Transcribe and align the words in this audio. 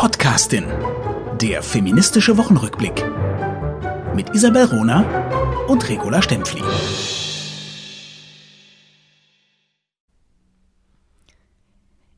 Podcastin. 0.00 0.64
Der 1.40 1.60
feministische 1.60 2.38
Wochenrückblick. 2.38 3.04
Mit 4.14 4.32
Isabel 4.32 4.66
Rona 4.66 5.66
und 5.66 5.88
Regula 5.88 6.22
Stempfli. 6.22 6.62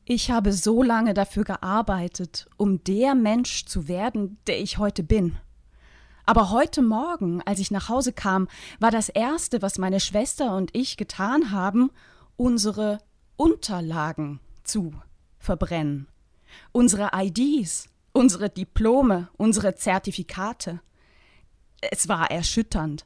Ich 0.05 0.29
habe 0.29 0.53
so 0.53 0.83
lange 0.83 1.15
dafür 1.15 1.43
gearbeitet, 1.43 2.47
um 2.55 2.83
der 2.83 3.15
Mensch 3.15 3.65
zu 3.65 3.87
werden, 3.87 4.37
der 4.45 4.61
ich 4.61 4.77
heute 4.77 5.01
bin. 5.01 5.37
Aber 6.27 6.51
heute 6.51 6.83
Morgen, 6.83 7.41
als 7.47 7.57
ich 7.57 7.71
nach 7.71 7.89
Hause 7.89 8.13
kam, 8.13 8.47
war 8.79 8.91
das 8.91 9.09
Erste, 9.09 9.63
was 9.63 9.79
meine 9.79 9.99
Schwester 9.99 10.55
und 10.55 10.69
ich 10.75 10.97
getan 10.97 11.49
haben, 11.49 11.89
unsere 12.37 12.99
Unterlagen 13.37 14.39
zu 14.63 14.93
verbrennen. 15.39 16.10
Unsere 16.71 17.11
IDs, 17.13 17.87
unsere 18.13 18.49
Diplome, 18.49 19.29
unsere 19.37 19.75
Zertifikate. 19.75 20.81
Es 21.81 22.07
war 22.07 22.29
erschütternd. 22.31 23.05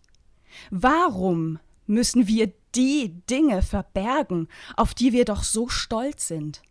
Warum 0.72 1.60
müssen 1.88 2.28
wir 2.28 2.52
die 2.74 3.22
Dinge 3.30 3.62
verbergen, 3.62 4.48
auf 4.76 4.94
die 4.94 5.14
wir 5.14 5.26
doch 5.26 5.44
so 5.44 5.70
stolz 5.70 6.28
sind? 6.28 6.62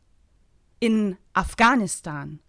In 0.81 1.17
Afghanistan 1.33 2.41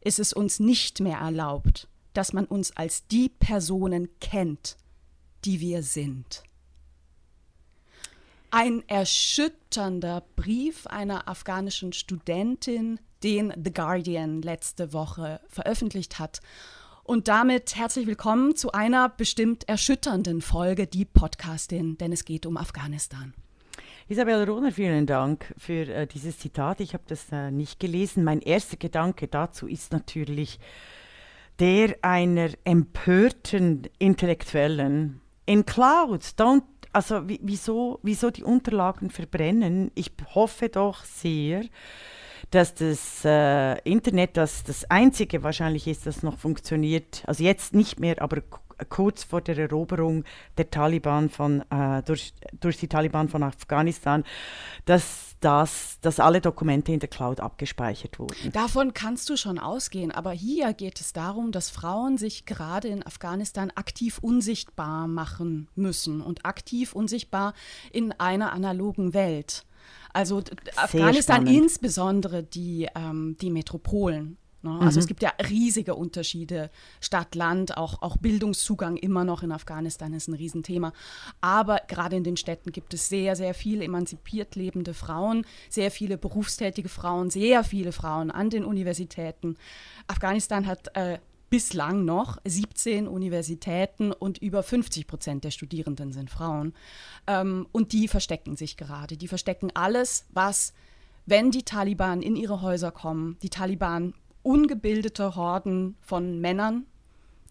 ist 0.00 0.18
es 0.18 0.32
uns 0.32 0.60
nicht 0.60 1.00
mehr 1.00 1.18
erlaubt, 1.18 1.88
dass 2.12 2.32
man 2.32 2.46
uns 2.46 2.76
als 2.76 3.06
die 3.06 3.28
Personen 3.28 4.08
kennt, 4.20 4.76
die 5.44 5.60
wir 5.60 5.82
sind. 5.82 6.42
Ein 8.50 8.88
erschütternder 8.88 10.24
Brief 10.34 10.86
einer 10.86 11.28
afghanischen 11.28 11.92
Studentin, 11.92 12.98
den 13.26 13.52
The 13.60 13.72
Guardian 13.72 14.40
letzte 14.40 14.92
Woche 14.92 15.40
veröffentlicht 15.48 16.20
hat. 16.20 16.40
Und 17.02 17.26
damit 17.26 17.74
herzlich 17.74 18.06
willkommen 18.06 18.54
zu 18.54 18.70
einer 18.70 19.08
bestimmt 19.08 19.68
erschütternden 19.68 20.40
Folge, 20.40 20.86
die 20.86 21.04
Podcastin, 21.04 21.98
denn 21.98 22.12
es 22.12 22.24
geht 22.24 22.46
um 22.46 22.56
Afghanistan. 22.56 23.34
Isabel 24.06 24.44
Rohner, 24.44 24.70
vielen 24.70 25.06
Dank 25.06 25.52
für 25.58 25.88
äh, 25.88 26.06
dieses 26.06 26.38
Zitat. 26.38 26.78
Ich 26.78 26.94
habe 26.94 27.02
das 27.08 27.26
äh, 27.32 27.50
nicht 27.50 27.80
gelesen. 27.80 28.22
Mein 28.22 28.40
erster 28.40 28.76
Gedanke 28.76 29.26
dazu 29.26 29.66
ist 29.66 29.90
natürlich, 29.90 30.60
der 31.58 31.96
einer 32.02 32.50
empörten 32.62 33.88
Intellektuellen 33.98 35.20
in 35.46 35.66
Clouds, 35.66 36.36
don't, 36.38 36.62
also 36.92 37.22
wieso, 37.26 37.98
wieso 38.04 38.30
die 38.30 38.44
Unterlagen 38.44 39.10
verbrennen? 39.10 39.90
Ich 39.96 40.12
hoffe 40.32 40.68
doch 40.68 41.02
sehr, 41.02 41.64
dass 42.50 42.74
das 42.74 43.24
äh, 43.24 43.78
Internet 43.80 44.36
das, 44.36 44.64
das 44.64 44.88
einzige 44.90 45.42
wahrscheinlich 45.42 45.86
ist, 45.86 46.06
das 46.06 46.22
noch 46.22 46.38
funktioniert. 46.38 47.22
Also 47.26 47.44
jetzt 47.44 47.74
nicht 47.74 47.98
mehr, 47.98 48.20
aber 48.22 48.42
kurz 48.88 49.24
vor 49.24 49.40
der 49.40 49.56
Eroberung 49.56 50.24
der 50.58 50.70
Taliban 50.70 51.30
von, 51.30 51.62
äh, 51.70 52.02
durch, 52.02 52.34
durch 52.60 52.76
die 52.76 52.88
Taliban 52.88 53.28
von 53.28 53.42
Afghanistan, 53.42 54.24
dass, 54.84 55.36
dass, 55.40 55.98
dass 56.00 56.20
alle 56.20 56.40
Dokumente 56.40 56.92
in 56.92 57.00
der 57.00 57.08
Cloud 57.08 57.40
abgespeichert 57.40 58.18
wurden. 58.18 58.52
Davon 58.52 58.92
kannst 58.92 59.30
du 59.30 59.36
schon 59.36 59.58
ausgehen, 59.58 60.10
aber 60.10 60.32
hier 60.32 60.74
geht 60.74 61.00
es 61.00 61.12
darum, 61.12 61.52
dass 61.52 61.70
Frauen 61.70 62.18
sich 62.18 62.44
gerade 62.44 62.88
in 62.88 63.06
Afghanistan 63.06 63.70
aktiv 63.74 64.18
unsichtbar 64.20 65.08
machen 65.08 65.68
müssen 65.74 66.20
und 66.20 66.44
aktiv 66.44 66.92
unsichtbar 66.92 67.54
in 67.92 68.12
einer 68.12 68.52
analogen 68.52 69.14
Welt. 69.14 69.64
Also 70.16 70.40
Sehr 70.40 70.56
Afghanistan 70.76 71.42
spannend. 71.42 71.62
insbesondere 71.62 72.42
die, 72.42 72.88
ähm, 72.94 73.36
die 73.40 73.50
Metropolen 73.50 74.38
Ne? 74.66 74.78
Also 74.80 74.98
mhm. 74.98 75.00
es 75.00 75.06
gibt 75.06 75.22
ja 75.22 75.32
riesige 75.48 75.94
Unterschiede, 75.94 76.70
Stadt, 77.00 77.34
Land, 77.34 77.76
auch, 77.76 78.02
auch 78.02 78.16
Bildungszugang 78.16 78.96
immer 78.96 79.24
noch 79.24 79.42
in 79.42 79.52
Afghanistan 79.52 80.12
ist 80.12 80.28
ein 80.28 80.34
Riesenthema. 80.34 80.92
Aber 81.40 81.80
gerade 81.86 82.16
in 82.16 82.24
den 82.24 82.36
Städten 82.36 82.72
gibt 82.72 82.92
es 82.94 83.08
sehr, 83.08 83.36
sehr 83.36 83.54
viele 83.54 83.84
emanzipiert 83.84 84.56
lebende 84.56 84.94
Frauen, 84.94 85.46
sehr 85.70 85.90
viele 85.90 86.18
berufstätige 86.18 86.88
Frauen, 86.88 87.30
sehr 87.30 87.64
viele 87.64 87.92
Frauen 87.92 88.30
an 88.30 88.50
den 88.50 88.64
Universitäten. 88.64 89.56
Afghanistan 90.08 90.66
hat 90.66 90.94
äh, 90.96 91.18
bislang 91.50 92.04
noch 92.04 92.38
17 92.44 93.06
Universitäten 93.08 94.12
und 94.12 94.38
über 94.38 94.62
50 94.62 95.06
Prozent 95.06 95.44
der 95.44 95.50
Studierenden 95.50 96.12
sind 96.12 96.30
Frauen. 96.30 96.74
Ähm, 97.26 97.66
und 97.72 97.92
die 97.92 98.08
verstecken 98.08 98.56
sich 98.56 98.76
gerade. 98.76 99.16
Die 99.16 99.28
verstecken 99.28 99.70
alles, 99.74 100.26
was, 100.30 100.72
wenn 101.24 101.50
die 101.50 101.62
Taliban 101.62 102.22
in 102.22 102.36
ihre 102.36 102.62
Häuser 102.62 102.90
kommen, 102.90 103.38
die 103.42 103.50
Taliban 103.50 104.14
ungebildete 104.42 105.34
Horden 105.36 105.96
von 106.00 106.40
Männern, 106.40 106.86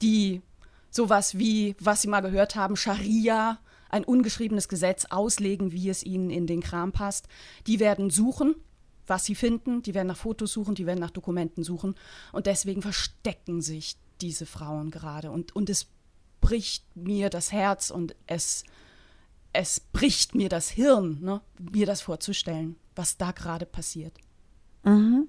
die 0.02 0.42
sowas 0.90 1.38
wie, 1.38 1.76
was 1.80 2.02
sie 2.02 2.08
mal 2.08 2.22
gehört 2.22 2.56
haben, 2.56 2.76
Scharia, 2.78 3.60
ein 3.90 4.04
ungeschriebenes 4.04 4.68
Gesetz 4.68 5.06
auslegen, 5.06 5.72
wie 5.72 5.90
es 5.90 6.04
ihnen 6.04 6.30
in 6.30 6.48
den 6.48 6.62
Kram 6.62 6.92
passt. 6.92 7.28
Die 7.68 7.80
werden 7.80 8.10
suchen, 8.10 8.56
was 9.08 9.26
sie 9.26 9.36
finden, 9.36 9.82
die 9.82 9.94
werden 9.94 10.08
nach 10.08 10.18
Fotos 10.18 10.54
suchen, 10.54 10.76
die 10.76 10.86
werden 10.86 11.00
nach 11.00 11.12
Dokumenten 11.12 11.64
suchen 11.64 11.96
und 12.32 12.46
deswegen 12.46 12.82
verstecken 12.82 13.62
sich 13.62 13.98
diese 14.22 14.46
Frauen 14.46 14.92
gerade 14.92 15.32
und, 15.32 15.56
und 15.56 15.70
es 15.70 15.88
bricht 16.42 16.84
mir 16.96 17.30
das 17.30 17.52
Herz 17.52 17.90
und 17.90 18.16
es, 18.28 18.64
es 19.54 19.80
bricht 19.80 20.36
mir 20.36 20.50
das 20.50 20.70
Hirn, 20.70 21.20
ne, 21.22 21.42
mir 21.60 21.86
das 21.86 22.02
vorzustellen, 22.02 22.76
was 22.96 23.18
da 23.18 23.32
gerade 23.32 23.66
passiert. 23.66 24.14
Mhm. 24.84 25.28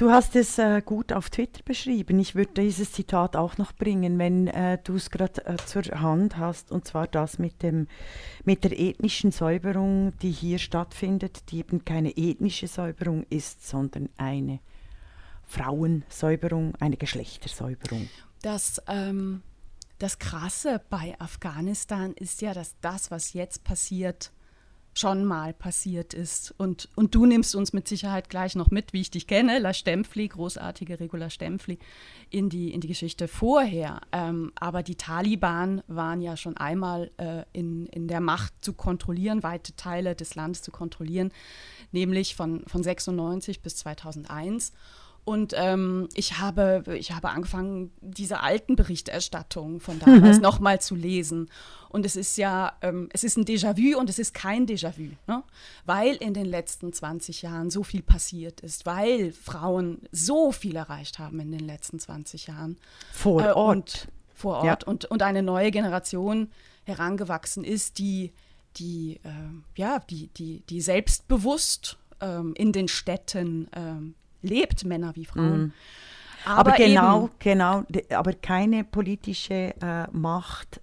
Du 0.00 0.10
hast 0.10 0.34
es 0.34 0.56
äh, 0.56 0.80
gut 0.82 1.12
auf 1.12 1.28
Twitter 1.28 1.62
beschrieben. 1.62 2.18
Ich 2.20 2.34
würde 2.34 2.54
dieses 2.62 2.92
Zitat 2.92 3.36
auch 3.36 3.58
noch 3.58 3.74
bringen, 3.74 4.18
wenn 4.18 4.46
äh, 4.46 4.78
du 4.82 4.94
es 4.94 5.10
gerade 5.10 5.44
äh, 5.44 5.58
zur 5.66 5.82
Hand 5.82 6.38
hast, 6.38 6.72
und 6.72 6.88
zwar 6.88 7.06
das 7.06 7.38
mit, 7.38 7.62
dem, 7.62 7.86
mit 8.42 8.64
der 8.64 8.80
ethnischen 8.80 9.30
Säuberung, 9.30 10.14
die 10.22 10.30
hier 10.30 10.58
stattfindet, 10.58 11.50
die 11.50 11.58
eben 11.58 11.84
keine 11.84 12.16
ethnische 12.16 12.66
Säuberung 12.66 13.26
ist, 13.28 13.68
sondern 13.68 14.08
eine 14.16 14.60
Frauensäuberung, 15.44 16.76
eine 16.76 16.96
Geschlechtersäuberung. 16.96 18.08
Das, 18.40 18.80
ähm, 18.88 19.42
das 19.98 20.18
Krasse 20.18 20.80
bei 20.88 21.14
Afghanistan 21.18 22.14
ist 22.14 22.40
ja, 22.40 22.54
dass 22.54 22.74
das, 22.80 23.10
was 23.10 23.34
jetzt 23.34 23.64
passiert, 23.64 24.32
schon 25.00 25.24
mal 25.24 25.54
passiert 25.54 26.12
ist. 26.12 26.54
Und, 26.58 26.88
und 26.94 27.14
du 27.14 27.24
nimmst 27.24 27.54
uns 27.54 27.72
mit 27.72 27.88
Sicherheit 27.88 28.28
gleich 28.28 28.54
noch 28.54 28.70
mit, 28.70 28.92
wie 28.92 29.00
ich 29.00 29.10
dich 29.10 29.26
kenne, 29.26 29.58
La 29.58 29.72
Stempfli, 29.72 30.28
großartige 30.28 31.00
Regula 31.00 31.30
Stempfli, 31.30 31.78
in 32.28 32.50
die, 32.50 32.72
in 32.72 32.80
die 32.80 32.88
Geschichte 32.88 33.26
vorher. 33.26 34.02
Ähm, 34.12 34.52
aber 34.56 34.82
die 34.82 34.96
Taliban 34.96 35.82
waren 35.88 36.20
ja 36.20 36.36
schon 36.36 36.56
einmal 36.56 37.10
äh, 37.16 37.44
in, 37.52 37.86
in 37.86 38.08
der 38.08 38.20
Macht 38.20 38.52
zu 38.60 38.74
kontrollieren, 38.74 39.42
weite 39.42 39.74
Teile 39.74 40.14
des 40.14 40.34
Landes 40.34 40.62
zu 40.62 40.70
kontrollieren, 40.70 41.32
nämlich 41.92 42.36
von, 42.36 42.64
von 42.66 42.82
96 42.82 43.62
bis 43.62 43.76
2001. 43.76 44.72
Und 45.24 45.52
ähm, 45.56 46.08
ich, 46.14 46.38
habe, 46.38 46.82
ich 46.98 47.12
habe 47.12 47.28
angefangen, 47.28 47.92
diese 48.00 48.40
alten 48.40 48.74
Berichterstattungen 48.74 49.80
von 49.80 49.98
damals 49.98 50.36
mhm. 50.36 50.42
nochmal 50.42 50.80
zu 50.80 50.94
lesen. 50.94 51.50
Und 51.88 52.06
es 52.06 52.16
ist 52.16 52.36
ja, 52.36 52.72
ähm, 52.82 53.08
es 53.12 53.24
ist 53.24 53.36
ein 53.36 53.44
Déjà-vu 53.44 53.98
und 53.98 54.08
es 54.08 54.18
ist 54.18 54.32
kein 54.32 54.66
Déjà-vu, 54.66 55.10
ne? 55.26 55.42
weil 55.84 56.14
in 56.16 56.34
den 56.34 56.46
letzten 56.46 56.92
20 56.92 57.42
Jahren 57.42 57.68
so 57.70 57.82
viel 57.82 58.02
passiert 58.02 58.60
ist, 58.60 58.86
weil 58.86 59.32
Frauen 59.32 60.00
so 60.12 60.52
viel 60.52 60.76
erreicht 60.76 61.18
haben 61.18 61.40
in 61.40 61.50
den 61.50 61.66
letzten 61.66 61.98
20 61.98 62.46
Jahren. 62.46 62.78
Vor 63.12 63.42
äh, 63.42 63.52
Ort. 63.52 63.76
Und, 63.76 64.08
vor 64.34 64.56
Ort. 64.58 64.64
Ja. 64.64 64.78
Und, 64.86 65.04
und 65.06 65.22
eine 65.22 65.42
neue 65.42 65.70
Generation 65.70 66.48
herangewachsen 66.84 67.64
ist, 67.64 67.98
die, 67.98 68.32
die, 68.76 69.20
äh, 69.24 69.30
ja, 69.76 69.98
die, 69.98 70.28
die, 70.28 70.60
die 70.68 70.80
selbstbewusst 70.80 71.98
ähm, 72.20 72.54
in 72.56 72.72
den 72.72 72.88
Städten 72.88 73.68
ähm, 73.74 74.14
lebt, 74.42 74.84
Männer 74.84 75.14
wie 75.16 75.24
Frauen. 75.24 75.62
Mm. 75.62 75.72
Aber, 76.44 76.70
aber, 76.70 76.72
genau, 76.72 77.24
eben, 77.24 77.34
genau, 77.38 77.84
aber 78.10 78.32
keine 78.32 78.84
politische 78.84 79.74
äh, 79.80 80.06
Macht 80.10 80.80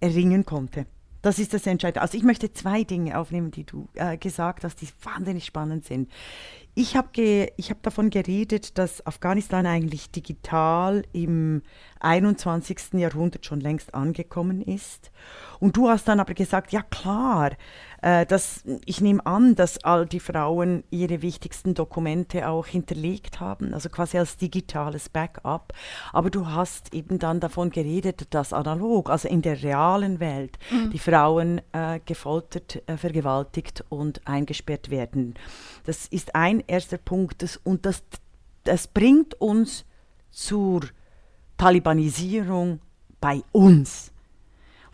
erringen 0.00 0.44
konnte. 0.44 0.86
Das 1.24 1.38
ist 1.38 1.54
das 1.54 1.66
Entscheidende. 1.66 2.02
Also 2.02 2.18
ich 2.18 2.22
möchte 2.22 2.52
zwei 2.52 2.84
Dinge 2.84 3.18
aufnehmen, 3.18 3.50
die 3.50 3.64
du 3.64 3.88
äh, 3.94 4.18
gesagt 4.18 4.62
hast, 4.62 4.82
die 4.82 4.88
wahnsinnig 5.02 5.46
spannend 5.46 5.86
sind. 5.86 6.10
Ich 6.74 6.96
habe 6.96 7.48
hab 7.62 7.82
davon 7.82 8.10
geredet, 8.10 8.76
dass 8.76 9.06
Afghanistan 9.06 9.64
eigentlich 9.64 10.10
digital 10.10 11.02
im 11.14 11.62
21. 12.00 12.94
Jahrhundert 12.94 13.46
schon 13.46 13.60
längst 13.60 13.94
angekommen 13.94 14.60
ist. 14.60 15.12
Und 15.60 15.78
du 15.78 15.88
hast 15.88 16.08
dann 16.08 16.20
aber 16.20 16.34
gesagt, 16.34 16.72
ja 16.72 16.82
klar, 16.82 17.52
äh, 18.04 18.26
dass, 18.26 18.62
ich 18.84 19.00
nehme 19.00 19.24
an, 19.24 19.54
dass 19.54 19.82
all 19.82 20.04
die 20.04 20.20
Frauen 20.20 20.84
ihre 20.90 21.22
wichtigsten 21.22 21.72
Dokumente 21.72 22.46
auch 22.50 22.66
hinterlegt 22.66 23.40
haben, 23.40 23.72
also 23.72 23.88
quasi 23.88 24.18
als 24.18 24.36
digitales 24.36 25.08
Backup. 25.08 25.72
Aber 26.12 26.28
du 26.28 26.46
hast 26.46 26.92
eben 26.92 27.18
dann 27.18 27.40
davon 27.40 27.70
geredet, 27.70 28.26
dass 28.34 28.52
analog, 28.52 29.08
also 29.08 29.26
in 29.26 29.40
der 29.40 29.62
realen 29.62 30.20
Welt, 30.20 30.58
mhm. 30.70 30.90
die 30.90 30.98
Frauen 30.98 31.62
äh, 31.72 31.98
gefoltert, 32.04 32.82
äh, 32.86 32.98
vergewaltigt 32.98 33.82
und 33.88 34.20
eingesperrt 34.26 34.90
werden. 34.90 35.34
Das 35.84 36.06
ist 36.06 36.34
ein 36.34 36.62
erster 36.66 36.98
Punkt. 36.98 37.42
Das, 37.42 37.56
und 37.56 37.86
das, 37.86 38.02
das 38.64 38.86
bringt 38.86 39.40
uns 39.40 39.86
zur 40.30 40.82
Talibanisierung 41.56 42.80
bei 43.18 43.42
uns. 43.52 44.12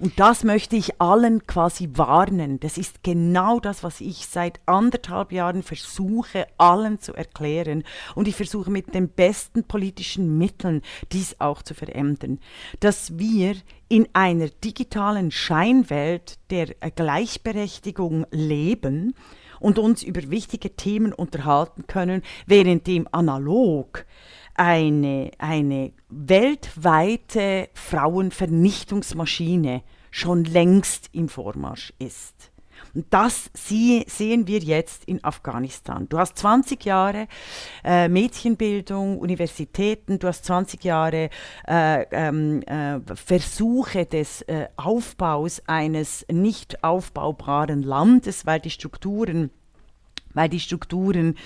Und 0.01 0.19
das 0.19 0.45
möchte 0.45 0.77
ich 0.77 0.99
allen 0.99 1.47
quasi 1.47 1.91
warnen. 1.93 2.59
Das 2.59 2.79
ist 2.79 3.05
genau 3.05 3.61
das, 3.61 3.85
was 3.85 4.01
ich 4.01 4.27
seit 4.27 4.59
anderthalb 4.65 5.31
Jahren 5.31 5.63
versuche, 5.63 6.47
allen 6.57 7.01
zu 7.01 7.13
erklären. 7.13 7.85
Und 8.15 8.27
ich 8.27 8.35
versuche 8.35 8.71
mit 8.71 8.95
den 8.95 9.11
besten 9.11 9.65
politischen 9.65 10.39
Mitteln 10.39 10.81
dies 11.13 11.37
auch 11.39 11.61
zu 11.61 11.75
verändern. 11.75 12.41
Dass 12.81 13.19
wir 13.19 13.57
in 13.91 14.09
einer 14.15 14.49
digitalen 14.49 15.31
Scheinwelt 15.31 16.39
der 16.49 16.69
Gleichberechtigung 16.97 18.25
leben 18.31 19.15
und 19.59 19.79
uns 19.79 20.03
über 20.03 20.31
wichtige 20.31 20.77
Themen 20.77 21.13
unterhalten 21.13 21.87
können, 21.87 22.23
während 22.47 22.87
dem 22.87 23.07
analog 23.13 24.07
eine, 24.55 25.31
eine 25.39 25.93
weltweite 26.09 27.69
Frauenvernichtungsmaschine 27.75 29.83
schon 30.11 30.45
längst 30.45 31.11
im 31.13 31.29
Vormarsch 31.29 31.93
ist. 31.99 32.51
Und 32.95 33.07
das 33.11 33.51
sie, 33.55 34.05
sehen 34.09 34.47
wir 34.47 34.59
jetzt 34.59 35.05
in 35.05 35.23
Afghanistan. 35.23 36.09
Du 36.09 36.19
hast 36.19 36.39
20 36.39 36.85
Jahre 36.85 37.29
äh, 37.85 38.09
Mädchenbildung, 38.09 39.19
Universitäten, 39.19 40.19
du 40.19 40.27
hast 40.27 40.45
20 40.45 40.83
Jahre 40.85 41.31
äh, 41.69 42.07
ähm, 42.11 42.63
äh, 42.63 43.01
Versuche 43.15 44.07
des 44.07 44.43
äh, 44.43 44.69
Aufbaus 44.77 45.63
eines 45.67 46.27
nicht 46.31 46.83
aufbaubaren 46.83 47.83
Landes, 47.83 48.47
weil 48.47 48.61
die 48.61 48.71
Strukturen, 48.71 49.51
weil 50.35 50.49
die 50.49 50.61
Strukturen 50.61 51.37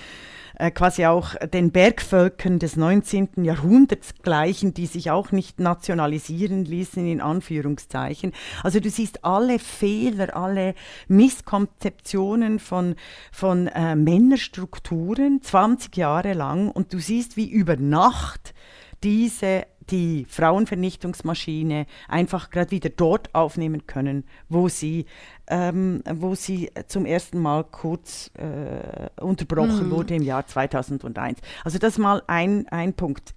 äh, 0.58 0.70
quasi 0.70 1.06
auch 1.06 1.34
den 1.52 1.72
Bergvölkern 1.72 2.58
des 2.58 2.76
19. 2.76 3.44
Jahrhunderts 3.44 4.14
gleichen, 4.22 4.74
die 4.74 4.86
sich 4.86 5.10
auch 5.10 5.32
nicht 5.32 5.60
nationalisieren 5.60 6.64
ließen, 6.64 7.06
in 7.06 7.20
Anführungszeichen. 7.20 8.32
Also 8.62 8.80
du 8.80 8.90
siehst 8.90 9.24
alle 9.24 9.58
Fehler, 9.58 10.36
alle 10.36 10.74
Misskonzeptionen 11.08 12.58
von, 12.58 12.94
von 13.32 13.66
äh, 13.68 13.96
Männerstrukturen 13.96 15.42
20 15.42 15.96
Jahre 15.96 16.34
lang 16.34 16.70
und 16.70 16.92
du 16.92 16.98
siehst, 16.98 17.36
wie 17.36 17.50
über 17.50 17.76
Nacht 17.76 18.54
diese 19.02 19.66
die 19.90 20.24
Frauenvernichtungsmaschine 20.28 21.86
einfach 22.08 22.50
gerade 22.50 22.70
wieder 22.70 22.90
dort 22.90 23.34
aufnehmen 23.34 23.86
können, 23.86 24.24
wo 24.48 24.68
sie, 24.68 25.06
ähm, 25.48 26.02
wo 26.10 26.34
sie 26.34 26.70
zum 26.86 27.06
ersten 27.06 27.38
Mal 27.38 27.64
kurz 27.64 28.30
äh, 28.38 29.20
unterbrochen 29.20 29.88
mhm. 29.88 29.90
wurde 29.90 30.14
im 30.14 30.22
Jahr 30.22 30.46
2001. 30.46 31.38
Also 31.64 31.78
das 31.78 31.98
mal 31.98 32.22
ein, 32.26 32.66
ein 32.68 32.94
Punkt. 32.94 33.34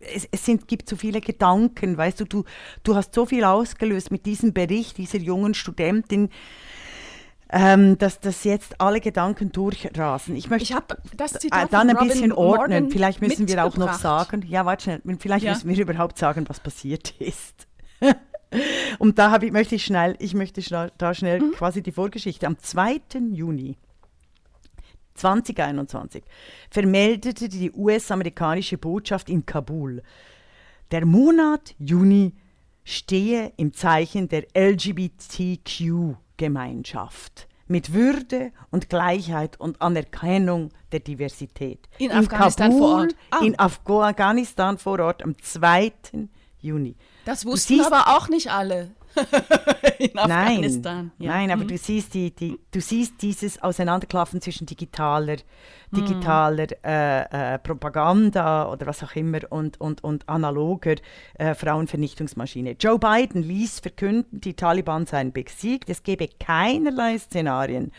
Es, 0.00 0.28
es 0.30 0.44
sind, 0.44 0.68
gibt 0.68 0.88
so 0.88 0.96
viele 0.96 1.20
Gedanken, 1.20 1.96
weißt 1.96 2.20
du, 2.20 2.24
du, 2.24 2.44
du 2.82 2.94
hast 2.94 3.14
so 3.14 3.24
viel 3.24 3.44
ausgelöst 3.44 4.10
mit 4.10 4.26
diesem 4.26 4.52
Bericht 4.52 4.98
dieser 4.98 5.18
jungen 5.18 5.54
Studentin, 5.54 6.28
ähm, 7.50 7.96
dass 7.98 8.20
das 8.20 8.42
jetzt 8.44 8.80
alle 8.80 9.00
Gedanken 9.00 9.52
durchrasen. 9.52 10.34
Ich 10.34 10.50
möchte 10.50 10.74
ich 10.74 11.16
das 11.16 11.34
Zitat 11.34 11.68
äh, 11.68 11.70
dann 11.70 11.88
ein 11.88 12.08
bisschen 12.08 12.32
ordnen. 12.32 12.90
Vielleicht 12.90 13.22
müssen 13.22 13.46
wir 13.46 13.64
auch 13.64 13.76
noch 13.76 13.94
sagen, 13.94 14.44
ja, 14.48 14.66
warte 14.66 14.82
schnell, 14.84 15.02
vielleicht 15.18 15.44
ja. 15.44 15.52
müssen 15.52 15.68
wir 15.68 15.78
überhaupt 15.78 16.18
sagen, 16.18 16.44
was 16.48 16.58
passiert 16.58 17.10
ist. 17.20 17.68
Und 18.98 19.18
da 19.18 19.36
ich, 19.40 19.52
möchte 19.52 19.74
ich 19.74 19.84
schnell, 19.84 20.16
ich 20.18 20.34
möchte 20.34 20.62
schnell, 20.62 20.92
da 20.98 21.14
schnell 21.14 21.40
mhm. 21.40 21.52
quasi 21.52 21.82
die 21.82 21.92
Vorgeschichte. 21.92 22.46
Am 22.46 22.58
2. 22.58 23.00
Juni 23.32 23.76
2021 25.14 26.24
vermeldete 26.70 27.48
die 27.48 27.70
US-amerikanische 27.72 28.78
Botschaft 28.78 29.30
in 29.30 29.46
Kabul, 29.46 30.02
der 30.90 31.06
Monat 31.06 31.74
Juni 31.78 32.34
stehe 32.84 33.52
im 33.56 33.72
Zeichen 33.72 34.28
der 34.28 34.44
LGBTQ 34.54 36.16
Gemeinschaft 36.36 37.48
mit 37.66 37.92
Würde 37.92 38.52
und 38.70 38.90
Gleichheit 38.90 39.58
und 39.58 39.80
Anerkennung 39.80 40.70
der 40.92 41.00
Diversität. 41.00 41.88
In, 41.98 42.10
in 42.10 42.16
Afghanistan 42.16 42.70
Kabul, 42.70 42.80
vor 42.80 42.98
Ort. 42.98 43.16
Ah. 43.30 43.44
In 43.44 43.58
Afghanistan 43.58 44.78
vor 44.78 45.00
Ort 45.00 45.22
am 45.22 45.38
2. 45.38 45.92
Juni. 46.60 46.96
Das 47.24 47.44
wussten 47.44 47.80
aber 47.80 48.16
auch 48.16 48.28
nicht 48.28 48.50
alle. 48.50 48.90
in 49.98 50.18
Afghanistan. 50.18 51.12
Nein, 51.18 51.26
ja. 51.26 51.30
nein 51.32 51.50
aber 51.50 51.64
mhm. 51.64 51.68
du, 51.68 51.78
siehst 51.78 52.14
die, 52.14 52.34
die, 52.34 52.58
du 52.70 52.80
siehst 52.80 53.22
dieses 53.22 53.62
Auseinanderklaffen 53.62 54.40
zwischen 54.40 54.66
digitaler, 54.66 55.36
digitaler 55.94 56.64
mhm. 56.64 56.84
äh, 56.84 57.54
äh, 57.54 57.58
Propaganda 57.58 58.70
oder 58.70 58.86
was 58.86 59.02
auch 59.02 59.14
immer 59.14 59.40
und, 59.50 59.80
und, 59.80 60.02
und 60.02 60.28
analoger 60.28 60.96
äh, 61.34 61.54
Frauenvernichtungsmaschine. 61.54 62.76
Joe 62.78 62.98
Biden 62.98 63.42
ließ 63.42 63.80
verkünden, 63.80 64.40
die 64.40 64.54
Taliban 64.54 65.06
seien 65.06 65.32
besiegt. 65.32 65.88
Es 65.88 66.02
gebe 66.02 66.28
keinerlei 66.40 67.18
Szenarien 67.18 67.92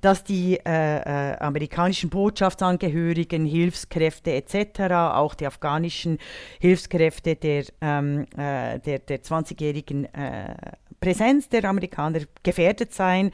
dass 0.00 0.24
die 0.24 0.58
äh, 0.58 0.62
äh, 0.64 1.36
amerikanischen 1.38 2.10
Botschaftsangehörigen, 2.10 3.44
Hilfskräfte 3.44 4.32
etc., 4.32 4.80
auch 5.12 5.34
die 5.34 5.46
afghanischen 5.46 6.18
Hilfskräfte 6.58 7.36
der, 7.36 7.64
ähm, 7.80 8.26
äh, 8.36 8.78
der, 8.78 9.00
der 9.00 9.22
20-jährigen 9.22 10.06
äh, 10.14 10.54
Präsenz 11.00 11.48
der 11.48 11.64
Amerikaner 11.64 12.20
gefährdet 12.42 12.94
seien. 12.94 13.30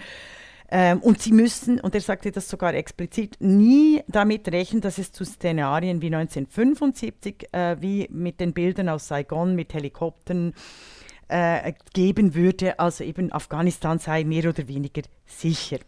Ähm, 0.69 0.99
und 1.01 1.23
sie 1.23 1.33
müssen, 1.33 1.79
und 1.79 1.95
er 1.95 2.01
sagte 2.01 2.33
das 2.33 2.49
sogar 2.49 2.75
explizit, 2.75 3.37
nie 3.39 4.03
damit 4.09 4.49
rechnen, 4.49 4.81
dass 4.81 4.99
es 4.99 5.13
zu 5.13 5.25
Szenarien 5.25 6.03
wie 6.03 6.07
1975, 6.07 7.49
äh, 7.53 7.77
wie 7.81 8.09
mit 8.11 8.41
den 8.41 8.53
Bildern 8.53 8.89
aus 8.89 9.07
Saigon 9.07 9.55
mit 9.55 9.75
Helikoptern, 9.75 10.55
äh, 11.29 11.73
geben 11.93 12.35
würde. 12.35 12.79
Also 12.81 13.05
eben 13.05 13.33
Afghanistan 13.33 13.99
sei 13.99 14.25
mehr 14.25 14.49
oder 14.49 14.67
weniger 14.67 15.03
sicher. 15.25 15.79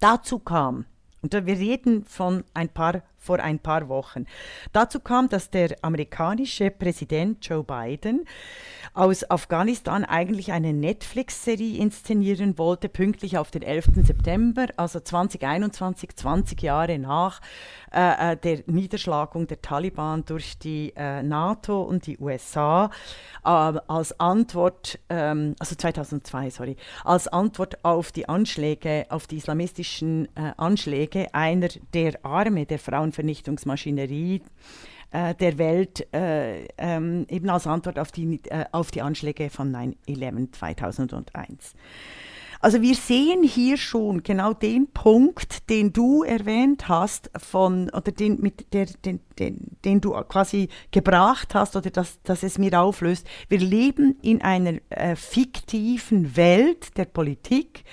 Dazu 0.00 0.38
kam, 0.38 0.84
und 1.22 1.32
wir 1.32 1.58
reden 1.58 2.04
von 2.04 2.44
ein 2.54 2.68
paar 2.68 3.02
vor 3.18 3.40
ein 3.40 3.58
paar 3.58 3.88
Wochen. 3.88 4.26
Dazu 4.72 5.00
kam, 5.00 5.28
dass 5.28 5.50
der 5.50 5.76
amerikanische 5.82 6.70
Präsident 6.70 7.44
Joe 7.46 7.64
Biden 7.64 8.24
aus 8.94 9.30
Afghanistan 9.30 10.04
eigentlich 10.04 10.52
eine 10.52 10.72
Netflix-Serie 10.72 11.78
inszenieren 11.78 12.56
wollte, 12.56 12.88
pünktlich 12.88 13.36
auf 13.36 13.50
den 13.50 13.62
11. 13.62 13.88
September, 14.06 14.68
also 14.76 15.00
2021, 15.00 16.16
20 16.16 16.62
Jahre 16.62 16.98
nach 16.98 17.40
äh, 17.92 18.32
äh, 18.32 18.36
der 18.36 18.62
Niederschlagung 18.66 19.46
der 19.46 19.60
Taliban 19.60 20.24
durch 20.24 20.58
die 20.58 20.92
äh, 20.96 21.22
NATO 21.22 21.82
und 21.82 22.06
die 22.06 22.18
USA, 22.18 22.90
äh, 23.44 23.48
als 23.48 24.18
Antwort, 24.18 24.98
ähm, 25.08 25.54
also 25.58 25.74
2002, 25.74 26.50
sorry, 26.50 26.76
als 27.04 27.28
Antwort 27.28 27.84
auf 27.84 28.12
die 28.12 28.28
Anschläge, 28.28 29.06
auf 29.08 29.26
die 29.26 29.36
islamistischen 29.36 30.26
äh, 30.36 30.52
Anschläge 30.56 31.32
einer 31.34 31.68
der 31.92 32.24
Arme 32.24 32.66
der 32.66 32.78
Frauenvernichtungsmaschinerie 33.16 34.42
äh, 35.10 35.34
der 35.34 35.58
Welt 35.58 36.06
äh, 36.12 36.66
ähm, 36.78 37.26
eben 37.28 37.48
als 37.48 37.66
Antwort 37.66 37.98
auf 37.98 38.12
die, 38.12 38.40
äh, 38.44 38.64
auf 38.72 38.90
die 38.90 39.02
Anschläge 39.02 39.50
von 39.50 39.74
9-11 40.06 40.52
2001. 40.52 41.74
Also 42.60 42.80
wir 42.80 42.94
sehen 42.94 43.42
hier 43.42 43.76
schon 43.76 44.22
genau 44.22 44.52
den 44.52 44.88
Punkt, 44.88 45.68
den 45.68 45.92
du 45.92 46.22
erwähnt 46.22 46.88
hast, 46.88 47.30
von, 47.36 47.90
oder 47.90 48.12
den, 48.12 48.40
mit 48.40 48.72
der, 48.72 48.86
den, 48.86 49.20
den, 49.38 49.76
den 49.84 50.00
du 50.00 50.12
quasi 50.24 50.68
gebracht 50.90 51.54
hast, 51.54 51.76
oder 51.76 51.90
dass, 51.90 52.20
dass 52.22 52.42
es 52.42 52.58
mir 52.58 52.80
auflöst. 52.80 53.26
Wir 53.48 53.58
leben 53.58 54.16
in 54.22 54.42
einer 54.42 54.74
äh, 54.90 55.16
fiktiven 55.16 56.36
Welt 56.36 56.96
der 56.96 57.04
Politik, 57.04 57.84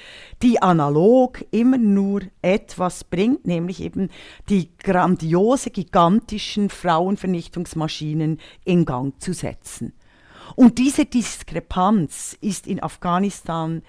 die 0.42 0.62
analog 0.62 1.44
immer 1.52 1.78
nur 1.78 2.22
etwas 2.42 3.04
bringt, 3.04 3.46
nämlich 3.46 3.82
eben 3.82 4.10
die 4.50 4.70
grandiose, 4.78 5.70
gigantischen 5.72 6.70
Frauenvernichtungsmaschinen 6.70 8.40
in 8.64 8.86
Gang 8.86 9.22
zu 9.22 9.34
setzen. 9.34 9.94
Und 10.56 10.78
diese 10.78 11.06
Diskrepanz 11.06 12.38
ist 12.42 12.68
in 12.68 12.82
Afghanistan 12.82 13.82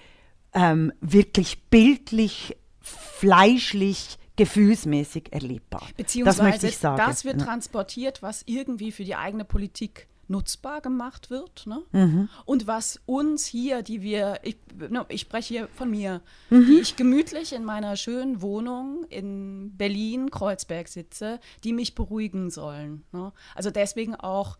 ähm, 0.55 0.91
wirklich 1.01 1.61
bildlich, 1.69 2.57
fleischlich, 2.81 4.17
gefühlsmäßig 4.37 5.31
erlebbar. 5.31 5.83
Beziehungsweise 5.95 6.67
das, 6.67 6.79
das 6.79 7.25
wird 7.25 7.41
transportiert, 7.41 8.21
was 8.21 8.43
irgendwie 8.47 8.91
für 8.91 9.03
die 9.03 9.15
eigene 9.15 9.45
Politik 9.45 10.07
nutzbar 10.27 10.81
gemacht 10.81 11.29
wird. 11.29 11.67
Ne? 11.67 11.83
Mhm. 11.91 12.29
Und 12.45 12.67
was 12.67 12.99
uns 13.05 13.45
hier, 13.45 13.83
die 13.83 14.01
wir, 14.01 14.39
ich, 14.43 14.57
ne, 14.89 15.05
ich 15.09 15.21
spreche 15.21 15.53
hier 15.53 15.67
von 15.75 15.91
mir, 15.91 16.21
mhm. 16.49 16.65
die 16.65 16.79
ich 16.79 16.95
gemütlich 16.95 17.53
in 17.53 17.63
meiner 17.63 17.95
schönen 17.95 18.41
Wohnung 18.41 19.05
in 19.09 19.77
Berlin, 19.77 20.31
Kreuzberg 20.31 20.87
sitze, 20.87 21.39
die 21.63 21.73
mich 21.73 21.95
beruhigen 21.95 22.49
sollen. 22.49 23.03
Ne? 23.11 23.31
Also 23.53 23.69
deswegen 23.69 24.15
auch 24.15 24.57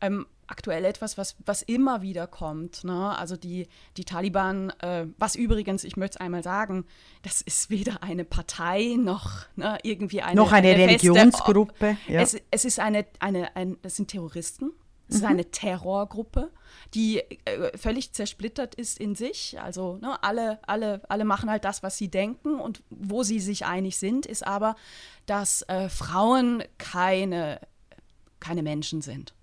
ähm, 0.00 0.26
aktuell 0.48 0.84
etwas, 0.84 1.16
was, 1.16 1.36
was 1.44 1.62
immer 1.62 2.02
wieder 2.02 2.26
kommt. 2.26 2.82
Ne? 2.82 3.16
Also 3.16 3.36
die, 3.36 3.68
die 3.96 4.04
Taliban, 4.04 4.70
äh, 4.80 5.06
was 5.18 5.36
übrigens, 5.36 5.84
ich 5.84 5.96
möchte 5.96 6.16
es 6.16 6.20
einmal 6.20 6.42
sagen, 6.42 6.84
das 7.22 7.40
ist 7.40 7.70
weder 7.70 8.02
eine 8.02 8.24
Partei 8.24 8.96
noch 8.98 9.44
ne, 9.56 9.78
irgendwie 9.82 10.22
eine 10.22 10.36
Noch 10.36 10.52
eine, 10.52 10.68
eine 10.68 10.84
Religionsgruppe. 10.86 11.96
Feste, 11.96 12.12
ja. 12.12 12.20
es, 12.20 12.36
es 12.50 12.64
ist 12.64 12.80
eine, 12.80 13.06
eine 13.20 13.54
ein, 13.56 13.76
das 13.82 13.96
sind 13.96 14.08
Terroristen. 14.08 14.72
Es 15.08 15.16
ist 15.16 15.22
mhm. 15.22 15.28
eine 15.28 15.50
Terrorgruppe, 15.50 16.50
die 16.92 17.20
äh, 17.20 17.76
völlig 17.78 18.12
zersplittert 18.12 18.74
ist 18.74 18.98
in 18.98 19.14
sich. 19.14 19.58
Also 19.60 19.96
ne, 19.96 20.22
alle, 20.22 20.58
alle, 20.66 21.00
alle 21.08 21.24
machen 21.24 21.50
halt 21.50 21.64
das, 21.64 21.82
was 21.82 21.96
sie 21.96 22.08
denken. 22.08 22.60
Und 22.60 22.82
wo 22.90 23.22
sie 23.22 23.40
sich 23.40 23.64
einig 23.64 23.96
sind, 23.98 24.26
ist 24.26 24.46
aber, 24.46 24.76
dass 25.24 25.62
äh, 25.62 25.88
Frauen 25.88 26.62
keine, 26.76 27.60
keine 28.40 28.62
Menschen 28.62 29.00
sind. 29.00 29.34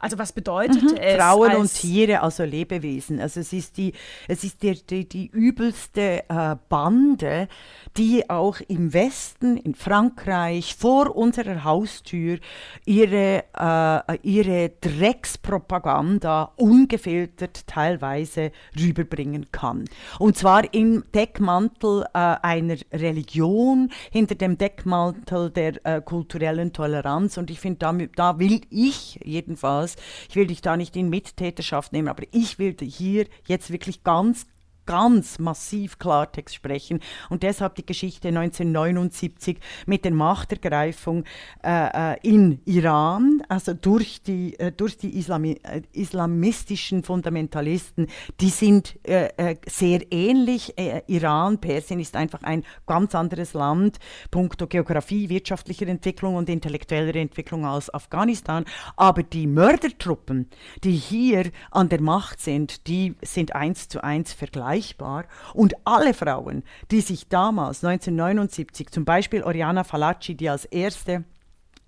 Also 0.00 0.18
was 0.18 0.32
bedeutet 0.32 0.82
mhm. 0.82 0.96
es? 0.98 1.16
Frauen 1.16 1.56
und 1.56 1.72
Tiere, 1.72 2.22
also 2.22 2.42
Lebewesen. 2.44 3.20
Also 3.20 3.40
es 3.40 3.52
ist 3.52 3.76
die, 3.76 3.92
es 4.28 4.44
ist 4.44 4.62
die, 4.62 4.84
die, 4.84 5.08
die 5.08 5.26
übelste 5.26 6.24
äh, 6.28 6.56
Bande, 6.68 7.48
die 7.96 8.28
auch 8.30 8.60
im 8.68 8.94
Westen, 8.94 9.56
in 9.58 9.74
Frankreich, 9.74 10.74
vor 10.74 11.14
unserer 11.14 11.64
Haustür 11.64 12.38
ihre, 12.86 13.44
äh, 13.54 14.18
ihre 14.22 14.70
Dreckspropaganda 14.80 16.52
ungefiltert 16.56 17.66
teilweise 17.66 18.52
rüberbringen 18.78 19.52
kann. 19.52 19.84
Und 20.18 20.36
zwar 20.36 20.72
im 20.72 21.04
Deckmantel 21.14 22.06
äh, 22.14 22.18
einer 22.18 22.76
Religion, 22.92 23.90
hinter 24.10 24.34
dem 24.34 24.56
Deckmantel 24.56 25.50
der 25.50 25.84
äh, 25.84 26.00
kulturellen 26.00 26.72
Toleranz. 26.72 27.36
Und 27.36 27.50
ich 27.50 27.60
finde, 27.60 27.78
da, 27.80 27.92
da 28.16 28.38
will 28.38 28.62
ich 28.70 29.20
jedenfalls 29.22 29.89
alles. 29.90 29.96
Ich 30.28 30.36
will 30.36 30.46
dich 30.46 30.62
da 30.62 30.76
nicht 30.76 30.96
in 30.96 31.08
Mittäterschaft 31.08 31.92
nehmen, 31.92 32.08
aber 32.08 32.24
ich 32.32 32.58
will 32.58 32.76
hier 32.80 33.26
jetzt 33.46 33.70
wirklich 33.70 34.02
ganz 34.02 34.46
ganz 34.86 35.38
massiv 35.38 35.98
Klartext 35.98 36.54
sprechen. 36.54 37.00
Und 37.28 37.42
deshalb 37.42 37.74
die 37.74 37.86
Geschichte 37.86 38.28
1979 38.28 39.58
mit 39.86 40.04
der 40.04 40.12
Machtergreifung 40.12 41.24
äh, 41.62 42.14
äh, 42.14 42.16
in 42.22 42.60
Iran, 42.64 43.42
also 43.48 43.74
durch 43.74 44.22
die, 44.22 44.58
äh, 44.58 44.72
durch 44.72 44.96
die 44.96 45.18
Islami 45.18 45.60
äh, 45.62 45.82
islamistischen 45.92 47.02
Fundamentalisten, 47.02 48.08
die 48.40 48.50
sind 48.50 48.98
äh, 49.06 49.28
äh, 49.36 49.56
sehr 49.68 50.00
ähnlich. 50.10 50.74
Iran, 51.06 51.58
Persien 51.58 52.00
ist 52.00 52.16
einfach 52.16 52.42
ein 52.42 52.64
ganz 52.86 53.14
anderes 53.14 53.54
Land, 53.54 53.98
punkto 54.30 54.66
Geografie, 54.66 55.28
wirtschaftlicher 55.28 55.86
Entwicklung 55.88 56.36
und 56.36 56.48
intellektueller 56.48 57.16
Entwicklung 57.16 57.66
als 57.66 57.92
Afghanistan. 57.92 58.64
Aber 58.96 59.22
die 59.22 59.46
Mördertruppen, 59.46 60.48
die 60.84 60.92
hier 60.92 61.50
an 61.70 61.88
der 61.88 62.00
Macht 62.00 62.40
sind, 62.40 62.86
die 62.86 63.14
sind 63.22 63.54
eins 63.54 63.88
zu 63.88 64.02
eins 64.02 64.32
vergleichbar 64.32 64.69
vergleichbar. 64.70 65.24
Und 65.54 65.74
alle 65.84 66.14
Frauen, 66.14 66.62
die 66.90 67.00
sich 67.00 67.28
damals, 67.28 67.84
1979, 67.84 68.90
zum 68.90 69.04
Beispiel 69.04 69.42
Oriana 69.42 69.84
Falacci, 69.84 70.34
die 70.34 70.48
als 70.48 70.64
erste 70.64 71.24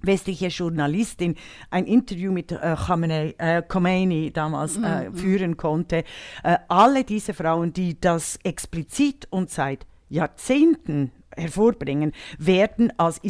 westliche 0.05 0.49
Journalistin 0.49 1.37
ein 1.71 1.87
Interview 1.87 2.33
mit 2.33 2.51
äh, 2.51 2.75
Khamenei, 2.77 3.35
äh, 3.39 3.63
Khomeini 3.63 4.33
damals 4.33 4.77
äh, 4.77 5.09
mhm. 5.09 5.15
führen 5.15 5.57
konnte. 5.57 6.03
Äh, 6.43 6.59
alle 6.67 7.05
diese 7.05 7.35
Frauen, 7.35 7.73
die 7.73 8.01
das 8.01 8.37
explizit 8.43 9.29
und 9.31 9.51
seit 9.51 9.87
Jahrzehnten 10.09 11.13
hervorbringen, 11.37 12.13
werden 12.39 12.93
als 12.99 13.21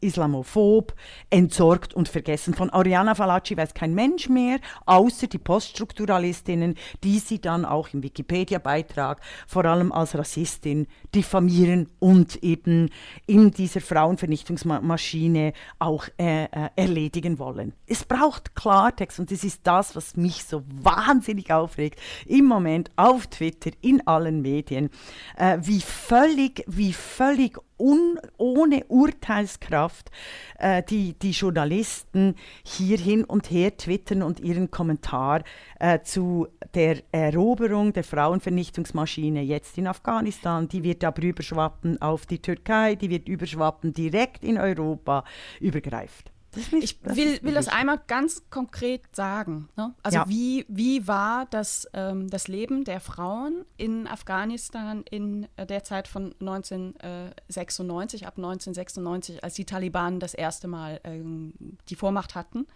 islamophob 0.00 0.94
entsorgt 1.30 1.94
und 1.94 2.08
vergessen. 2.08 2.54
Von 2.54 2.70
Oriana 2.70 3.14
Falacci 3.14 3.56
weiß 3.56 3.74
kein 3.74 3.94
Mensch 3.94 4.28
mehr, 4.28 4.58
außer 4.86 5.26
die 5.26 5.38
Poststrukturalistinnen, 5.38 6.76
die 7.04 7.18
sie 7.18 7.40
dann 7.40 7.64
auch 7.64 7.88
im 7.92 8.02
Wikipedia-Beitrag 8.02 9.20
vor 9.46 9.64
allem 9.64 9.92
als 9.92 10.16
Rassistin 10.16 10.86
diffamieren 11.14 11.88
und 11.98 12.42
eben 12.42 12.90
in 13.26 13.50
dieser 13.50 13.80
Frauenvernichtungsmaschine 13.80 15.52
auch 15.78 16.06
äh, 16.18 16.44
äh, 16.44 16.68
erledigen 16.76 17.38
wollen. 17.38 17.72
Es 17.86 18.04
braucht 18.04 18.54
Klartext 18.54 19.18
und 19.18 19.30
das 19.30 19.44
ist 19.44 19.60
das, 19.64 19.96
was 19.96 20.16
mich 20.16 20.44
so 20.44 20.62
wahnsinnig 20.68 21.52
aufregt 21.52 21.98
im 22.26 22.44
Moment 22.44 22.90
auf 22.96 23.26
Twitter, 23.26 23.70
in 23.80 24.06
allen 24.06 24.42
Medien, 24.42 24.90
äh, 25.36 25.58
wie 25.60 25.80
völlig, 25.80 26.64
wie 26.66 26.92
völlig 26.92 27.47
völlig 27.48 27.58
un, 27.78 28.18
ohne 28.38 28.84
Urteilskraft 28.88 30.10
äh, 30.58 30.82
die, 30.82 31.14
die 31.14 31.30
Journalisten 31.30 32.34
hier 32.64 32.98
hin 32.98 33.24
und 33.24 33.50
her 33.50 33.76
twittern 33.76 34.22
und 34.22 34.40
ihren 34.40 34.70
Kommentar 34.70 35.42
äh, 35.78 36.00
zu 36.00 36.48
der 36.74 37.02
Eroberung 37.12 37.92
der 37.92 38.04
Frauenvernichtungsmaschine 38.04 39.42
jetzt 39.42 39.78
in 39.78 39.86
Afghanistan, 39.86 40.68
die 40.68 40.82
wird 40.82 41.04
aber 41.04 41.22
überschwappen 41.22 42.00
auf 42.02 42.26
die 42.26 42.40
Türkei, 42.40 42.94
die 42.94 43.10
wird 43.10 43.28
überschwappen 43.28 43.92
direkt 43.92 44.44
in 44.44 44.58
Europa, 44.58 45.24
übergreift. 45.60 46.32
Ich 46.80 46.98
will, 47.02 47.38
will 47.42 47.54
das 47.54 47.68
einmal 47.68 48.00
ganz 48.06 48.48
konkret 48.50 49.02
sagen. 49.14 49.68
Ne? 49.76 49.94
Also 50.02 50.18
ja. 50.18 50.28
wie, 50.28 50.64
wie 50.68 51.06
war 51.06 51.46
das, 51.46 51.88
ähm, 51.92 52.28
das 52.28 52.48
Leben 52.48 52.84
der 52.84 53.00
Frauen 53.00 53.64
in 53.76 54.06
Afghanistan 54.06 55.04
in 55.10 55.48
der 55.56 55.84
Zeit 55.84 56.08
von 56.08 56.34
1996, 56.40 58.26
ab 58.26 58.34
1996, 58.36 59.44
als 59.44 59.54
die 59.54 59.64
Taliban 59.64 60.20
das 60.20 60.34
erste 60.34 60.68
Mal 60.68 61.00
ähm, 61.04 61.54
die 61.88 61.96
Vormacht 61.96 62.34
hatten? 62.34 62.66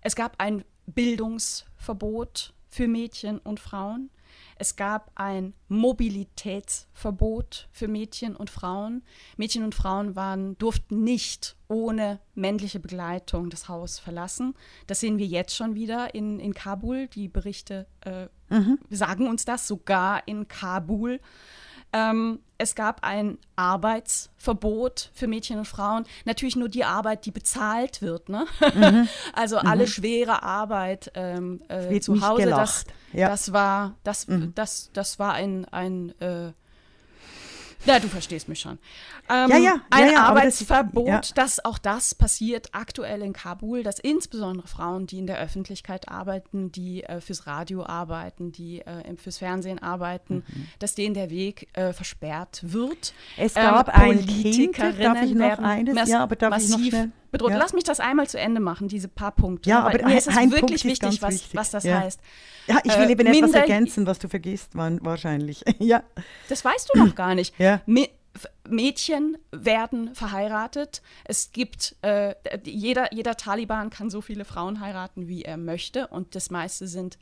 Es 0.00 0.14
gab 0.14 0.34
ein 0.38 0.64
Bildungsverbot 0.86 2.52
für 2.68 2.88
Mädchen 2.88 3.38
und 3.38 3.60
Frauen. 3.60 4.10
Es 4.56 4.76
gab 4.76 5.10
ein 5.14 5.54
Mobilitätsverbot 5.68 7.68
für 7.72 7.88
Mädchen 7.88 8.36
und 8.36 8.50
Frauen. 8.50 9.02
Mädchen 9.36 9.64
und 9.64 9.74
Frauen 9.74 10.16
waren, 10.16 10.56
durften 10.58 11.02
nicht 11.02 11.56
ohne 11.68 12.20
männliche 12.34 12.80
Begleitung 12.80 13.50
das 13.50 13.68
Haus 13.68 13.98
verlassen. 13.98 14.54
Das 14.86 15.00
sehen 15.00 15.18
wir 15.18 15.26
jetzt 15.26 15.56
schon 15.56 15.74
wieder 15.74 16.14
in, 16.14 16.38
in 16.38 16.54
Kabul. 16.54 17.08
Die 17.08 17.28
Berichte 17.28 17.86
äh, 18.02 18.28
mhm. 18.48 18.78
sagen 18.90 19.26
uns 19.26 19.44
das, 19.44 19.66
sogar 19.66 20.26
in 20.28 20.48
Kabul. 20.48 21.20
Ähm, 21.94 22.40
es 22.58 22.74
gab 22.74 23.04
ein 23.04 23.38
Arbeitsverbot 23.54 25.10
für 25.14 25.28
Mädchen 25.28 25.58
und 25.58 25.64
Frauen. 25.64 26.04
Natürlich 26.24 26.56
nur 26.56 26.68
die 26.68 26.84
Arbeit, 26.84 27.24
die 27.24 27.30
bezahlt 27.30 28.02
wird. 28.02 28.28
Ne? 28.28 28.46
Mhm. 28.74 29.08
also 29.32 29.60
mhm. 29.60 29.66
alle 29.66 29.86
schwere 29.86 30.42
Arbeit 30.42 31.12
ähm, 31.14 31.62
äh, 31.68 32.00
zu 32.00 32.20
Hause, 32.20 32.46
das, 32.46 32.84
ja. 33.12 33.28
das, 33.28 33.52
war, 33.52 33.94
das, 34.02 34.26
mhm. 34.26 34.52
das, 34.56 34.90
das 34.92 35.20
war 35.20 35.34
ein, 35.34 35.66
ein 35.66 36.20
äh, 36.20 36.52
ja, 37.86 38.00
du 38.00 38.08
verstehst 38.08 38.48
mich 38.48 38.60
schon. 38.60 38.78
Ähm, 39.30 39.50
ja, 39.50 39.58
ja, 39.58 39.80
ein 39.90 40.12
ja, 40.12 40.24
Arbeitsverbot, 40.24 41.08
das, 41.08 41.28
ja. 41.30 41.34
dass 41.34 41.64
auch 41.64 41.78
das 41.78 42.14
passiert 42.14 42.68
aktuell 42.72 43.22
in 43.22 43.32
Kabul, 43.32 43.82
dass 43.82 43.98
insbesondere 43.98 44.68
Frauen, 44.68 45.06
die 45.06 45.18
in 45.18 45.26
der 45.26 45.38
Öffentlichkeit 45.38 46.08
arbeiten, 46.08 46.72
die 46.72 47.04
äh, 47.04 47.20
fürs 47.20 47.46
Radio 47.46 47.84
arbeiten, 47.84 48.52
die 48.52 48.80
äh, 48.80 49.16
fürs 49.16 49.38
Fernsehen 49.38 49.82
arbeiten, 49.82 50.44
mhm. 50.46 50.68
dass 50.78 50.94
denen 50.94 51.14
der 51.14 51.30
Weg 51.30 51.68
äh, 51.74 51.92
versperrt 51.92 52.60
wird. 52.62 53.14
Es 53.36 53.54
gab 53.54 53.88
ähm, 53.88 53.94
ein 53.94 54.26
Kind, 54.26 54.78
darf 54.78 55.22
ich 55.22 55.34
noch 55.34 55.58
eines? 55.58 56.08
Ja, 56.08 56.22
aber 56.22 56.36
darf 56.36 56.62
ich 56.62 56.68
noch 56.68 56.78
schnell? 56.78 57.10
bedroht. 57.34 57.50
Ja. 57.50 57.58
Lass 57.58 57.72
mich 57.72 57.84
das 57.84 58.00
einmal 58.00 58.26
zu 58.28 58.38
Ende 58.38 58.60
machen, 58.60 58.88
diese 58.88 59.08
paar 59.08 59.32
Punkte. 59.32 59.68
Ja, 59.68 59.80
aber 59.80 60.06
mir 60.06 60.16
ist 60.16 60.28
es 60.28 60.34
wirklich 60.50 60.84
ist 60.84 60.90
wichtig, 60.90 61.20
was, 61.20 61.34
wichtig. 61.34 61.54
was 61.54 61.70
das 61.70 61.84
ja. 61.84 62.00
heißt. 62.00 62.20
Ja, 62.66 62.78
ich 62.82 62.96
will 62.96 63.08
äh, 63.08 63.12
eben 63.12 63.26
etwas 63.26 63.52
ergänzen, 63.52 64.06
was 64.06 64.18
du 64.18 64.28
vergisst, 64.28 64.70
wahrscheinlich. 64.74 65.62
ja. 65.78 66.02
Das 66.48 66.64
weißt 66.64 66.90
du 66.94 67.04
noch 67.04 67.14
gar 67.14 67.34
nicht. 67.34 67.58
ja. 67.58 67.73
Mädchen 68.68 69.38
werden 69.52 70.14
verheiratet. 70.14 71.02
Es 71.24 71.52
gibt, 71.52 71.96
äh, 72.02 72.34
jeder, 72.64 73.12
jeder 73.14 73.36
Taliban 73.36 73.90
kann 73.90 74.10
so 74.10 74.20
viele 74.20 74.44
Frauen 74.44 74.80
heiraten, 74.80 75.28
wie 75.28 75.42
er 75.42 75.56
möchte. 75.56 76.08
Und 76.08 76.34
das 76.34 76.50
meiste 76.50 76.88
sind 76.88 77.18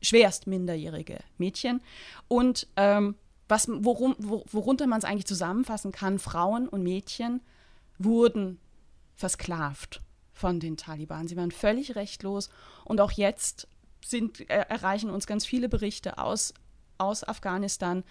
schwerst 0.00 0.46
minderjährige 0.46 1.18
Mädchen. 1.38 1.82
Und 2.28 2.68
ähm, 2.76 3.16
was, 3.48 3.68
worum, 3.68 4.14
worunter 4.18 4.86
man 4.86 4.98
es 4.98 5.04
eigentlich 5.04 5.26
zusammenfassen 5.26 5.92
kann, 5.92 6.18
Frauen 6.18 6.68
und 6.68 6.82
Mädchen 6.82 7.40
wurden 7.98 8.58
versklavt 9.16 10.00
von 10.32 10.60
den 10.60 10.76
Taliban. 10.76 11.28
Sie 11.28 11.36
waren 11.36 11.50
völlig 11.50 11.94
rechtlos 11.94 12.50
und 12.84 13.00
auch 13.00 13.12
jetzt 13.12 13.68
sind, 14.04 14.40
äh, 14.50 14.66
erreichen 14.68 15.10
uns 15.10 15.26
ganz 15.26 15.46
viele 15.46 15.68
Berichte 15.68 16.18
aus, 16.18 16.54
aus 16.98 17.24
Afghanistan, 17.24 18.04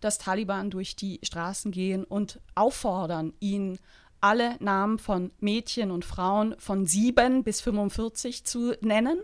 dass 0.00 0.18
Taliban 0.18 0.70
durch 0.70 0.96
die 0.96 1.20
Straßen 1.22 1.70
gehen 1.70 2.04
und 2.04 2.40
auffordern, 2.54 3.32
ihnen 3.40 3.78
alle 4.20 4.56
Namen 4.60 4.98
von 4.98 5.32
Mädchen 5.40 5.90
und 5.90 6.04
Frauen 6.04 6.54
von 6.58 6.86
7 6.86 7.42
bis 7.42 7.60
45 7.60 8.44
zu 8.44 8.74
nennen 8.80 9.20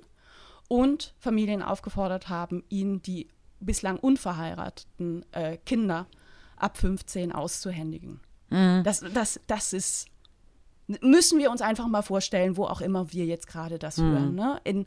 und 0.68 1.14
Familien 1.18 1.62
aufgefordert 1.62 2.28
haben, 2.28 2.64
ihnen 2.68 3.02
die 3.02 3.28
bislang 3.60 3.98
unverheirateten 3.98 5.24
äh, 5.32 5.58
Kinder 5.58 6.06
ab 6.56 6.78
15 6.78 7.32
auszuhändigen. 7.32 8.20
Mhm. 8.50 8.82
Das, 8.84 9.00
das, 9.12 9.40
das 9.46 9.72
ist 9.72 10.08
müssen 11.00 11.38
wir 11.38 11.50
uns 11.50 11.62
einfach 11.62 11.88
mal 11.88 12.02
vorstellen, 12.02 12.56
wo 12.56 12.64
auch 12.64 12.80
immer 12.80 13.12
wir 13.12 13.26
jetzt 13.26 13.48
gerade 13.48 13.78
das 13.78 13.96
mhm. 13.96 14.12
hören. 14.12 14.34
Ne? 14.34 14.60
In, 14.64 14.86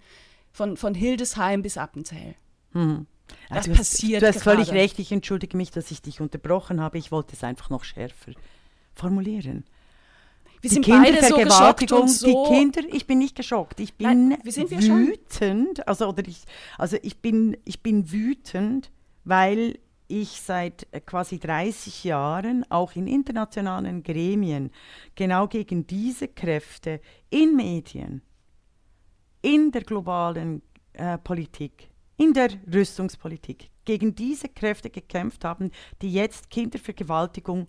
von, 0.51 0.77
von 0.77 0.93
Hildesheim 0.93 1.61
bis 1.61 1.77
Appenzell. 1.77 2.35
Mhm. 2.73 3.05
Das 3.49 3.65
du 3.65 3.71
hast, 3.71 3.77
passiert 3.77 4.21
Du 4.21 4.27
hast 4.27 4.43
völlig 4.43 4.67
gerade. 4.67 4.79
recht, 4.79 4.99
ich 4.99 5.11
entschuldige 5.11 5.57
mich, 5.57 5.71
dass 5.71 5.91
ich 5.91 6.01
dich 6.01 6.21
unterbrochen 6.21 6.81
habe. 6.81 6.97
Ich 6.97 7.11
wollte 7.11 7.33
es 7.33 7.43
einfach 7.43 7.69
noch 7.69 7.83
schärfer 7.83 8.33
formulieren. 8.93 9.65
Wir 10.61 10.69
die 10.69 10.73
sind 10.75 10.85
so 10.85 10.91
Kindervergewaltigung, 10.91 12.01
und 12.01 12.09
so. 12.09 12.27
die 12.27 12.53
Kinder, 12.53 12.81
ich 12.93 13.07
bin 13.07 13.19
nicht 13.19 13.35
geschockt, 13.35 13.79
ich 13.79 13.93
bin 13.93 14.29
Nein, 14.29 14.39
wütend, 14.43 15.87
also 15.87 16.09
oder 16.09 16.27
ich, 16.27 16.43
also 16.77 16.97
ich 17.01 17.21
bin, 17.21 17.55
ich 17.63 17.81
bin 17.81 18.11
wütend, 18.11 18.91
weil 19.23 19.79
ich 20.09 20.41
seit 20.41 20.87
äh, 20.91 20.99
quasi 20.99 21.39
30 21.39 22.03
Jahren 22.03 22.69
auch 22.69 22.95
in 22.95 23.07
internationalen 23.07 24.03
Gremien 24.03 24.71
genau 25.15 25.47
gegen 25.47 25.87
diese 25.87 26.27
Kräfte 26.27 26.99
in 27.29 27.55
Medien, 27.55 28.21
in 29.41 29.71
der 29.71 29.83
globalen 29.83 30.61
äh, 30.93 31.17
Politik, 31.19 31.89
in 32.19 32.33
der 32.33 32.49
Rüstungspolitik, 32.71 33.69
gegen 33.85 34.13
diese 34.13 34.49
Kräfte 34.49 34.89
gekämpft 34.89 35.45
haben, 35.45 35.71
die 36.01 36.11
jetzt 36.11 36.49
Kindervergewaltigung 36.49 37.67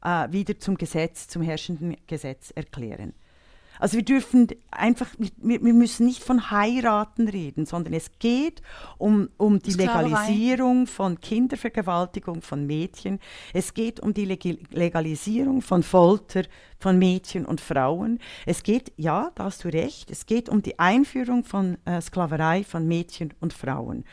äh, 0.00 0.30
wieder 0.30 0.58
zum 0.60 0.76
Gesetz, 0.76 1.26
zum 1.26 1.42
herrschenden 1.42 1.96
Gesetz 2.06 2.52
erklären. 2.52 3.14
Also 3.78 3.96
wir 3.96 4.04
dürfen 4.04 4.48
einfach, 4.70 5.08
wir, 5.18 5.62
wir 5.62 5.74
müssen 5.74 6.06
nicht 6.06 6.22
von 6.22 6.50
heiraten 6.50 7.28
reden, 7.28 7.66
sondern 7.66 7.94
es 7.94 8.10
geht 8.18 8.62
um, 8.98 9.28
um 9.36 9.58
die 9.58 9.72
Sklaverei. 9.72 10.02
Legalisierung 10.04 10.86
von 10.86 11.20
Kindervergewaltigung 11.20 12.42
von 12.42 12.66
Mädchen. 12.66 13.20
Es 13.52 13.74
geht 13.74 14.00
um 14.00 14.14
die 14.14 14.24
Leg 14.24 14.44
Legalisierung 14.70 15.62
von 15.62 15.82
Folter 15.82 16.42
von 16.78 16.98
Mädchen 16.98 17.46
und 17.46 17.62
Frauen. 17.62 18.18
Es 18.44 18.62
geht, 18.62 18.92
ja, 18.98 19.30
da 19.36 19.44
hast 19.44 19.64
du 19.64 19.68
recht, 19.68 20.10
es 20.10 20.26
geht 20.26 20.50
um 20.50 20.60
die 20.60 20.78
Einführung 20.78 21.42
von 21.42 21.78
äh, 21.86 22.00
Sklaverei 22.02 22.62
von 22.62 22.86
Mädchen 22.86 23.32
und 23.40 23.54
Frauen. 23.54 24.04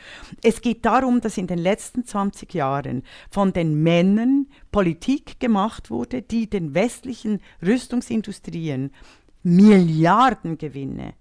Es 0.42 0.62
geht 0.62 0.86
darum, 0.86 1.20
dass 1.20 1.38
in 1.38 1.48
den 1.48 1.60
letzten 1.60 2.06
20 2.06 2.54
Jahren 2.54 3.04
von 3.30 3.52
den 3.52 3.84
Männern 3.84 4.48
Politik 4.72 5.42
gemacht 5.42 5.90
wurde, 5.90 6.22
die 6.22 6.50
den 6.50 6.74
westlichen 6.74 7.42
Rüstungsindustrien 7.62 8.92
Milliardengewinne 9.44 11.14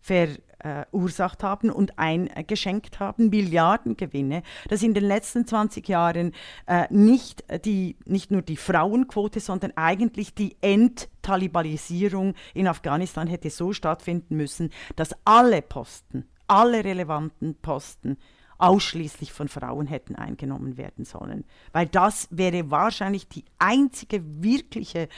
verursacht 0.00 1.42
haben 1.42 1.70
und 1.70 1.98
eingeschenkt 1.98 2.98
haben, 2.98 3.28
Milliardengewinne, 3.28 4.42
dass 4.68 4.82
in 4.82 4.94
den 4.94 5.04
letzten 5.04 5.46
20 5.46 5.86
Jahren 5.88 6.32
äh, 6.66 6.86
nicht, 6.90 7.44
die, 7.64 7.96
nicht 8.06 8.30
nur 8.30 8.42
die 8.42 8.56
Frauenquote, 8.56 9.40
sondern 9.40 9.72
eigentlich 9.76 10.34
die 10.34 10.56
Enttalibalisierung 10.60 12.34
in 12.54 12.66
Afghanistan 12.68 13.26
hätte 13.28 13.50
so 13.50 13.72
stattfinden 13.72 14.36
müssen, 14.36 14.70
dass 14.96 15.14
alle 15.24 15.62
Posten, 15.62 16.26
alle 16.46 16.84
relevanten 16.84 17.54
Posten 17.56 18.16
ausschließlich 18.58 19.32
von 19.32 19.48
Frauen 19.48 19.86
hätten 19.86 20.16
eingenommen 20.16 20.76
werden 20.76 21.04
sollen. 21.04 21.44
Weil 21.72 21.86
das 21.86 22.28
wäre 22.30 22.70
wahrscheinlich 22.70 23.28
die 23.28 23.44
einzige 23.58 24.22
wirkliche 24.42 25.08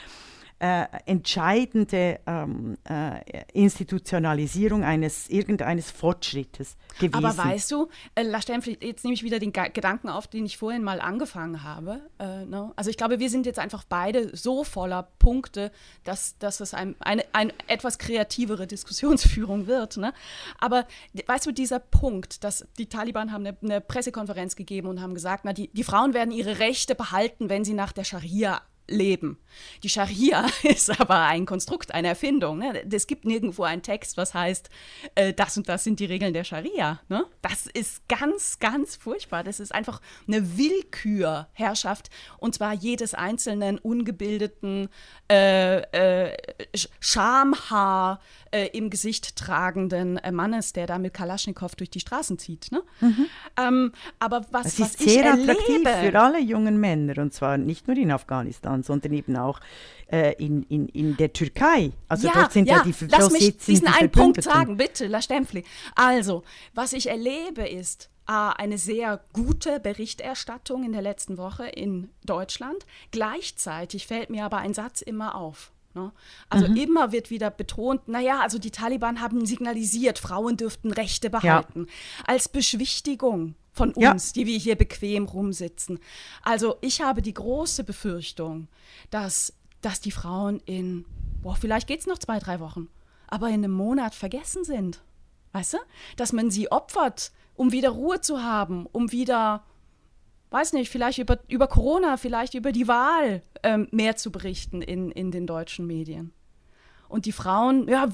äh, 0.61 0.85
entscheidende 1.07 2.19
ähm, 2.27 2.77
äh, 2.87 3.19
Institutionalisierung 3.51 4.83
eines 4.83 5.27
irgendeines 5.27 5.89
Fortschrittes 5.89 6.77
gewesen. 6.99 7.25
Aber 7.25 7.35
weißt 7.35 7.71
du, 7.71 7.89
äh, 8.13 8.23
jetzt 8.79 9.03
nehme 9.03 9.15
ich 9.15 9.23
wieder 9.23 9.39
den 9.39 9.53
Ga 9.53 9.69
Gedanken 9.69 10.09
auf, 10.09 10.27
den 10.27 10.45
ich 10.45 10.57
vorhin 10.59 10.83
mal 10.83 11.01
angefangen 11.01 11.63
habe. 11.63 12.01
Äh, 12.19 12.45
ne? 12.45 12.71
Also 12.75 12.91
ich 12.91 12.97
glaube, 12.97 13.17
wir 13.17 13.31
sind 13.31 13.47
jetzt 13.47 13.57
einfach 13.57 13.83
beide 13.89 14.35
so 14.37 14.63
voller 14.63 15.07
Punkte, 15.17 15.71
dass, 16.03 16.37
dass 16.37 16.59
es 16.59 16.75
ein, 16.75 16.95
eine, 16.99 17.25
eine 17.33 17.53
etwas 17.65 17.97
kreativere 17.97 18.67
Diskussionsführung 18.67 19.65
wird. 19.65 19.97
Ne? 19.97 20.13
Aber 20.59 20.85
weißt 21.25 21.47
du, 21.47 21.51
dieser 21.51 21.79
Punkt, 21.79 22.43
dass 22.43 22.67
die 22.77 22.85
Taliban 22.85 23.31
haben 23.31 23.47
eine, 23.47 23.57
eine 23.63 23.81
Pressekonferenz 23.81 24.55
gegeben 24.55 24.89
und 24.89 25.01
haben 25.01 25.15
gesagt, 25.15 25.43
na, 25.43 25.53
die, 25.53 25.69
die 25.69 25.83
Frauen 25.83 26.13
werden 26.13 26.29
ihre 26.29 26.59
Rechte 26.59 26.93
behalten, 26.93 27.49
wenn 27.49 27.65
sie 27.65 27.73
nach 27.73 27.93
der 27.93 28.03
Scharia 28.03 28.61
leben. 28.87 29.37
Die 29.83 29.89
Scharia 29.89 30.47
ist 30.63 30.89
aber 30.99 31.21
ein 31.25 31.45
Konstrukt, 31.45 31.93
eine 31.93 32.09
Erfindung. 32.09 32.59
Ne? 32.59 32.83
Es 32.91 33.07
gibt 33.07 33.25
nirgendwo 33.25 33.63
einen 33.63 33.81
Text, 33.81 34.17
was 34.17 34.33
heißt, 34.33 34.69
äh, 35.15 35.33
das 35.33 35.57
und 35.57 35.69
das 35.69 35.83
sind 35.83 35.99
die 35.99 36.05
Regeln 36.05 36.33
der 36.33 36.43
Scharia. 36.43 36.99
Ne? 37.09 37.25
Das 37.41 37.67
ist 37.67 38.07
ganz, 38.07 38.59
ganz 38.59 38.95
furchtbar. 38.95 39.43
Das 39.43 39.59
ist 39.59 39.73
einfach 39.73 40.01
eine 40.27 40.57
Willkürherrschaft 40.57 42.09
und 42.37 42.55
zwar 42.55 42.73
jedes 42.73 43.13
einzelnen 43.13 43.77
ungebildeten 43.77 44.89
äh, 45.29 45.77
äh, 46.31 46.37
Sch- 46.75 46.89
Schamhaar 46.99 48.19
äh, 48.51 48.67
im 48.67 48.89
Gesicht 48.89 49.35
tragenden 49.35 50.17
äh, 50.17 50.31
Mannes, 50.31 50.73
der 50.73 50.87
da 50.87 50.97
mit 50.97 51.13
Kalaschnikow 51.13 51.73
durch 51.75 51.89
die 51.89 51.99
Straßen 51.99 52.37
zieht. 52.37 52.71
Ne? 52.71 52.83
Ähm, 53.57 53.91
aber 54.19 54.45
was, 54.51 54.79
was 54.79 54.95
ist 54.95 55.01
ich 55.01 55.13
sehr 55.13 55.33
attraktiv 55.33 55.85
erlebe, 55.85 56.11
für 56.11 56.19
alle 56.19 56.39
jungen 56.39 56.79
Männer 56.79 57.21
und 57.21 57.33
zwar 57.33 57.57
nicht 57.57 57.87
nur 57.87 57.97
in 57.97 58.11
Afghanistan, 58.11 58.83
sondern 58.83 59.13
eben 59.13 59.35
auch 59.35 59.59
äh, 60.11 60.33
in, 60.43 60.63
in, 60.63 60.87
in 60.89 61.17
der 61.17 61.33
Türkei. 61.33 61.91
Also 62.07 62.29
dort 62.33 62.51
sind 62.51 62.67
ja, 62.67 62.83
die 62.83 62.93
lass 63.07 63.19
dort 63.19 63.33
mich 63.33 63.57
diesen 63.57 63.87
die 63.87 63.93
einen 63.93 64.11
Punkt 64.11 64.43
sagen, 64.43 64.77
bitte, 64.77 65.07
La 65.07 65.21
Stempfli. 65.21 65.63
Also, 65.95 66.43
was 66.73 66.93
ich 66.93 67.09
erlebe 67.09 67.67
ist 67.67 68.09
A, 68.25 68.51
eine 68.51 68.77
sehr 68.77 69.19
gute 69.33 69.79
Berichterstattung 69.79 70.83
in 70.83 70.91
der 70.91 71.01
letzten 71.01 71.37
Woche 71.37 71.67
in 71.67 72.09
Deutschland. 72.23 72.85
Gleichzeitig 73.11 74.07
fällt 74.07 74.29
mir 74.29 74.45
aber 74.45 74.57
ein 74.57 74.73
Satz 74.73 75.01
immer 75.01 75.35
auf. 75.35 75.71
Ne? 75.93 76.11
Also 76.49 76.67
Mhm. 76.67 76.75
immer 76.77 77.11
wird 77.11 77.29
wieder 77.29 77.49
betont, 77.51 78.07
naja, 78.07 78.39
also 78.41 78.59
die 78.59 78.71
Taliban 78.71 79.19
haben 79.21 79.45
signalisiert, 79.45 80.19
Frauen 80.19 80.57
dürften 80.57 80.91
Rechte 80.91 81.29
behalten. 81.29 81.87
Als 82.25 82.47
Beschwichtigung 82.49 83.55
von 83.73 83.93
Ja. 83.97 84.11
uns, 84.11 84.33
die 84.33 84.45
wir 84.45 84.57
hier 84.57 84.75
bequem 84.75 85.25
rumsitzen. 85.25 85.99
Also 86.43 86.77
ich 86.81 87.01
habe 87.01 87.21
die 87.21 87.33
große 87.33 87.83
Befürchtung, 87.83 88.67
dass, 89.09 89.53
dass 89.81 90.01
die 90.01 90.11
Frauen 90.11 90.61
in, 90.65 91.05
boah, 91.41 91.55
vielleicht 91.55 91.87
geht 91.87 91.99
es 92.01 92.07
noch 92.07 92.17
zwei, 92.19 92.39
drei 92.39 92.59
Wochen, 92.59 92.87
aber 93.27 93.47
in 93.47 93.55
einem 93.55 93.71
Monat 93.71 94.15
vergessen 94.15 94.63
sind. 94.63 95.01
Weißt 95.53 95.73
du? 95.73 95.77
Dass 96.15 96.31
man 96.31 96.49
sie 96.51 96.71
opfert, 96.71 97.31
um 97.55 97.71
wieder 97.73 97.89
Ruhe 97.89 98.21
zu 98.21 98.41
haben, 98.41 98.85
um 98.91 99.11
wieder, 99.11 99.63
weiß 100.51 100.73
nicht, 100.73 100.91
vielleicht 100.91 101.17
über, 101.17 101.39
über 101.47 101.67
Corona, 101.67 102.17
vielleicht 102.17 102.53
über 102.53 102.71
die 102.71 102.87
Wahl 102.87 103.41
ähm, 103.63 103.87
mehr 103.91 104.15
zu 104.17 104.31
berichten 104.31 104.81
in, 104.81 105.09
in 105.11 105.31
den 105.31 105.47
deutschen 105.47 105.87
Medien. 105.87 106.33
Und 107.07 107.25
die 107.25 107.31
Frauen, 107.31 107.87
ja, 107.89 108.07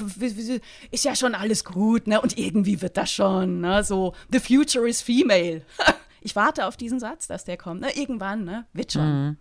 ist 0.91 1.05
ja 1.05 1.15
schon 1.15 1.35
alles 1.35 1.63
gut, 1.63 2.07
ne? 2.07 2.19
Und 2.19 2.37
irgendwie 2.37 2.81
wird 2.81 2.97
das 2.97 3.11
schon, 3.11 3.61
ne? 3.61 3.83
So, 3.83 4.15
the 4.31 4.39
future 4.39 4.87
is 4.87 5.01
female. 5.01 5.63
Ich 6.19 6.35
warte 6.35 6.65
auf 6.65 6.75
diesen 6.75 6.99
Satz, 6.99 7.27
dass 7.27 7.45
der 7.45 7.55
kommt. 7.55 7.79
Ne? 7.79 7.95
Irgendwann, 7.95 8.43
ne? 8.43 8.65
Wird 8.73 8.91
schon. 8.91 9.37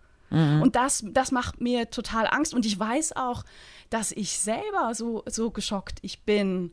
Und 0.61 0.75
das, 0.75 1.03
das 1.11 1.31
macht 1.31 1.59
mir 1.59 1.89
total 1.89 2.27
Angst. 2.27 2.53
Und 2.53 2.65
ich 2.65 2.79
weiß 2.79 3.15
auch, 3.15 3.43
dass 3.89 4.11
ich 4.11 4.39
selber 4.39 4.93
so, 4.93 5.23
so 5.25 5.51
geschockt 5.51 5.99
ich 6.01 6.23
bin 6.23 6.71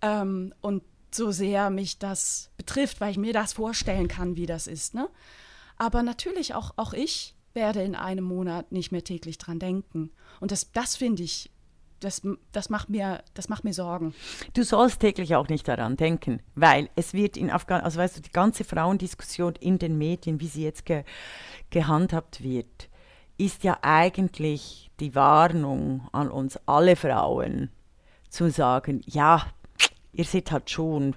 ähm, 0.00 0.54
und 0.60 0.82
so 1.10 1.30
sehr 1.30 1.68
mich 1.68 1.98
das 1.98 2.50
betrifft, 2.56 3.00
weil 3.00 3.10
ich 3.10 3.18
mir 3.18 3.32
das 3.32 3.52
vorstellen 3.52 4.08
kann, 4.08 4.36
wie 4.36 4.46
das 4.46 4.66
ist. 4.66 4.94
Ne? 4.94 5.08
Aber 5.80 6.02
natürlich 6.02 6.54
auch, 6.54 6.72
auch 6.76 6.92
ich 6.92 7.34
werde 7.54 7.82
in 7.82 7.94
einem 7.94 8.24
Monat 8.24 8.70
nicht 8.70 8.92
mehr 8.92 9.02
täglich 9.02 9.38
dran 9.38 9.58
denken. 9.58 10.10
Und 10.38 10.52
das, 10.52 10.72
das 10.72 10.94
finde 10.94 11.22
ich, 11.22 11.50
das, 12.00 12.20
das, 12.52 12.68
macht 12.68 12.90
mir, 12.90 13.24
das 13.32 13.48
macht 13.48 13.64
mir 13.64 13.72
Sorgen. 13.72 14.14
Du 14.52 14.62
sollst 14.62 15.00
täglich 15.00 15.34
auch 15.36 15.48
nicht 15.48 15.66
daran 15.66 15.96
denken, 15.96 16.42
weil 16.54 16.90
es 16.96 17.14
wird 17.14 17.38
in 17.38 17.50
Afghanistan, 17.50 17.86
also 17.86 17.98
weißt 17.98 18.18
du, 18.18 18.20
die 18.20 18.30
ganze 18.30 18.62
Frauendiskussion 18.62 19.54
in 19.58 19.78
den 19.78 19.96
Medien, 19.96 20.38
wie 20.38 20.48
sie 20.48 20.64
jetzt 20.64 20.84
ge 20.84 21.02
gehandhabt 21.70 22.42
wird, 22.42 22.90
ist 23.38 23.64
ja 23.64 23.78
eigentlich 23.80 24.90
die 25.00 25.14
Warnung 25.14 26.06
an 26.12 26.30
uns 26.30 26.58
alle 26.66 26.94
Frauen 26.94 27.70
zu 28.28 28.50
sagen, 28.50 29.00
ja, 29.06 29.46
ihr 30.12 30.24
seht 30.24 30.52
halt 30.52 30.68
schon, 30.68 31.16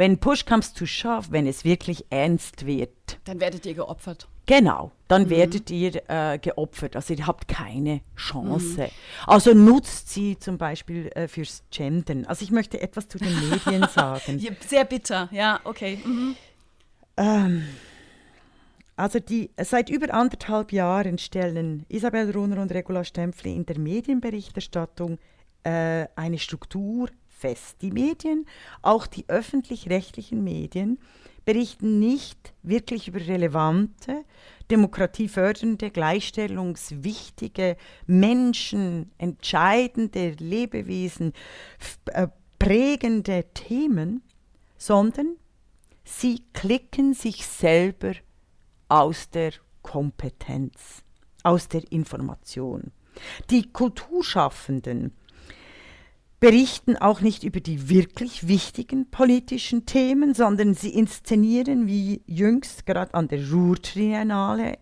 wenn 0.00 0.18
Push 0.18 0.46
comes 0.46 0.72
to 0.72 0.86
shove, 0.86 1.30
wenn 1.30 1.46
es 1.46 1.62
wirklich 1.64 2.06
ernst 2.10 2.64
wird, 2.66 2.90
Dann 3.24 3.38
werdet 3.38 3.66
ihr 3.66 3.74
geopfert. 3.74 4.26
Genau, 4.46 4.90
dann 5.06 5.24
Mhm. 5.24 5.30
werdet 5.30 5.70
ihr 5.70 6.02
äh, 6.08 6.38
geopfert. 6.38 6.96
Also 6.96 7.14
ihr 7.14 7.26
habt 7.26 7.46
keine 7.46 8.00
Chance. 8.16 8.82
Mhm. 8.84 8.88
Also 9.26 9.52
nutzt 9.54 10.08
sie 10.08 10.38
zum 10.38 10.58
Beispiel 10.58 11.08
äh, 11.14 11.28
fürs 11.28 11.62
Gendern. 11.70 12.24
Also 12.24 12.42
ich 12.44 12.50
möchte 12.50 12.80
etwas 12.80 13.06
zu 13.08 13.18
den 13.18 13.32
Medien 13.50 13.86
sagen. 13.94 14.40
Sehr 14.66 14.84
bitter, 14.84 15.28
ja, 15.32 15.60
okay. 15.64 15.98
Mhm. 16.04 16.34
Ähm, 17.16 17.62
also 18.96 19.20
die, 19.20 19.50
seit 19.62 19.88
über 19.90 20.12
anderthalb 20.14 20.72
Jahren 20.72 21.18
stellen 21.18 21.84
Isabel 21.88 22.30
Runner 22.30 22.60
und 22.60 22.72
Regula 22.72 23.04
Stempfli 23.04 23.54
in 23.54 23.66
der 23.66 23.78
Medienberichterstattung 23.78 25.18
äh, 25.62 26.06
eine 26.16 26.38
Struktur 26.38 27.08
fest. 27.40 27.76
Die 27.82 27.90
Medien, 27.90 28.46
auch 28.82 29.06
die 29.06 29.24
öffentlich-rechtlichen 29.28 30.44
Medien, 30.44 30.98
berichten 31.44 31.98
nicht 31.98 32.52
wirklich 32.62 33.08
über 33.08 33.20
relevante, 33.20 34.24
demokratiefördernde, 34.70 35.90
gleichstellungswichtige, 35.90 37.76
Menschen, 38.06 39.10
entscheidende 39.18 40.30
Lebewesen, 40.38 41.32
äh, 42.06 42.28
prägende 42.58 43.46
Themen, 43.54 44.22
sondern 44.76 45.36
sie 46.04 46.42
klicken 46.52 47.14
sich 47.14 47.46
selber 47.46 48.12
aus 48.88 49.30
der 49.30 49.52
Kompetenz, 49.82 51.02
aus 51.42 51.68
der 51.68 51.90
Information. 51.90 52.92
Die 53.50 53.72
Kulturschaffenden 53.72 55.12
berichten 56.40 56.96
auch 56.96 57.20
nicht 57.20 57.44
über 57.44 57.60
die 57.60 57.90
wirklich 57.90 58.48
wichtigen 58.48 59.10
politischen 59.10 59.84
Themen, 59.84 60.32
sondern 60.32 60.74
sie 60.74 60.88
inszenieren 60.88 61.86
wie 61.86 62.22
jüngst 62.26 62.86
gerade 62.86 63.12
an 63.12 63.28
der 63.28 63.50
Ruhr-Triennale 63.50 64.78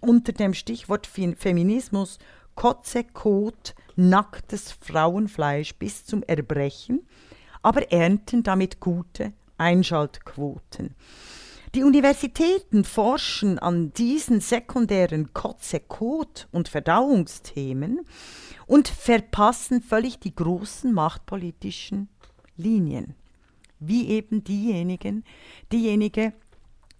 unter 0.00 0.32
dem 0.32 0.52
Stichwort 0.52 1.06
Feminismus 1.06 2.18
Kotze, 2.54 3.04
Kot, 3.04 3.74
nacktes 3.96 4.72
Frauenfleisch 4.72 5.74
bis 5.76 6.04
zum 6.04 6.22
Erbrechen, 6.22 7.06
aber 7.62 7.90
ernten 7.90 8.42
damit 8.42 8.80
gute 8.80 9.32
Einschaltquoten. 9.56 10.94
Die 11.74 11.84
Universitäten 11.84 12.82
forschen 12.82 13.60
an 13.60 13.92
diesen 13.92 14.40
sekundären 14.40 15.32
Kotze, 15.32 15.78
Kot 15.78 16.48
und 16.50 16.68
Verdauungsthemen 16.68 18.00
und 18.70 18.86
verpassen 18.86 19.82
völlig 19.82 20.20
die 20.20 20.32
großen 20.32 20.92
machtpolitischen 20.92 22.08
Linien. 22.56 23.16
Wie 23.80 24.10
eben 24.10 24.44
diejenigen, 24.44 25.24
diejenige, 25.72 26.34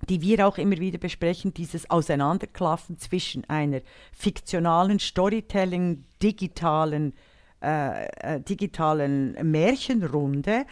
die 0.09 0.21
wir 0.21 0.49
auch 0.49 0.59
immer 0.59 0.79
wieder 0.79 0.99
besprechen, 0.99 1.55
dieses 1.55 1.89
Auseinanderklaffen 1.89 2.99
zwischen 2.99 3.49
einer 3.49 3.83
fiktionalen 4.13 4.99
Storytelling, 4.99 6.03
digitalen, 6.21 7.13
äh, 7.63 8.07
äh, 8.17 8.41
digitalen 8.41 9.37
Märchenrunde, 9.49 10.67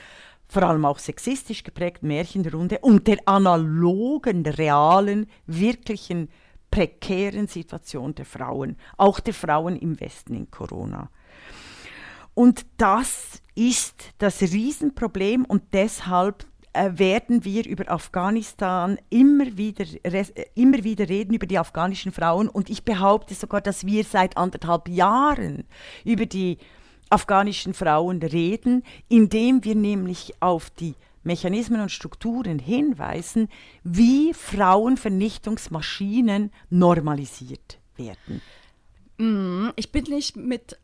vor 0.49 0.65
allem 0.65 0.85
auch 0.85 0.99
sexistisch 0.99 1.63
geprägten 1.63 2.09
Märchenrunde 2.09 2.81
und 2.81 3.07
der 3.07 3.19
analogen, 3.27 4.45
realen, 4.45 5.29
wirklichen, 5.47 6.29
prekären 6.71 7.47
Situation 7.47 8.15
der 8.15 8.25
Frauen, 8.25 8.77
auch 8.97 9.21
der 9.21 9.35
Frauen 9.35 9.77
im 9.77 10.01
Westen 10.01 10.35
in 10.35 10.51
Corona. 10.51 11.11
Und 12.35 12.67
das 12.77 13.43
ist 13.55 14.13
das 14.19 14.41
Riesenproblem 14.43 15.45
und 15.45 15.63
deshalb 15.73 16.47
äh, 16.73 16.91
werden 16.95 17.45
wir 17.45 17.67
über 17.67 17.91
Afghanistan 17.91 18.99
immer 19.11 19.57
wieder, 19.57 19.85
immer 20.55 20.85
wieder 20.85 21.09
reden, 21.09 21.35
über 21.35 21.47
die 21.47 21.59
afghanischen 21.59 22.13
Frauen. 22.13 22.49
Und 22.49 22.71
ich 22.71 22.85
behaupte 22.85 23.35
sogar, 23.35 23.61
dass 23.61 23.85
wir 23.85 24.05
seit 24.05 24.37
anderthalb 24.37 24.89
Jahren 24.89 25.65
über 26.05 26.27
die 26.27 26.59
afghanischen 27.11 27.75
Frauen 27.75 28.23
reden, 28.23 28.85
indem 29.09 29.65
wir 29.65 29.75
nämlich 29.75 30.35
auf 30.41 30.71
die 30.71 30.95
Mechanismen 31.29 31.81
und 31.81 31.93
Strukturen 31.93 32.59
hinweisen, 32.59 33.49
wie 33.85 34.35
Frauenvernichtungsmaschinen 34.35 36.51
normalisiert 36.71 37.79
werden. 37.97 38.43
Mm, 39.19 39.69
ich 39.77 39.93
bin 39.93 40.05
nicht 40.05 40.37
mit 40.37 40.79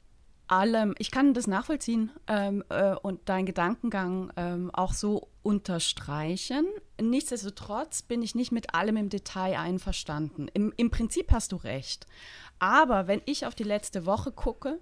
allem, 0.47 0.95
ich 0.99 1.11
kann 1.11 1.35
das 1.35 1.47
nachvollziehen 1.47 2.11
ähm, 2.29 2.65
äh, 2.69 2.95
und 2.95 3.29
deinen 3.29 3.47
Gedankengang 3.47 4.33
ähm, 4.37 4.71
auch 4.73 4.93
so 4.93 5.29
unterstreichen. 5.43 6.67
Nichtsdestotrotz 7.01 8.03
bin 8.03 8.23
ich 8.23 8.35
nicht 8.35 8.53
mit 8.53 8.75
allem 8.75 8.97
im 8.97 9.09
Detail 9.09 9.59
einverstanden. 9.59 10.49
Im, 10.53 10.73
Im 10.77 10.91
Prinzip 10.91 11.33
hast 11.33 11.53
du 11.53 11.57
recht. 11.57 12.07
Aber 12.59 13.07
wenn 13.07 13.23
ich 13.25 13.47
auf 13.47 13.55
die 13.55 13.65
letzte 13.65 14.07
Woche 14.07 14.33
gucke, 14.33 14.79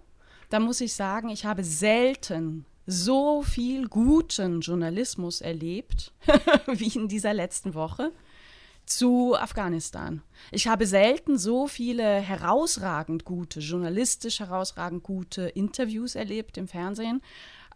dann 0.50 0.64
muss 0.64 0.80
ich 0.80 0.92
sagen, 0.92 1.30
ich 1.30 1.46
habe 1.46 1.64
selten 1.64 2.66
so 2.86 3.42
viel 3.42 3.88
guten 3.88 4.60
Journalismus 4.60 5.40
erlebt 5.40 6.12
wie 6.66 6.98
in 6.98 7.08
dieser 7.08 7.34
letzten 7.34 7.74
Woche 7.74 8.12
zu 8.84 9.36
Afghanistan. 9.36 10.22
Ich 10.50 10.66
habe 10.66 10.86
selten 10.86 11.38
so 11.38 11.66
viele 11.66 12.20
herausragend 12.20 13.24
gute, 13.24 13.60
journalistisch 13.60 14.40
herausragend 14.40 15.02
gute 15.02 15.42
Interviews 15.42 16.14
erlebt 16.14 16.56
im 16.56 16.68
Fernsehen. 16.68 17.22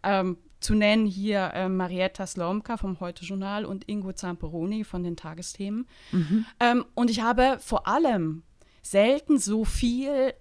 Ähm, 0.03 0.37
zu 0.59 0.73
nennen 0.73 1.05
hier 1.05 1.51
äh, 1.53 1.69
Marietta 1.69 2.25
Slomka 2.25 2.77
vom 2.77 2.99
Heute-Journal 2.99 3.65
und 3.65 3.87
Ingo 3.87 4.13
Zamperoni 4.13 4.83
von 4.83 5.03
den 5.03 5.15
Tagesthemen. 5.15 5.87
Mhm. 6.11 6.45
Ähm, 6.59 6.85
und 6.95 7.09
ich 7.09 7.21
habe 7.21 7.57
vor 7.59 7.87
allem 7.87 8.43
selten 8.81 9.37
so 9.37 9.65
viel 9.65 10.33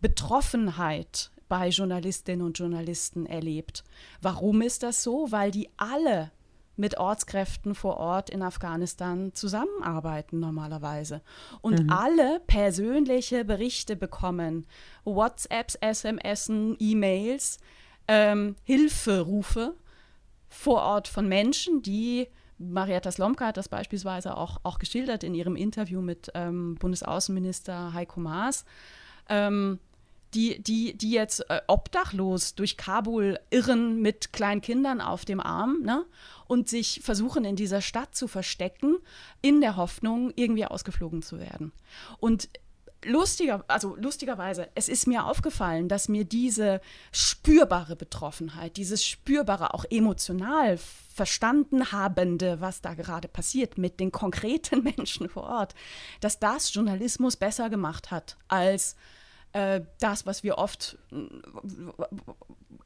Betroffenheit 0.00 1.30
bei 1.48 1.68
Journalistinnen 1.68 2.44
und 2.44 2.58
Journalisten 2.58 3.26
erlebt. 3.26 3.84
Warum 4.20 4.62
ist 4.62 4.82
das 4.82 5.02
so? 5.02 5.30
Weil 5.30 5.50
die 5.50 5.68
alle 5.76 6.30
mit 6.76 6.98
Ortskräften 6.98 7.74
vor 7.74 7.96
Ort 7.96 8.30
in 8.30 8.42
Afghanistan 8.42 9.32
zusammenarbeiten 9.34 10.40
normalerweise 10.40 11.22
und 11.62 11.84
mhm. 11.84 11.90
alle 11.90 12.40
persönliche 12.46 13.44
Berichte 13.44 13.96
bekommen, 13.96 14.66
WhatsApps, 15.04 15.76
SMS, 15.76 16.50
E-Mails, 16.78 17.58
ähm, 18.08 18.56
Hilferufe 18.64 19.74
vor 20.48 20.82
Ort 20.82 21.08
von 21.08 21.28
Menschen, 21.28 21.82
die 21.82 22.28
Marietta 22.58 23.12
Slomka 23.12 23.46
hat 23.46 23.58
das 23.58 23.68
beispielsweise 23.68 24.36
auch, 24.36 24.58
auch 24.62 24.78
geschildert 24.78 25.24
in 25.24 25.34
ihrem 25.34 25.56
Interview 25.56 26.00
mit 26.00 26.30
ähm, 26.34 26.76
Bundesaußenminister 26.76 27.92
Heiko 27.92 28.20
Maas. 28.20 28.64
Ähm, 29.28 29.78
die, 30.34 30.62
die, 30.62 30.96
die 30.96 31.10
jetzt 31.10 31.48
äh, 31.50 31.60
obdachlos 31.66 32.54
durch 32.54 32.76
Kabul 32.76 33.38
irren 33.50 34.00
mit 34.02 34.32
kleinen 34.32 34.60
Kindern 34.60 35.00
auf 35.00 35.24
dem 35.24 35.40
Arm 35.40 35.82
ne? 35.82 36.04
und 36.46 36.68
sich 36.68 37.00
versuchen, 37.02 37.44
in 37.44 37.56
dieser 37.56 37.80
Stadt 37.80 38.14
zu 38.14 38.28
verstecken, 38.28 38.96
in 39.40 39.60
der 39.60 39.76
Hoffnung, 39.76 40.32
irgendwie 40.36 40.66
ausgeflogen 40.66 41.22
zu 41.22 41.38
werden. 41.38 41.72
Und 42.18 42.48
lustiger, 43.04 43.64
also 43.68 43.96
lustigerweise, 43.96 44.68
es 44.74 44.88
ist 44.88 45.06
mir 45.06 45.24
aufgefallen, 45.24 45.88
dass 45.88 46.08
mir 46.08 46.24
diese 46.24 46.80
spürbare 47.12 47.96
Betroffenheit, 47.96 48.76
dieses 48.76 49.04
spürbare, 49.04 49.74
auch 49.74 49.84
emotional 49.88 50.78
verstanden 50.78 51.92
habende, 51.92 52.60
was 52.60 52.80
da 52.80 52.94
gerade 52.94 53.28
passiert 53.28 53.78
mit 53.78 54.00
den 54.00 54.12
konkreten 54.12 54.82
Menschen 54.96 55.28
vor 55.28 55.44
Ort, 55.44 55.74
dass 56.20 56.38
das 56.38 56.72
Journalismus 56.74 57.36
besser 57.36 57.70
gemacht 57.70 58.10
hat 58.10 58.36
als 58.48 58.96
äh, 59.56 59.80
das, 60.00 60.26
was 60.26 60.42
wir 60.42 60.58
oft 60.58 60.98
äh, 61.12 61.16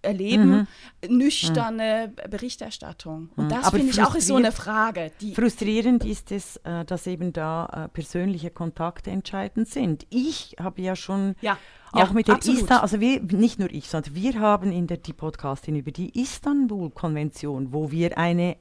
erleben, 0.03 0.69
mhm. 1.05 1.17
nüchterne 1.19 2.13
mhm. 2.13 2.31
Berichterstattung. 2.31 3.31
Und 3.37 3.47
mhm. 3.47 3.49
das 3.49 3.71
finde 3.71 3.91
ich 3.91 4.03
auch 4.03 4.15
ist 4.15 4.29
so 4.29 4.37
eine 4.37 4.53
Frage. 4.53 5.11
frustrierend 5.35 6.05
ist 6.05 6.31
es, 6.31 6.57
äh, 6.59 6.85
dass 6.85 7.07
eben 7.07 7.33
da 7.33 7.91
persönliche 7.93 8.51
Kontakte 8.51 9.11
entscheidend 9.11 9.69
sind. 9.69 10.07
Ich 10.11 10.57
habe 10.61 10.81
ja 10.81 10.95
schon 10.95 11.35
ja. 11.41 11.59
Ja, 11.95 12.05
auch 12.05 12.13
mit 12.13 12.29
der 12.29 12.37
Istanbul, 12.37 12.77
also 12.77 13.01
wir, 13.01 13.21
nicht 13.21 13.59
nur 13.59 13.71
ich, 13.71 13.89
sondern 13.89 14.15
wir 14.15 14.41
haben 14.41 14.71
in 14.71 14.87
der 14.87 14.99
die 14.99 15.13
Podcastin 15.13 15.75
über 15.75 15.91
die 15.91 16.21
Istanbul-Konvention, 16.21 17.73
wo 17.73 17.91
wir 17.91 18.17
eine, 18.17 18.57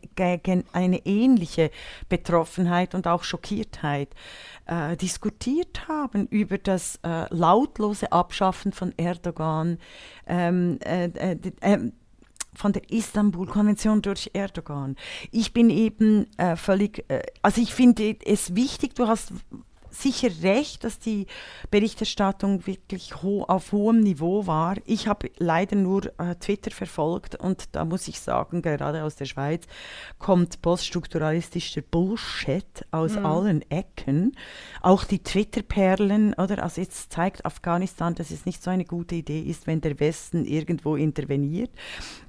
eine 0.74 1.06
ähnliche 1.06 1.70
Betroffenheit 2.08 2.96
und 2.96 3.08
auch 3.08 3.24
Schockiertheit 3.24 4.10
äh, 4.66 4.98
diskutiert 4.98 5.88
haben 5.88 6.28
über 6.28 6.58
das 6.58 7.00
äh, 7.04 7.34
lautlose 7.34 8.12
Abschaffen 8.12 8.72
von 8.72 8.94
Erdogan. 8.98 9.78
Ähm, 10.26 10.80
äh, 10.84 11.06
äh, 11.06 11.38
ähm, 11.62 11.94
von 12.56 12.74
der 12.74 12.90
Istanbul-Konvention 12.90 14.02
durch 14.02 14.32
Erdogan. 14.34 14.96
Ich 15.32 15.54
bin 15.54 15.70
eben 15.70 16.26
äh, 16.38 16.56
völlig, 16.56 17.06
äh, 17.10 17.22
also 17.42 17.62
ich 17.62 17.74
finde 17.74 18.18
es 18.26 18.56
wichtig, 18.56 18.96
du 18.96 19.08
hast 19.08 19.32
sicher 19.92 20.30
recht, 20.42 20.84
dass 20.84 21.00
die 21.00 21.28
Berichterstattung 21.72 22.66
wirklich 22.68 23.22
ho 23.22 23.44
auf 23.44 23.72
hohem 23.72 24.02
Niveau 24.02 24.48
war. 24.48 24.76
Ich 24.86 25.08
habe 25.08 25.32
leider 25.38 25.76
nur 25.76 26.06
äh, 26.20 26.36
Twitter 26.40 26.72
verfolgt 26.72 27.36
und 27.36 27.70
da 27.74 27.86
muss 27.86 28.08
ich 28.08 28.20
sagen, 28.20 28.62
gerade 28.62 29.04
aus 29.04 29.16
der 29.16 29.26
Schweiz 29.26 29.66
kommt 30.18 30.62
poststrukturalistischer 30.62 31.82
Bullshit 31.82 32.86
aus 32.92 33.16
mhm. 33.16 33.26
allen 33.26 33.72
Ecken. 33.72 34.36
Auch 34.82 35.04
die 35.04 35.20
Twitter-Perlen, 35.20 36.34
oder? 36.36 36.64
Also 36.64 36.82
jetzt 36.82 37.12
zeigt 37.12 37.46
Afghanistan, 37.46 38.16
dass 38.16 38.32
es 38.32 38.46
nicht 38.46 38.64
so 38.64 38.70
eine 38.70 38.86
gute 38.86 39.16
Idee 39.16 39.42
ist, 39.42 39.68
wenn 39.68 39.82
der 39.82 40.00
Westen 40.00 40.46
irgendwo 40.46 40.96
interveniert. 40.96 41.72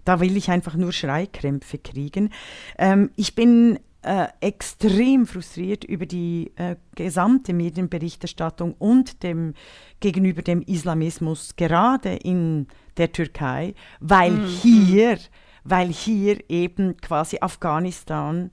Da 0.04 0.20
will 0.20 0.36
ich 0.36 0.50
einfach 0.50 0.74
nur 0.74 0.92
Schreikrämpfe 0.92 1.78
kriegen. 1.78 2.30
Ähm, 2.78 3.10
ich 3.16 3.34
bin 3.34 3.78
äh, 4.02 4.28
extrem 4.40 5.26
frustriert 5.26 5.84
über 5.84 6.06
die 6.06 6.52
äh, 6.56 6.76
gesamte 6.94 7.52
Medienberichterstattung 7.52 8.74
und 8.78 9.22
dem 9.22 9.54
gegenüber 10.00 10.42
dem 10.42 10.62
Islamismus 10.62 11.54
gerade 11.56 12.14
in 12.14 12.66
der 12.96 13.12
Türkei, 13.12 13.74
weil 14.00 14.32
mhm. 14.32 14.46
hier, 14.46 15.18
weil 15.64 15.88
hier 15.88 16.38
eben 16.48 16.96
quasi 16.96 17.38
Afghanistan 17.40 18.50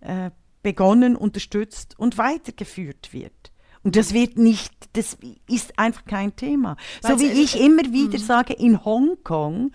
äh, 0.00 0.30
begonnen, 0.62 1.16
unterstützt 1.16 1.98
und 1.98 2.18
weitergeführt 2.18 3.12
wird. 3.12 3.52
Und 3.84 3.96
das 3.96 4.14
wird 4.14 4.38
nicht, 4.38 4.72
das 4.94 5.16
ist 5.48 5.78
einfach 5.78 6.04
kein 6.06 6.34
Thema. 6.36 6.76
Weil 7.02 7.18
so 7.18 7.24
wie 7.24 7.30
ich 7.30 7.60
immer 7.60 7.82
wieder 7.92 8.18
mhm. 8.18 8.22
sage, 8.22 8.54
in 8.54 8.84
Hongkong 8.84 9.72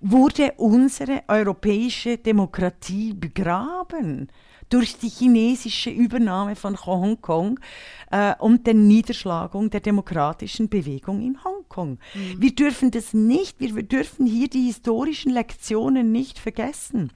wurde 0.00 0.54
unsere 0.56 1.22
europäische 1.28 2.18
Demokratie 2.18 3.12
begraben 3.12 4.28
durch 4.70 4.96
die 4.96 5.08
chinesische 5.08 5.90
Übernahme 5.90 6.56
von 6.56 6.84
Hongkong 6.86 7.58
äh, 8.10 8.34
und 8.38 8.66
der 8.66 8.74
Niederschlagung 8.74 9.68
der 9.68 9.80
demokratischen 9.80 10.68
Bewegung 10.68 11.20
in 11.20 11.42
Hongkong. 11.44 11.98
Mhm. 12.14 12.40
Wir 12.40 12.54
dürfen 12.54 12.90
das 12.90 13.12
nicht, 13.12 13.60
wir 13.60 13.82
dürfen 13.82 14.26
hier 14.26 14.48
die 14.48 14.66
historischen 14.66 15.32
Lektionen 15.32 16.12
nicht 16.12 16.38
vergessen. 16.38 17.10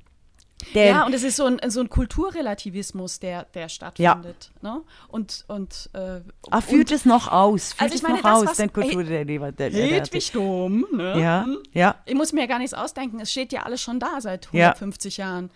Der, 0.72 0.86
ja, 0.86 1.06
und 1.06 1.14
es 1.14 1.22
ist 1.22 1.36
so 1.36 1.44
ein, 1.44 1.58
so 1.68 1.80
ein 1.80 1.88
Kulturrelativismus, 1.88 3.20
der, 3.20 3.44
der 3.54 3.68
stattfindet. 3.68 4.50
Ja. 4.62 4.74
Ne? 4.74 4.82
Und, 5.08 5.44
und, 5.48 5.90
äh, 5.92 6.20
ah, 6.50 6.60
führt 6.60 6.90
es 6.90 7.04
noch 7.04 7.30
aus? 7.30 7.72
Führt 7.72 7.82
also 7.82 7.94
es 7.94 8.02
meine, 8.02 8.16
noch 8.16 8.22
das, 8.22 8.50
aus, 8.50 8.56
den 8.56 8.72
Kulturrelativismus? 8.72 9.54
Hedwig 9.58 10.32
Dom. 10.32 10.86
Ne? 10.92 11.20
Ja, 11.20 11.46
ja. 11.72 11.96
Ich 12.06 12.14
muss 12.14 12.32
mir 12.32 12.42
ja 12.42 12.46
gar 12.46 12.58
nichts 12.58 12.74
ausdenken. 12.74 13.20
Es 13.20 13.30
steht 13.30 13.52
ja 13.52 13.62
alles 13.62 13.82
schon 13.82 14.00
da 14.00 14.20
seit 14.20 14.46
150 14.46 15.16
ja. 15.16 15.26
Jahren. 15.26 15.50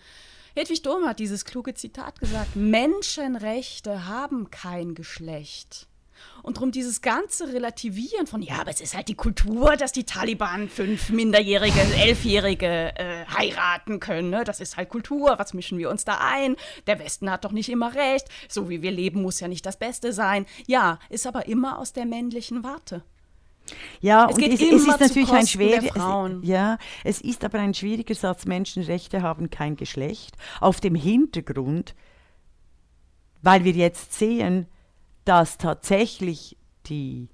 Hedwig 0.55 0.81
Dom 0.81 1.05
hat 1.05 1.19
dieses 1.19 1.45
kluge 1.45 1.73
Zitat 1.73 2.19
gesagt: 2.19 2.55
Menschenrechte 2.55 4.07
haben 4.07 4.51
kein 4.51 4.95
Geschlecht. 4.95 5.87
Und 6.43 6.57
darum 6.57 6.71
dieses 6.71 7.01
ganze 7.01 7.51
Relativieren 7.53 8.27
von, 8.27 8.41
ja, 8.41 8.59
aber 8.61 8.71
es 8.71 8.81
ist 8.81 8.95
halt 8.95 9.07
die 9.07 9.15
Kultur, 9.15 9.75
dass 9.75 9.91
die 9.91 10.05
Taliban 10.05 10.69
fünf 10.69 11.09
Minderjährige, 11.09 11.79
Elfjährige 11.79 12.93
äh, 12.95 13.25
heiraten 13.25 13.99
können. 13.99 14.29
Ne? 14.29 14.43
Das 14.43 14.59
ist 14.59 14.77
halt 14.77 14.89
Kultur. 14.89 15.35
Was 15.37 15.53
mischen 15.53 15.77
wir 15.77 15.89
uns 15.89 16.05
da 16.05 16.19
ein? 16.21 16.55
Der 16.87 16.99
Westen 16.99 17.29
hat 17.31 17.45
doch 17.45 17.51
nicht 17.51 17.69
immer 17.69 17.93
recht. 17.93 18.27
So 18.47 18.69
wie 18.69 18.81
wir 18.81 18.91
leben, 18.91 19.21
muss 19.21 19.39
ja 19.39 19.47
nicht 19.47 19.65
das 19.65 19.77
Beste 19.77 20.13
sein. 20.13 20.45
Ja, 20.67 20.99
ist 21.09 21.27
aber 21.27 21.47
immer 21.47 21.79
aus 21.79 21.93
der 21.93 22.05
männlichen 22.05 22.63
Warte. 22.63 23.03
Ja, 24.01 24.27
es 24.29 24.35
und 24.35 24.43
es, 24.43 24.61
es, 24.61 24.71
ist 24.71 24.99
natürlich 24.99 25.31
ein 25.31 25.47
schwieriger, 25.47 26.39
ja, 26.41 26.77
es 27.03 27.21
ist 27.21 27.43
aber 27.43 27.59
ein 27.59 27.73
schwieriger 27.73 28.15
Satz. 28.15 28.45
Menschenrechte 28.45 29.21
haben 29.21 29.49
kein 29.49 29.75
Geschlecht. 29.75 30.35
Auf 30.59 30.79
dem 30.79 30.95
Hintergrund, 30.95 31.95
weil 33.41 33.63
wir 33.63 33.73
jetzt 33.73 34.13
sehen, 34.13 34.67
dass 35.29 35.59
tatsächlich 35.59 36.57
die 36.87 37.29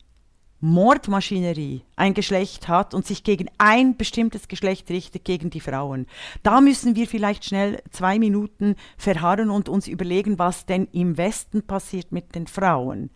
Mordmaschinerie 0.60 1.84
ein 1.96 2.14
Geschlecht 2.14 2.68
hat 2.68 2.94
und 2.94 3.08
sich 3.08 3.24
gegen 3.24 3.50
ein 3.58 3.96
bestimmtes 3.96 4.50
Geschlecht 4.50 4.90
richtet, 4.90 5.24
gegen 5.24 5.50
die 5.50 5.62
Frauen. 5.62 6.06
Da 6.44 6.60
müssen 6.60 6.98
wir 6.98 7.08
vielleicht 7.08 7.46
schnell 7.46 7.82
zwei 7.92 8.20
Minuten 8.20 8.76
verharren 8.98 9.50
und 9.50 9.70
uns 9.70 9.88
überlegen, 9.88 10.38
was 10.38 10.66
denn 10.66 10.90
im 10.92 11.18
Westen 11.18 11.64
passiert 11.64 12.12
mit 12.12 12.36
den 12.36 12.48
Frauen. 12.48 13.12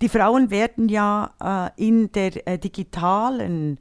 Die 0.00 0.08
Frauen 0.08 0.50
werden 0.50 0.88
ja 0.88 1.72
äh, 1.76 1.84
in 1.84 2.12
der 2.12 2.46
äh, 2.46 2.56
digitalen 2.56 3.80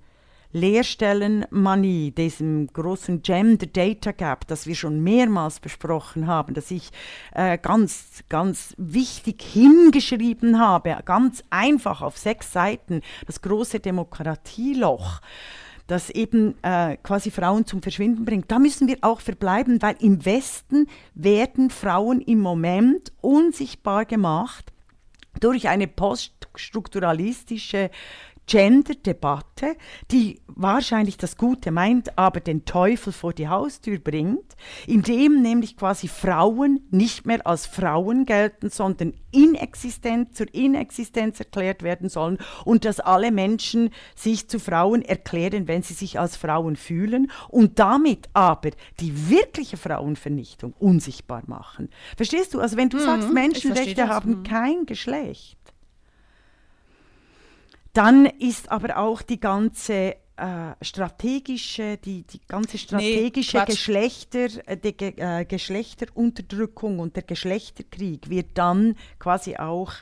Lehrstellenmanie, 0.54 2.12
diesem 2.12 2.68
großen 2.68 3.24
Gender 3.24 3.66
Data 3.66 4.12
Gap, 4.12 4.48
das 4.48 4.68
wir 4.68 4.76
schon 4.76 5.04
mehrmals 5.04 5.60
besprochen 5.60 6.28
haben, 6.28 6.54
das 6.54 6.72
ich 6.72 6.92
äh, 7.34 7.58
ganz, 7.58 8.24
ganz 8.30 8.76
wichtig 8.78 9.42
hingeschrieben 9.42 10.60
habe, 10.60 10.98
ganz 11.06 11.44
einfach 11.50 12.02
auf 12.02 12.18
sechs 12.18 12.54
Seiten, 12.54 13.02
das 13.26 13.42
große 13.42 13.80
Demokratieloch 13.80 15.22
das 15.88 16.10
eben 16.10 16.56
äh, 16.64 16.96
quasi 16.98 17.30
Frauen 17.30 17.66
zum 17.66 17.82
Verschwinden 17.82 18.24
bringt. 18.24 18.50
Da 18.50 18.58
müssen 18.58 18.88
wir 18.88 19.00
auch 19.02 19.20
verbleiben, 19.20 19.82
weil 19.82 19.98
im 20.00 20.26
Westen 20.26 20.88
werden 21.14 21.70
Frauen 21.70 22.22
im 22.22 22.40
Moment 22.40 23.12
unsichtbar 23.20 24.06
gemacht 24.06 24.72
durch 25.40 25.68
eine 25.68 25.88
poststrukturalistische 25.88 27.90
Gender-Debatte, 28.48 29.76
die 30.12 30.42
wahrscheinlich 30.48 31.18
das 31.18 31.38
Gute 31.38 31.72
meint, 31.72 32.18
aber 32.18 32.40
den 32.40 32.66
Teufel 32.66 33.14
vor 33.14 33.34
die 33.34 33.48
Haustür 33.48 34.00
bringt, 34.00 34.56
indem 34.88 35.42
nämlich 35.42 35.78
quasi 35.78 36.08
Frauen 36.08 36.82
nicht 36.92 37.26
mehr 37.26 37.46
als 37.48 37.66
Frauen 37.66 38.26
gelten, 38.26 38.70
sondern 38.70 39.14
inexistent 39.32 40.36
zur 40.36 40.54
Inexistenz 40.54 41.40
erklärt 41.40 41.84
werden 41.84 42.10
sollen 42.10 42.38
und 42.66 42.86
dass 42.86 43.00
alle 43.00 43.32
Menschen 43.32 43.90
sich 44.16 44.48
zu 44.48 44.60
Frauen 44.60 45.02
erklären, 45.02 45.68
wenn 45.68 45.82
sie 45.82 45.94
sich 45.94 46.20
als 46.20 46.38
Frauen 46.38 46.76
fühlen 46.76 47.32
und 47.50 47.80
damit 47.80 48.30
aber 48.34 48.72
die 49.00 49.30
wirkliche 49.30 49.78
Frauenvernichtung 49.78 50.74
unsichtbar 50.80 51.44
machen. 51.48 51.90
Verstehst 52.16 52.54
du? 52.54 52.60
Also 52.60 52.78
wenn 52.78 52.90
du 52.90 52.98
mhm, 52.98 53.02
sagst, 53.02 53.34
Menschenrechte 53.34 54.08
haben 54.08 54.40
mhm. 54.40 54.44
kein 54.44 54.86
Geschlecht, 54.86 55.58
dann 57.94 58.26
ist 58.26 58.72
aber 58.72 58.98
auch 58.98 59.22
die 59.22 59.40
ganze 59.40 60.16
äh, 60.36 60.74
strategische, 60.82 61.98
die, 61.98 62.24
die 62.24 62.42
ganze 62.48 62.78
strategische 62.78 63.60
nee, 63.60 63.66
Geschlechter, 63.66 64.48
äh, 64.66 64.78
die 64.78 64.96
äh, 65.20 65.46
Geschlechterunterdrückung 65.46 67.00
und 67.00 67.16
der 67.16 67.24
Geschlechterkrieg 67.24 68.30
wird 68.30 68.58
dann 68.58 68.96
quasi 69.20 69.58
auch 69.58 69.94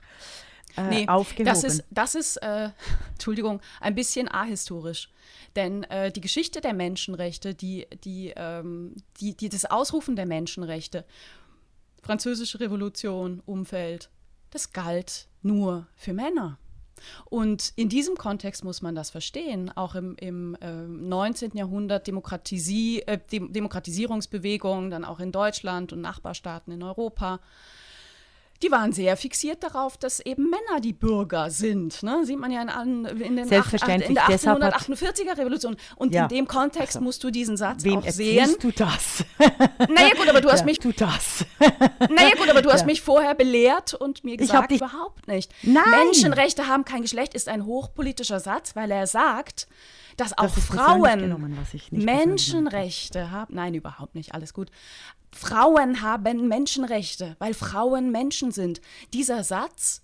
äh, 0.78 0.84
nee, 0.90 1.08
aufgehoben. 1.08 1.46
Das 1.46 1.64
ist, 1.66 1.84
das 1.90 2.16
ist 2.16 2.38
äh, 2.38 2.70
Entschuldigung, 3.12 3.62
ein 3.82 3.94
bisschen 3.94 4.30
ahistorisch. 4.30 5.10
Denn 5.58 5.84
äh, 5.84 6.12
die 6.14 6.22
Geschichte 6.22 6.62
der 6.62 6.74
Menschenrechte, 6.74 7.54
die, 7.54 7.88
die, 8.06 8.32
ähm, 8.36 8.96
die, 9.20 9.36
die, 9.36 9.50
das 9.50 9.66
Ausrufen 9.66 10.16
der 10.16 10.26
Menschenrechte, 10.26 11.06
Französische 12.02 12.60
Revolution, 12.62 13.44
Umfeld, 13.46 14.10
das 14.50 14.72
galt 14.72 15.28
nur 15.42 15.88
für 15.96 16.14
Männer. 16.14 16.58
Und 17.26 17.74
in 17.76 17.90
diesem 17.90 18.16
Kontext 18.16 18.64
muss 18.64 18.82
man 18.82 18.96
das 18.96 19.10
verstehen. 19.10 19.72
Auch 19.76 19.96
im, 19.96 20.16
im 20.18 20.56
äh, 20.62 20.72
19. 20.72 21.52
Jahrhundert 21.56 22.08
Demokratisi 22.08 23.04
äh, 23.06 23.20
Dem 23.32 23.54
Demokratisierungsbewegungen, 23.54 24.90
dann 24.90 25.06
auch 25.06 25.20
in 25.20 25.32
Deutschland 25.32 25.94
und 25.94 26.02
Nachbarstaaten 26.02 26.74
in 26.74 26.84
Europa 26.84 27.40
die 28.62 28.72
waren 28.72 28.92
sehr 28.94 29.18
fixiert 29.18 29.64
darauf, 29.64 29.98
dass 29.98 30.20
eben 30.20 30.50
Männer 30.50 30.80
die 30.82 30.94
Bürger 30.94 31.50
sind. 31.50 32.04
Ne? 32.04 32.26
Sieht 32.26 32.40
man 32.40 32.52
ja 32.52 32.62
in, 32.62 33.06
in, 33.06 33.36
den 33.36 33.48
Selbstverständlich. 33.48 34.10
in 34.10 34.16
der 34.16 34.26
1848er 34.26 35.38
Revolution. 35.38 35.76
Und 35.96 36.14
ja. 36.14 36.24
in 36.24 36.30
dem 36.30 36.48
Kontext 36.48 36.98
also, 36.98 37.04
musst 37.04 37.24
du 37.24 37.32
diesen 37.32 37.58
Satz 37.58 37.84
wem 37.84 38.00
auch 38.00 38.08
sehen. 38.08 38.56
du 38.60 38.72
das? 38.72 39.26
Naja 39.90 40.14
gut, 40.16 40.30
aber 40.30 40.42
du 40.42 40.50
hast 40.52 40.60
ja, 40.60 40.66
mich... 40.66 40.80
Du 40.80 40.92
das. 40.92 41.46
Naja 42.10 42.36
gut, 42.38 42.50
aber 42.50 42.62
du 42.62 42.72
hast 42.72 42.86
mich 42.86 43.02
vorher 43.02 43.36
belehrt 43.36 43.94
und 43.94 44.24
mir 44.24 44.38
gesagt, 44.38 44.72
überhaupt 44.72 45.28
nicht. 45.28 45.52
Nein. 45.64 45.84
Menschenrechte 45.90 46.68
haben 46.68 46.86
kein 46.86 47.02
Geschlecht 47.02 47.34
ist 47.34 47.48
ein 47.48 47.66
hochpolitischer 47.66 48.40
Satz, 48.40 48.76
weil 48.76 48.92
er 48.92 49.08
sagt, 49.08 49.68
dass 50.18 50.38
auch 50.38 50.54
das 50.54 50.66
Frauen 50.66 51.58
Menschenrechte 51.92 53.32
haben. 53.32 53.56
Nein, 53.56 53.74
überhaupt 53.74 54.16
nicht, 54.16 54.34
alles 54.34 54.54
gut. 54.54 54.72
Frauen 55.34 56.02
haben 56.02 56.48
Menschenrechte, 56.48 57.36
weil 57.40 57.54
Frauen 57.54 58.12
Menschen 58.12 58.52
sind. 58.52 58.82
Dieser 59.14 59.44
Satz 59.44 60.02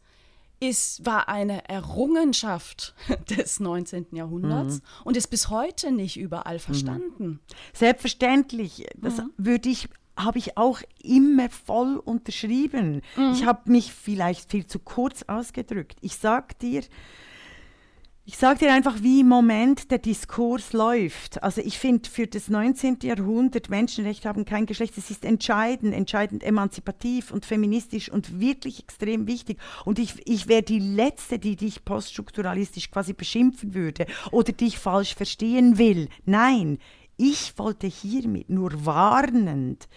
ist, 0.60 1.06
war 1.06 1.30
eine 1.30 1.68
Errungenschaft 1.70 2.96
des 3.30 3.60
19. 3.60 4.08
Jahrhunderts 4.12 4.76
mhm. 4.76 4.82
und 5.04 5.18
ist 5.18 5.28
bis 5.28 5.50
heute 5.50 5.92
nicht 5.92 6.18
überall 6.18 6.56
mhm. 6.56 6.62
verstanden. 6.62 7.40
Selbstverständlich, 7.74 8.88
das 8.96 9.18
mhm. 9.18 9.32
würde 9.38 9.70
ich 9.70 9.90
habe 10.18 10.40
ich 10.40 10.58
auch 10.58 10.82
immer 11.04 11.48
voll 11.50 11.98
unterschrieben. 11.98 13.04
Mhm. 13.16 13.34
Ich 13.34 13.46
habe 13.46 13.70
mich 13.70 13.94
vielleicht 13.94 14.50
viel 14.50 14.66
zu 14.66 14.80
kurz 14.80 15.22
ausgedrückt. 15.22 16.00
Ich 16.02 16.18
sage 16.18 16.56
dir, 16.60 16.82
ich 18.28 18.38
sage 18.38 18.60
dir 18.60 18.74
einfach, 18.74 19.02
wie 19.04 19.22
im 19.22 19.30
Moment 19.30 19.90
der 19.90 20.00
Diskurs 20.00 20.74
läuft. 20.74 21.42
Also 21.44 21.62
ich 21.62 21.80
finde, 21.80 22.10
für 22.10 22.28
das 22.28 22.50
19. 22.50 22.98
Jahrhundert, 23.04 23.70
Menschenrechte 23.70 24.28
haben 24.28 24.44
kein 24.44 24.66
Geschlecht, 24.66 24.98
es 24.98 25.10
ist 25.10 25.24
entscheidend, 25.24 25.94
entscheidend 25.94 26.44
emanzipativ 26.44 27.32
und 27.32 27.46
feministisch 27.46 28.12
und 28.12 28.42
wirklich 28.42 28.80
extrem 28.80 29.28
wichtig. 29.28 29.60
Und 29.86 29.98
ich, 29.98 30.16
ich 30.26 30.50
wäre 30.50 30.62
die 30.62 30.80
Letzte, 30.80 31.40
die 31.40 31.56
dich 31.56 31.86
poststrukturalistisch 31.86 32.92
quasi 32.92 33.14
beschimpfen 33.14 33.74
würde 33.74 34.06
oder 34.32 34.52
dich 34.52 34.78
falsch 34.78 35.16
verstehen 35.16 35.78
will. 35.78 36.10
Nein, 36.26 36.80
ich 37.16 37.58
wollte 37.58 37.88
hiermit 37.88 38.50
nur 38.50 38.86
warnend 38.86 39.88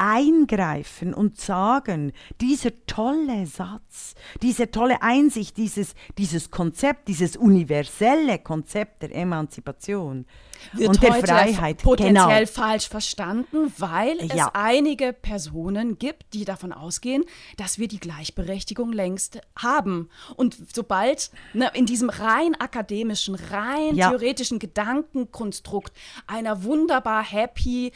eingreifen 0.00 1.12
und 1.12 1.38
sagen, 1.38 2.12
dieser 2.40 2.70
tolle 2.86 3.46
Satz, 3.46 4.14
diese 4.40 4.70
tolle 4.70 5.02
Einsicht, 5.02 5.58
dieses, 5.58 5.94
dieses 6.16 6.50
Konzept, 6.50 7.08
dieses 7.08 7.36
universelle 7.36 8.38
Konzept 8.38 9.02
der 9.02 9.14
Emanzipation, 9.14 10.24
wird 10.72 10.88
und 10.88 11.02
der 11.02 11.14
Freiheit 11.14 11.82
potenziell 11.82 12.44
genau. 12.44 12.46
falsch 12.46 12.88
verstanden, 12.88 13.72
weil 13.78 14.16
ja. 14.26 14.46
es 14.46 14.54
einige 14.54 15.12
Personen 15.12 15.98
gibt, 15.98 16.34
die 16.34 16.44
davon 16.44 16.72
ausgehen, 16.72 17.24
dass 17.56 17.78
wir 17.78 17.88
die 17.88 17.98
Gleichberechtigung 17.98 18.92
längst 18.92 19.40
haben. 19.56 20.08
Und 20.36 20.56
sobald 20.74 21.30
ne, 21.54 21.70
in 21.74 21.86
diesem 21.86 22.10
rein 22.10 22.54
akademischen, 22.58 23.34
rein 23.34 23.94
ja. 23.94 24.10
theoretischen 24.10 24.58
Gedankenkonstrukt 24.58 25.92
einer 26.26 26.62
wunderbar 26.64 27.24
happy, 27.24 27.92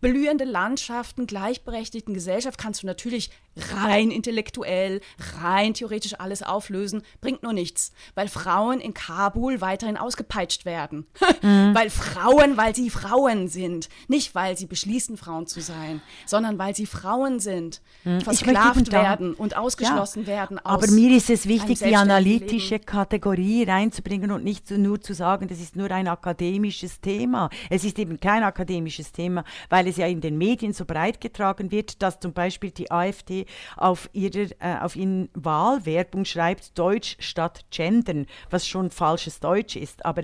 blühende 0.00 0.44
Landschaften, 0.44 1.26
gleichberechtigten 1.40 2.12
Gesellschaft 2.12 2.58
kannst 2.58 2.82
du 2.82 2.86
natürlich 2.86 3.30
rein 3.74 4.10
intellektuell, 4.10 5.00
rein 5.42 5.74
theoretisch 5.74 6.18
alles 6.18 6.42
auflösen, 6.42 7.02
bringt 7.20 7.42
nur 7.42 7.52
nichts, 7.52 7.92
weil 8.14 8.28
Frauen 8.28 8.80
in 8.80 8.94
Kabul 8.94 9.60
weiterhin 9.60 9.96
ausgepeitscht 9.96 10.64
werden. 10.64 11.06
mhm. 11.42 11.74
Weil 11.74 11.90
Frauen, 11.90 12.56
weil 12.56 12.74
sie 12.74 12.90
Frauen 12.90 13.48
sind, 13.48 13.88
nicht 14.08 14.34
weil 14.34 14.56
sie 14.56 14.66
beschließen, 14.66 15.16
Frauen 15.16 15.46
zu 15.46 15.60
sein, 15.60 16.00
sondern 16.26 16.58
weil 16.58 16.74
sie 16.74 16.86
Frauen 16.86 17.40
sind, 17.40 17.80
mhm. 18.04 18.20
versklavt 18.20 18.92
werden 18.92 19.34
und 19.34 19.56
ausgeschlossen 19.56 20.22
ja. 20.22 20.28
werden. 20.28 20.58
Aber 20.58 20.86
mir 20.88 21.16
ist 21.16 21.30
es 21.30 21.46
wichtig, 21.46 21.80
die 21.80 21.96
analytische 21.96 22.74
Leben. 22.74 22.86
Kategorie 22.86 23.64
reinzubringen 23.64 24.30
und 24.30 24.44
nicht 24.44 24.70
nur 24.70 25.00
zu 25.00 25.14
sagen, 25.14 25.48
das 25.48 25.60
ist 25.60 25.76
nur 25.76 25.90
ein 25.90 26.08
akademisches 26.08 27.00
Thema. 27.00 27.50
Es 27.68 27.84
ist 27.84 27.98
eben 27.98 28.20
kein 28.20 28.42
akademisches 28.42 29.12
Thema, 29.12 29.44
weil 29.68 29.88
es 29.88 29.96
ja 29.96 30.06
in 30.06 30.20
den 30.20 30.38
Medien 30.38 30.72
so 30.72 30.84
breit 30.84 31.20
getragen 31.20 31.70
wird, 31.70 32.02
dass 32.02 32.20
zum 32.20 32.32
Beispiel 32.32 32.70
die 32.70 32.90
AfD 32.90 33.39
auf, 33.76 34.08
ihrer, 34.12 34.50
äh, 34.60 34.78
auf 34.80 34.96
ihren 34.96 35.28
Wahlwerbung 35.34 36.24
schreibt 36.24 36.78
Deutsch 36.78 37.16
statt 37.18 37.64
Gendern, 37.70 38.26
was 38.50 38.66
schon 38.66 38.90
falsches 38.90 39.40
Deutsch 39.40 39.76
ist. 39.76 40.04
Aber 40.04 40.22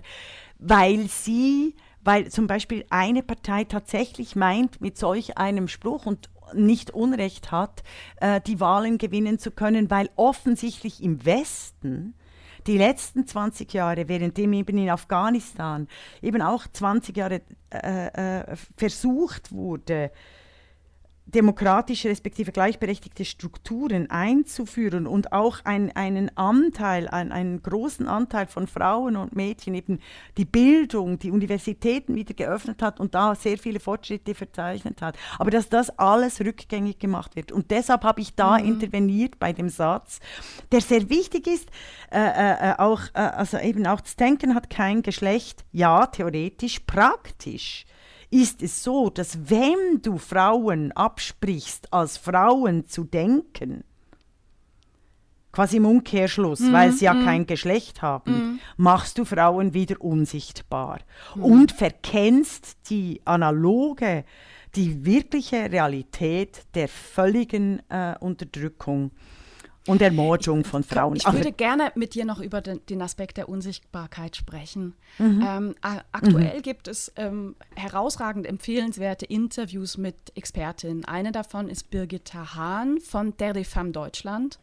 weil 0.59 1.09
sie, 1.09 1.75
weil 2.03 2.31
zum 2.31 2.47
Beispiel 2.47 2.85
eine 2.91 3.23
Partei 3.23 3.65
tatsächlich 3.65 4.37
meint, 4.37 4.81
mit 4.81 4.97
solch 4.97 5.39
einem 5.39 5.69
Spruch 5.69 6.07
und 6.07 6.31
nicht 6.55 6.91
Unrecht 6.91 7.51
hat, 7.51 7.83
äh, 8.21 8.41
die 8.41 8.61
Wahlen 8.61 8.99
gewinnen 8.99 9.39
zu 9.39 9.51
können, 9.51 9.91
weil 9.91 10.11
offensichtlich 10.17 11.03
im 11.03 11.25
Westen 11.25 12.15
die 12.67 12.79
letzten 12.79 13.27
20 13.27 13.73
Jahre, 13.73 14.09
währenddem 14.09 14.53
eben 14.53 14.79
in 14.79 14.91
Afghanistan 14.91 15.87
eben 16.21 16.43
auch 16.43 16.67
20 16.67 17.17
Jahre 17.17 17.43
äh, 17.71 18.41
äh, 18.41 18.57
versucht 18.77 19.53
wurde, 19.53 20.11
demokratische 21.27 22.09
respektive 22.09 22.53
gleichberechtigte 22.53 23.25
Strukturen 23.25 24.11
einzuführen 24.11 25.09
und 25.09 25.33
auch 25.33 25.59
ein, 25.65 25.91
einen 25.97 26.31
Anteil, 26.37 27.09
ein, 27.09 27.33
einen 27.33 27.62
großen 27.62 28.07
Anteil 28.07 28.47
von 28.47 28.69
Frauen 28.69 29.17
und 29.17 29.35
Mädchen 29.35 29.75
eben 29.75 29.99
die 30.37 30.45
Bildung, 30.45 31.19
die 31.19 31.33
Universitäten 31.33 32.15
wieder 32.15 32.33
geöffnet 32.33 32.81
hat 32.81 33.01
und 33.01 33.15
da 33.17 33.35
sehr 33.35 33.59
viele 33.59 33.81
Fortschritte 33.81 34.37
verzeichnet 34.37 35.03
hat. 35.03 35.17
Aber 35.39 35.51
dass 35.51 35.69
das 35.69 35.91
alles 35.99 36.41
rückgängig 36.41 37.01
gemacht 37.01 37.35
wird. 37.35 37.51
Und 37.51 37.73
deshalb 37.73 38.05
habe 38.05 38.21
ich 38.21 38.37
da 38.37 38.59
mhm. 38.59 38.67
interveniert 38.67 39.41
bei 39.41 39.53
dem 39.53 39.69
Satz, 39.69 40.21
der 40.71 40.81
sehr 40.81 41.11
wichtig 41.11 41.49
ist, 41.49 41.69
äh, 42.12 42.19
äh, 42.21 42.71
äh 42.71 42.75
auch, 42.79 43.01
äh, 43.15 43.19
also 43.19 43.59
eben 43.59 43.85
auch 43.89 44.01
das 44.01 44.15
Denken 44.15 44.55
hat 44.55 44.71
kein 44.71 45.03
Geschlecht, 45.03 45.65
ja, 45.73 46.07
theoretisch, 46.07 46.81
praktisch 46.87 47.85
ist 48.31 48.62
es 48.62 48.83
so, 48.83 49.11
dass 49.11 49.51
wenn 49.51 50.03
du 50.03 50.19
Frauen 50.19 50.93
absprichst, 50.93 51.93
als 51.93 52.17
Frauen 52.17 52.87
zu 52.87 53.05
denken, 53.05 53.85
quasi 55.53 55.79
im 55.79 55.87
Umkehrschluss, 55.87 56.61
mm, 56.61 56.73
weil 56.73 56.93
sie 56.93 57.07
ja 57.07 57.15
mm. 57.15 57.25
kein 57.25 57.47
Geschlecht 57.47 58.03
haben, 58.03 58.33
mm. 58.33 58.61
machst 58.77 59.19
du 59.19 59.25
Frauen 59.25 59.73
wieder 59.73 60.01
unsichtbar 60.03 61.01
mhm. 61.35 61.45
und 61.45 61.73
verkennst 61.73 62.91
die 62.91 63.23
analoge, 63.25 64.25
die 64.75 65.07
wirkliche 65.07 65.73
Realität 65.73 66.67
der 66.75 66.89
völligen 66.89 67.81
äh, 67.89 68.15
Unterdrückung 68.21 69.12
und 69.87 70.03
Ermordung 70.03 70.64
von 70.64 70.83
Frauen. 70.83 71.16
Ich 71.16 71.33
würde 71.33 71.53
gerne 71.53 71.92
mit 71.94 72.14
dir 72.14 72.25
noch 72.25 72.40
über 72.40 72.61
den, 72.61 72.85
den 72.87 73.03
Aspekt 73.03 73.37
der 73.37 73.49
Unsichtbarkeit 73.49 74.37
sprechen. 74.37 74.94
Mhm. 75.18 75.46
Ähm, 75.46 75.75
aktuell 76.12 76.59
mhm. 76.59 76.62
gibt 76.62 76.88
es 76.88 77.12
ähm, 77.16 77.57
herausragend 77.75 78.46
empfehlenswerte 78.46 79.27
Interviews 79.27 79.96
mit 79.96 80.16
Expertinnen. 80.35 81.05
Eine 81.05 81.33
davon 81.33 81.68
ist 81.68 81.90
Birgitta 81.90 82.55
Hahn 82.55 82.99
von 83.01 83.37
Der 83.37 83.55
Femme 83.64 83.92
Deutschland 83.92 84.59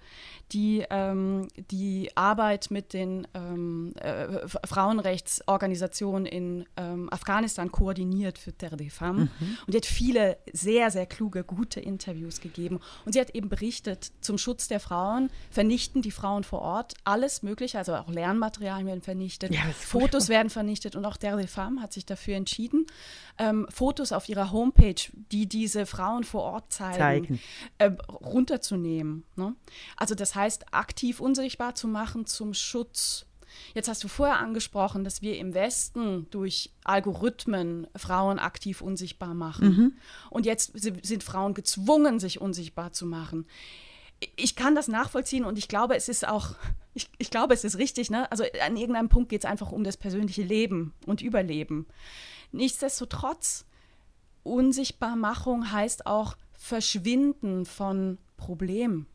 die 0.53 0.85
ähm, 0.89 1.47
die 1.71 2.09
Arbeit 2.15 2.69
mit 2.69 2.93
den 2.93 3.27
ähm, 3.33 3.93
äh, 3.95 4.47
Frauenrechtsorganisationen 4.65 6.25
in 6.25 6.65
ähm, 6.77 7.11
Afghanistan 7.11 7.71
koordiniert 7.71 8.37
für 8.37 8.53
Terre 8.53 8.77
des 8.77 8.93
Femmes. 8.93 9.29
Mhm. 9.39 9.57
Und 9.65 9.73
die 9.73 9.77
hat 9.77 9.85
viele 9.85 10.37
sehr, 10.51 10.91
sehr 10.91 11.05
kluge, 11.05 11.43
gute 11.43 11.79
Interviews 11.79 12.39
gegeben. 12.39 12.79
Und 13.05 13.13
sie 13.13 13.19
hat 13.19 13.31
eben 13.31 13.49
berichtet, 13.49 14.11
zum 14.21 14.37
Schutz 14.37 14.67
der 14.67 14.79
Frauen 14.79 15.29
vernichten 15.49 16.01
die 16.01 16.11
Frauen 16.11 16.43
vor 16.43 16.61
Ort 16.61 16.93
alles 17.03 17.41
Mögliche, 17.41 17.77
also 17.77 17.95
auch 17.95 18.09
Lernmaterialien 18.09 18.87
werden 18.87 19.01
vernichtet, 19.01 19.53
ja, 19.53 19.61
Fotos 19.73 20.29
werden 20.29 20.49
vernichtet 20.49 20.95
und 20.95 21.05
auch 21.05 21.17
Terre 21.17 21.41
des 21.41 21.51
Femmes 21.51 21.81
hat 21.81 21.93
sich 21.93 22.05
dafür 22.05 22.35
entschieden, 22.35 22.85
ähm, 23.39 23.65
Fotos 23.69 24.11
auf 24.11 24.29
ihrer 24.29 24.51
Homepage, 24.51 24.95
die 25.31 25.47
diese 25.47 25.85
Frauen 25.85 26.23
vor 26.23 26.43
Ort 26.43 26.71
zeigen, 26.71 26.97
zeigen. 26.97 27.39
Äh, 27.79 27.91
runterzunehmen. 28.11 29.23
Ne? 29.35 29.55
Also 29.97 30.13
das 30.13 30.35
heißt, 30.35 30.42
aktiv 30.71 31.19
unsichtbar 31.19 31.75
zu 31.75 31.87
machen 31.87 32.25
zum 32.25 32.53
Schutz. 32.53 33.25
Jetzt 33.73 33.87
hast 33.87 34.03
du 34.03 34.07
vorher 34.07 34.39
angesprochen, 34.39 35.03
dass 35.03 35.21
wir 35.21 35.37
im 35.37 35.53
Westen 35.53 36.27
durch 36.31 36.71
Algorithmen 36.83 37.87
Frauen 37.95 38.39
aktiv 38.39 38.81
unsichtbar 38.81 39.33
machen. 39.33 39.67
Mhm. 39.67 39.93
Und 40.29 40.45
jetzt 40.45 40.73
sind 40.75 41.23
Frauen 41.23 41.53
gezwungen, 41.53 42.19
sich 42.19 42.41
unsichtbar 42.41 42.93
zu 42.93 43.05
machen. 43.05 43.45
Ich 44.35 44.55
kann 44.55 44.75
das 44.75 44.87
nachvollziehen 44.87 45.43
und 45.43 45.57
ich 45.57 45.67
glaube, 45.67 45.95
es 45.95 46.07
ist 46.07 46.27
auch, 46.27 46.55
ich, 46.93 47.09
ich 47.17 47.29
glaube, 47.29 47.53
es 47.53 47.63
ist 47.63 47.77
richtig. 47.77 48.09
Ne? 48.09 48.31
Also 48.31 48.43
an 48.65 48.77
irgendeinem 48.77 49.09
Punkt 49.09 49.29
geht 49.29 49.43
es 49.43 49.49
einfach 49.49 49.71
um 49.71 49.83
das 49.83 49.97
persönliche 49.97 50.43
Leben 50.43 50.93
und 51.05 51.21
Überleben. 51.21 51.87
Nichtsdestotrotz, 52.51 53.65
Unsichtbarmachung 54.43 55.71
heißt 55.71 56.05
auch 56.05 56.35
Verschwinden 56.53 57.65
von 57.65 58.17
Problemen. 58.37 59.07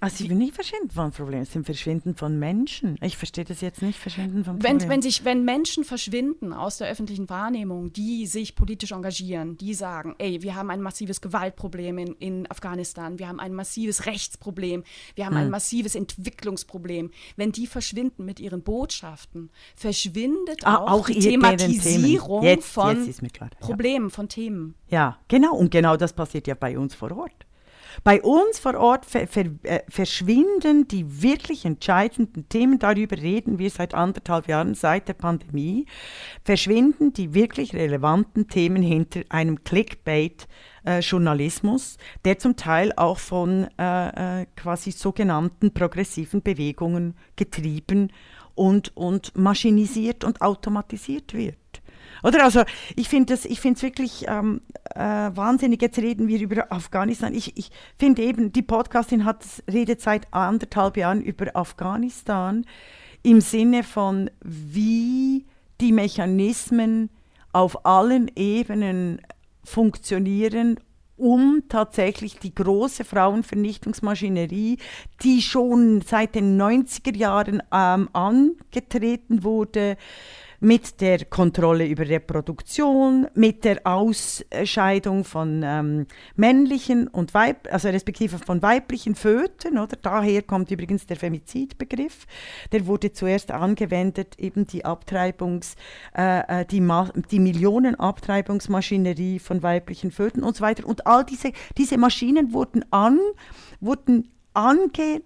Also 0.00 0.16
sie 0.16 0.30
will 0.30 0.36
nicht 0.36 0.54
verschwinden 0.54 0.90
von 0.90 1.10
Problemen, 1.12 1.42
es 1.42 1.52
sind 1.52 1.64
Verschwinden 1.64 2.14
von 2.14 2.38
Menschen. 2.38 2.98
Ich 3.02 3.16
verstehe 3.16 3.44
das 3.44 3.62
jetzt 3.62 3.80
nicht, 3.80 3.98
Verschwinden 3.98 4.44
von 4.44 4.58
Problemen. 4.58 4.80
Wenn, 4.82 4.88
wenn, 4.88 5.02
sich, 5.02 5.24
wenn 5.24 5.44
Menschen 5.44 5.82
verschwinden 5.82 6.52
aus 6.52 6.76
der 6.78 6.88
öffentlichen 6.88 7.28
Wahrnehmung, 7.28 7.92
die 7.92 8.26
sich 8.26 8.54
politisch 8.54 8.92
engagieren, 8.92 9.56
die 9.56 9.72
sagen, 9.74 10.14
ey, 10.18 10.42
wir 10.42 10.54
haben 10.54 10.70
ein 10.70 10.82
massives 10.82 11.20
Gewaltproblem 11.20 11.98
in, 11.98 12.12
in 12.14 12.50
Afghanistan, 12.50 13.18
wir 13.18 13.28
haben 13.28 13.40
ein 13.40 13.54
massives 13.54 14.04
Rechtsproblem, 14.06 14.84
wir 15.14 15.26
haben 15.26 15.34
hm. 15.34 15.44
ein 15.44 15.50
massives 15.50 15.94
Entwicklungsproblem. 15.94 17.10
Wenn 17.36 17.52
die 17.52 17.66
verschwinden 17.66 18.24
mit 18.24 18.40
ihren 18.40 18.62
Botschaften, 18.62 19.50
verschwindet 19.74 20.64
ah, 20.64 20.76
auch, 20.76 20.90
auch, 20.90 21.06
die 21.06 21.18
Thematisierung 21.18 22.42
jetzt, 22.42 22.68
von 22.68 23.06
jetzt 23.06 23.22
Problemen, 23.58 24.08
ja. 24.08 24.14
von 24.14 24.28
Themen. 24.28 24.74
Ja, 24.90 25.18
genau. 25.28 25.56
Und 25.56 25.70
genau 25.70 25.96
das 25.96 26.12
passiert 26.12 26.46
ja 26.46 26.54
bei 26.54 26.78
uns 26.78 26.94
vor 26.94 27.10
Ort. 27.16 27.47
Bei 28.04 28.22
uns 28.22 28.58
vor 28.58 28.74
Ort 28.76 29.06
ver, 29.06 29.26
ver, 29.26 29.46
äh, 29.62 29.80
verschwinden 29.88 30.88
die 30.88 31.22
wirklich 31.22 31.64
entscheidenden 31.64 32.48
Themen, 32.48 32.78
darüber 32.78 33.16
reden 33.16 33.58
wir 33.58 33.70
seit 33.70 33.94
anderthalb 33.94 34.48
Jahren, 34.48 34.74
seit 34.74 35.08
der 35.08 35.14
Pandemie, 35.14 35.86
verschwinden 36.44 37.12
die 37.12 37.34
wirklich 37.34 37.74
relevanten 37.74 38.48
Themen 38.48 38.82
hinter 38.82 39.22
einem 39.28 39.64
Clickbait. 39.64 40.46
Äh, 40.84 41.00
Journalismus, 41.00 41.98
der 42.24 42.38
zum 42.38 42.56
Teil 42.56 42.92
auch 42.96 43.18
von 43.18 43.66
äh, 43.78 44.42
äh 44.42 44.46
quasi 44.56 44.92
sogenannten 44.92 45.74
progressiven 45.74 46.40
Bewegungen 46.40 47.14
getrieben 47.36 48.12
und, 48.54 48.96
und 48.96 49.36
maschinisiert 49.36 50.24
und 50.24 50.40
automatisiert 50.40 51.34
wird. 51.34 51.58
Oder? 52.22 52.44
Also 52.44 52.62
ich 52.96 53.08
finde 53.08 53.34
es 53.34 53.44
wirklich 53.82 54.26
ähm, 54.28 54.60
äh, 54.94 55.00
wahnsinnig. 55.00 55.80
Jetzt 55.82 55.98
reden 55.98 56.28
wir 56.28 56.40
über 56.40 56.72
Afghanistan. 56.72 57.34
Ich, 57.34 57.56
ich 57.56 57.70
finde 57.98 58.22
eben, 58.22 58.52
die 58.52 58.62
Podcastin 58.62 59.24
hat 59.24 59.44
redet 59.70 60.00
seit 60.00 60.32
anderthalb 60.32 60.96
Jahren 60.96 61.22
über 61.22 61.54
Afghanistan 61.54 62.64
im 63.22 63.40
Sinne 63.40 63.82
von, 63.82 64.30
wie 64.42 65.46
die 65.80 65.92
Mechanismen 65.92 67.10
auf 67.52 67.84
allen 67.86 68.30
Ebenen 68.36 69.20
funktionieren, 69.64 70.78
um 71.16 71.64
tatsächlich 71.68 72.38
die 72.38 72.54
große 72.54 73.04
Frauenvernichtungsmaschinerie, 73.04 74.78
die 75.22 75.42
schon 75.42 76.00
seit 76.02 76.36
den 76.36 76.60
90er 76.60 77.16
Jahren 77.16 77.62
ähm, 77.72 78.08
angetreten 78.12 79.42
wurde, 79.42 79.96
mit 80.60 81.00
der 81.00 81.24
Kontrolle 81.24 81.86
über 81.86 82.08
Reproduktion, 82.08 83.28
mit 83.34 83.64
der 83.64 83.80
Ausscheidung 83.84 85.24
von 85.24 85.62
ähm, 85.64 86.06
männlichen 86.34 87.06
und 87.06 87.32
Weib, 87.32 87.72
also 87.72 87.88
respektive 87.88 88.38
von 88.38 88.60
weiblichen 88.60 89.14
Föten, 89.14 89.78
oder? 89.78 89.96
Daher 90.00 90.42
kommt 90.42 90.72
übrigens 90.72 91.06
der 91.06 91.16
Femizidbegriff. 91.16 92.26
Der 92.72 92.86
wurde 92.86 93.12
zuerst 93.12 93.52
angewendet, 93.52 94.36
eben 94.38 94.66
die 94.66 94.84
Abtreibungs, 94.84 95.76
äh, 96.16 96.62
äh 96.62 96.64
die, 96.64 96.80
Ma 96.80 97.08
die 97.30 97.38
Millionenabtreibungsmaschinerie 97.38 99.38
von 99.38 99.62
weiblichen 99.62 100.10
Föten 100.10 100.42
und 100.42 100.56
so 100.56 100.62
weiter. 100.62 100.86
Und 100.86 101.06
all 101.06 101.24
diese, 101.24 101.52
diese 101.76 101.98
Maschinen 101.98 102.52
wurden 102.52 102.84
an, 102.90 103.20
wurden 103.80 104.32
angestellt, 104.54 105.22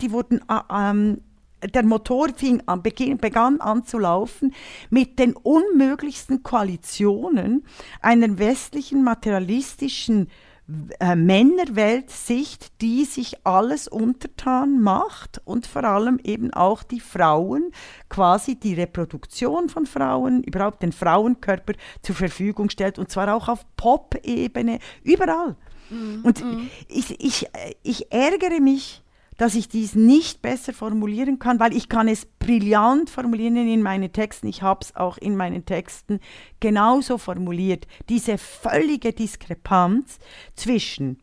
die 0.00 0.10
wurden 0.10 0.40
äh, 0.48 0.60
ähm, 0.72 1.18
der 1.62 1.84
Motor 1.84 2.28
fing 2.34 2.62
an, 2.66 2.82
begann 2.82 3.60
an 3.60 3.84
zu 3.84 3.98
laufen 3.98 4.54
mit 4.90 5.18
den 5.18 5.34
unmöglichsten 5.34 6.42
Koalitionen 6.42 7.64
einer 8.00 8.38
westlichen 8.38 9.02
materialistischen 9.02 10.28
äh, 11.00 11.16
Männerweltsicht, 11.16 12.82
die 12.82 13.06
sich 13.06 13.46
alles 13.46 13.88
untertan 13.88 14.82
macht 14.82 15.40
und 15.46 15.66
vor 15.66 15.84
allem 15.84 16.20
eben 16.22 16.52
auch 16.52 16.82
die 16.82 17.00
Frauen, 17.00 17.72
quasi 18.10 18.56
die 18.56 18.74
Reproduktion 18.74 19.70
von 19.70 19.86
Frauen, 19.86 20.42
überhaupt 20.42 20.82
den 20.82 20.92
Frauenkörper 20.92 21.72
zur 22.02 22.14
Verfügung 22.16 22.68
stellt 22.68 22.98
und 22.98 23.10
zwar 23.10 23.34
auch 23.34 23.48
auf 23.48 23.64
Pop-Ebene, 23.76 24.78
überall. 25.02 25.56
Mm, 25.88 26.20
und 26.22 26.44
mm. 26.44 26.68
Ich, 26.88 27.18
ich, 27.18 27.46
ich 27.82 28.12
ärgere 28.12 28.60
mich, 28.60 29.02
dass 29.38 29.54
ich 29.54 29.68
dies 29.68 29.94
nicht 29.94 30.42
besser 30.42 30.74
formulieren 30.74 31.38
kann, 31.38 31.60
weil 31.60 31.74
ich 31.74 31.88
kann 31.88 32.08
es 32.08 32.26
brillant 32.26 33.08
formulieren 33.08 33.56
in 33.56 33.82
meinen 33.82 34.12
Texten. 34.12 34.48
Ich 34.48 34.62
habe 34.62 34.80
es 34.82 34.94
auch 34.94 35.16
in 35.16 35.36
meinen 35.36 35.64
Texten 35.64 36.20
genauso 36.60 37.16
formuliert. 37.16 37.86
Diese 38.08 38.36
völlige 38.36 39.12
Diskrepanz 39.12 40.18
zwischen 40.54 41.22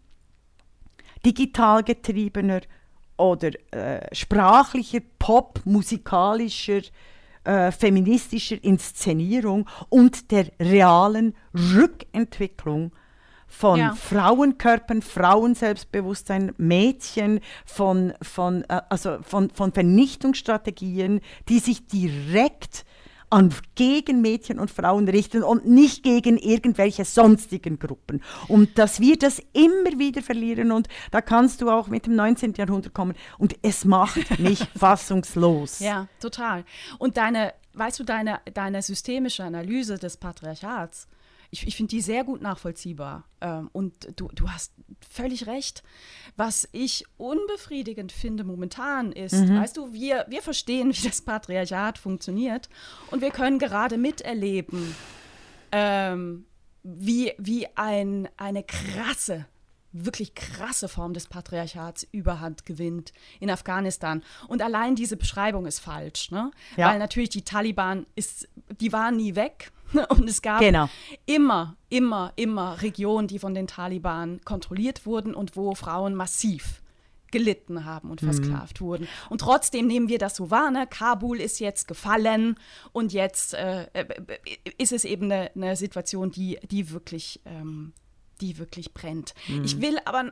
digital 1.25 1.83
getriebener 1.83 2.61
oder 3.17 3.51
äh, 3.71 4.15
sprachlicher, 4.15 5.01
pop, 5.19 5.61
musikalischer, 5.65 6.81
äh, 7.43 7.71
feministischer 7.71 8.63
Inszenierung 8.63 9.69
und 9.89 10.31
der 10.31 10.47
realen 10.59 11.35
Rückentwicklung 11.53 12.91
von 13.47 13.79
ja. 13.79 13.95
Frauenkörpern, 13.95 15.01
Frauenselbstbewusstsein, 15.01 16.53
Mädchen, 16.57 17.39
von, 17.65 18.13
von, 18.21 18.63
äh, 18.69 18.81
also 18.89 19.17
von, 19.21 19.49
von 19.49 19.71
Vernichtungsstrategien, 19.71 21.21
die 21.47 21.59
sich 21.59 21.87
direkt 21.87 22.85
an 23.29 23.53
gegen 23.75 24.21
Mädchen 24.21 24.59
und 24.59 24.71
Frauen 24.71 25.07
richten 25.07 25.43
und 25.43 25.65
nicht 25.65 26.03
gegen 26.03 26.37
irgendwelche 26.37 27.05
sonstigen 27.05 27.79
Gruppen. 27.79 28.21
Und 28.47 28.77
dass 28.77 28.99
wir 28.99 29.17
das 29.17 29.41
immer 29.53 29.97
wieder 29.97 30.21
verlieren 30.21 30.71
und 30.71 30.87
da 31.11 31.21
kannst 31.21 31.61
du 31.61 31.69
auch 31.69 31.87
mit 31.87 32.05
dem 32.05 32.15
19. 32.15 32.53
Jahrhundert 32.53 32.93
kommen 32.93 33.15
und 33.37 33.55
es 33.61 33.83
macht 33.83 34.39
mich 34.39 34.59
fassungslos. 34.77 35.79
Ja, 35.79 36.07
total. 36.19 36.63
Und 36.97 37.17
deine, 37.17 37.53
weißt 37.73 37.99
du, 37.99 38.03
deine, 38.03 38.39
deine 38.53 38.81
systemische 38.81 39.43
Analyse 39.43 39.97
des 39.97 40.17
Patriarchats, 40.17 41.07
ich, 41.51 41.67
ich 41.67 41.75
finde 41.75 41.91
die 41.91 42.01
sehr 42.01 42.23
gut 42.23 42.41
nachvollziehbar. 42.41 43.25
Ähm, 43.41 43.69
und 43.73 44.07
du, 44.15 44.29
du 44.33 44.49
hast 44.49 44.73
völlig 45.09 45.47
recht. 45.47 45.83
Was 46.35 46.67
ich 46.71 47.05
unbefriedigend 47.17 48.11
finde 48.11 48.43
momentan 48.43 49.11
ist, 49.11 49.33
mhm. 49.33 49.59
weißt 49.59 49.77
du, 49.77 49.93
wir, 49.93 50.25
wir 50.29 50.41
verstehen, 50.41 50.89
wie 50.95 51.07
das 51.07 51.21
Patriarchat 51.21 51.97
funktioniert 51.97 52.69
und 53.11 53.21
wir 53.21 53.31
können 53.31 53.59
gerade 53.59 53.97
miterleben, 53.97 54.95
ähm, 55.71 56.45
wie, 56.83 57.33
wie 57.37 57.67
ein, 57.75 58.29
eine 58.37 58.63
krasse 58.63 59.45
wirklich 59.95 60.35
krasse 60.35 60.89
Form 60.89 61.13
des 61.13 61.27
Patriarchats 61.27 62.05
überhand 62.11 62.65
gewinnt 62.65 63.13
in 63.39 63.49
Afghanistan. 63.49 64.23
Und 64.47 64.61
allein 64.61 64.95
diese 64.95 65.15
Beschreibung 65.15 65.65
ist 65.65 65.79
falsch, 65.79 66.31
ne? 66.31 66.51
Ja. 66.75 66.89
Weil 66.89 66.99
natürlich 66.99 67.29
die 67.29 67.43
Taliban 67.43 68.05
ist, 68.15 68.49
die 68.81 68.91
waren 68.91 69.15
nie 69.15 69.35
weg. 69.35 69.71
Und 70.09 70.29
es 70.29 70.41
gab 70.41 70.59
genau. 70.59 70.89
immer, 71.25 71.75
immer, 71.89 72.33
immer 72.35 72.81
Regionen, 72.81 73.27
die 73.27 73.39
von 73.39 73.53
den 73.53 73.67
Taliban 73.67 74.41
kontrolliert 74.43 75.05
wurden 75.05 75.33
und 75.33 75.55
wo 75.55 75.75
Frauen 75.75 76.15
massiv 76.15 76.81
gelitten 77.31 77.83
haben 77.85 78.11
und 78.11 78.21
mhm. 78.21 78.27
versklavt 78.27 78.79
mhm. 78.79 78.85
wurden. 78.85 79.07
Und 79.29 79.41
trotzdem 79.41 79.87
nehmen 79.87 80.07
wir 80.07 80.19
das 80.19 80.35
so 80.35 80.51
wahr. 80.51 80.71
Ne? 80.71 80.87
Kabul 80.87 81.41
ist 81.41 81.59
jetzt 81.59 81.87
gefallen 81.87 82.57
und 82.93 83.13
jetzt 83.13 83.53
äh, 83.53 83.87
äh 83.93 84.05
ist 84.77 84.91
es 84.91 85.05
eben 85.05 85.31
eine, 85.31 85.51
eine 85.55 85.75
Situation, 85.75 86.31
die, 86.31 86.59
die 86.69 86.91
wirklich 86.91 87.41
ähm, 87.45 87.93
die 88.41 88.57
wirklich 88.57 88.93
brennt. 88.93 89.33
Mhm. 89.47 89.63
Ich 89.63 89.81
will 89.81 89.97
aber 90.05 90.31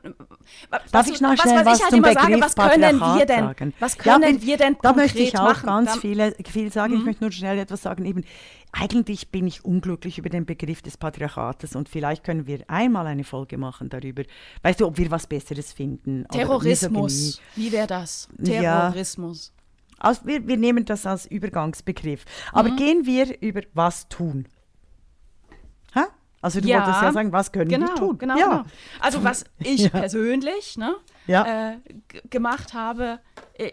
Darf 0.91 1.07
ich 1.07 1.21
noch 1.21 1.35
schnell 1.37 1.65
was, 1.65 1.65
was, 1.65 1.65
was 1.65 1.77
ich 1.77 1.83
halt 1.83 1.93
immer 1.93 2.13
sage, 2.13 2.41
was 2.41 2.55
können 2.55 2.99
wir 2.99 3.25
denn? 3.25 3.45
Sagen. 3.45 3.73
Was 3.79 3.97
können 3.97 4.35
ja, 4.35 4.41
wir 4.41 4.57
denn 4.57 4.77
Da 4.81 4.93
möchte 4.93 5.19
ich 5.19 5.37
auch 5.37 5.43
machen? 5.43 5.65
ganz 5.65 5.97
viele, 5.97 6.35
viel 6.45 6.71
sagen. 6.71 6.93
Mhm. 6.93 6.99
Ich 6.99 7.05
möchte 7.05 7.23
nur 7.23 7.31
schnell 7.31 7.57
etwas 7.59 7.81
sagen. 7.81 8.05
Eben, 8.05 8.23
eigentlich 8.71 9.29
bin 9.29 9.47
ich 9.47 9.63
unglücklich 9.63 10.17
über 10.17 10.29
den 10.29 10.45
Begriff 10.45 10.81
des 10.81 10.97
Patriarchates 10.97 11.75
und 11.75 11.89
vielleicht 11.89 12.23
können 12.23 12.47
wir 12.47 12.59
einmal 12.67 13.05
eine 13.05 13.23
Folge 13.23 13.57
machen 13.57 13.89
darüber. 13.89 14.23
Weißt 14.63 14.81
du, 14.81 14.87
ob 14.87 14.97
wir 14.97 15.11
was 15.11 15.27
Besseres 15.27 15.71
finden? 15.71 16.25
Terrorismus. 16.31 17.39
Wie 17.55 17.71
wäre 17.71 17.87
das? 17.87 18.27
Terrorismus. 18.43 19.53
Ja. 19.55 19.63
Also 19.99 20.25
wir, 20.25 20.45
wir 20.47 20.57
nehmen 20.57 20.85
das 20.85 21.05
als 21.05 21.25
Übergangsbegriff. 21.25 22.25
Aber 22.51 22.69
mhm. 22.69 22.75
gehen 22.77 23.05
wir 23.05 23.41
über 23.41 23.61
was 23.73 24.09
tun. 24.09 24.47
Also 26.43 26.59
du 26.59 26.67
ja, 26.67 26.79
wolltest 26.79 27.01
ja 27.01 27.13
sagen, 27.13 27.31
was 27.31 27.51
können 27.53 27.69
genau, 27.69 27.87
wir 27.87 27.95
tun? 27.95 28.17
Genau, 28.17 28.37
ja. 28.37 28.49
genau. 28.49 28.63
Also 28.99 29.23
was 29.23 29.45
ich 29.59 29.81
ja. 29.83 29.89
persönlich 29.89 30.77
ne, 30.77 30.93
ja. 31.25 31.71
äh, 31.71 31.77
gemacht 32.29 32.73
habe, 32.73 33.19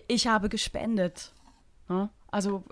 ich 0.07 0.29
habe 0.29 0.49
gespendet. 0.49 1.33
Ne? 1.89 2.09
Also 2.31 2.63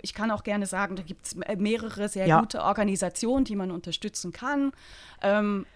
ich 0.00 0.14
kann 0.14 0.30
auch 0.30 0.44
gerne 0.44 0.66
sagen, 0.66 0.96
da 0.96 1.02
gibt 1.02 1.26
es 1.26 1.36
mehrere 1.58 2.08
sehr 2.08 2.26
ja. 2.26 2.40
gute 2.40 2.62
Organisationen, 2.62 3.44
die 3.44 3.54
man 3.54 3.70
unterstützen 3.70 4.32
kann. 4.32 4.72
Ähm, 5.20 5.66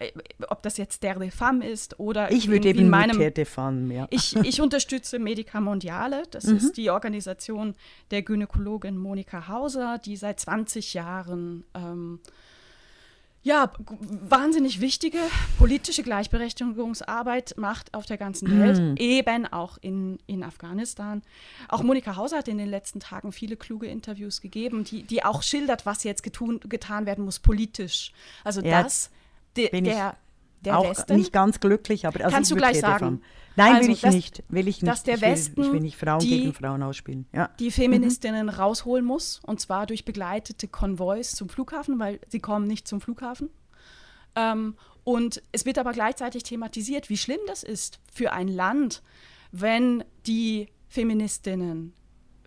ob 0.47 0.63
das 0.63 0.77
jetzt 0.77 1.03
der 1.03 1.19
de 1.19 1.29
Femme 1.29 1.67
ist 1.67 1.99
oder 1.99 2.31
ich 2.31 2.49
würde 2.49 2.69
eben 2.69 2.79
in 2.79 2.89
meinem 2.89 3.19
der 3.19 3.29
de 3.29 3.45
Femme, 3.45 3.93
ja. 3.93 4.07
ich, 4.09 4.35
ich 4.35 4.61
unterstütze 4.63 5.19
Medica 5.19 5.61
Mondiale, 5.61 6.23
das 6.31 6.45
mhm. 6.45 6.57
ist 6.57 6.77
die 6.77 6.89
Organisation 6.89 7.75
der 8.09 8.23
Gynäkologin 8.23 8.97
Monika 8.97 9.47
Hauser, 9.47 9.99
die 9.99 10.17
seit 10.17 10.39
20 10.39 10.95
Jahren 10.95 11.65
ähm, 11.75 12.19
ja, 13.41 13.71
wahnsinnig 14.27 14.81
wichtige 14.81 15.17
politische 15.57 16.03
Gleichberechtigungsarbeit 16.03 17.55
macht 17.57 17.93
auf 17.93 18.05
der 18.05 18.17
ganzen 18.17 18.59
Welt, 18.59 18.79
mm. 18.79 18.95
eben 18.97 19.45
auch 19.47 19.77
in, 19.79 20.19
in 20.27 20.43
Afghanistan. 20.43 21.21
Auch 21.69 21.81
Monika 21.81 22.17
Hauser 22.17 22.39
hat 22.39 22.49
in 22.49 22.57
den 22.57 22.69
letzten 22.69 22.99
Tagen 22.99 23.31
viele 23.31 23.55
kluge 23.55 23.87
Interviews 23.87 24.41
gegeben, 24.41 24.83
die, 24.83 25.03
die 25.03 25.23
auch 25.23 25.41
schildert, 25.41 25.85
was 25.85 26.03
jetzt 26.03 26.21
getun, 26.21 26.59
getan 26.67 27.05
werden 27.05 27.23
muss 27.23 27.39
politisch. 27.39 28.11
Also 28.43 28.61
ja, 28.61 28.83
das, 28.83 29.09
de, 29.55 29.69
der, 29.81 30.17
der 30.61 30.77
auch 30.77 30.89
Westen. 30.89 31.15
Nicht 31.15 31.31
ganz 31.31 31.59
glücklich, 31.59 32.05
aber 32.05 32.23
also 32.23 32.35
kannst 32.35 32.51
du 32.51 32.55
gleich 32.55 32.79
sagen. 32.79 33.21
Nein, 33.55 33.75
also, 33.75 33.87
will 33.87 33.93
ich 33.93 34.01
dass, 34.01 34.15
nicht. 34.15 34.43
Will 34.49 34.67
ich 34.67 34.81
nicht. 34.81 34.91
Dass 34.91 35.03
der 35.03 35.15
ich 35.15 35.21
will, 35.21 35.29
Westen 35.31 35.61
ich 35.61 35.71
will 35.71 35.79
nicht 35.81 35.97
Frauen 35.97 36.19
die, 36.19 36.29
gegen 36.29 36.53
Frauen 36.53 36.83
ausspielen. 36.83 37.27
Ja. 37.33 37.49
Die 37.59 37.71
Feministinnen 37.71 38.47
mhm. 38.47 38.53
rausholen 38.53 39.05
muss 39.05 39.41
und 39.45 39.59
zwar 39.59 39.85
durch 39.85 40.05
begleitete 40.05 40.67
Konvois 40.67 41.23
zum 41.23 41.49
Flughafen, 41.49 41.99
weil 41.99 42.19
sie 42.27 42.39
kommen 42.39 42.67
nicht 42.67 42.87
zum 42.87 43.01
Flughafen. 43.01 43.49
Ähm, 44.35 44.75
und 45.03 45.41
es 45.51 45.65
wird 45.65 45.77
aber 45.77 45.91
gleichzeitig 45.91 46.43
thematisiert, 46.43 47.09
wie 47.09 47.17
schlimm 47.17 47.39
das 47.47 47.63
ist 47.63 47.99
für 48.13 48.31
ein 48.31 48.47
Land, 48.47 49.01
wenn 49.51 50.03
die 50.25 50.69
Feministinnen 50.87 51.93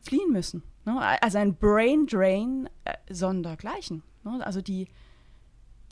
fliehen 0.01 0.33
müssen. 0.33 0.63
Ne? 0.85 0.99
Also 1.21 1.39
ein 1.39 1.57
Brain 1.57 2.07
Drain 2.07 2.69
äh, 2.85 2.95
sondergleichen. 3.13 4.03
Ne? 4.25 4.45
Also 4.45 4.61
die 4.61 4.89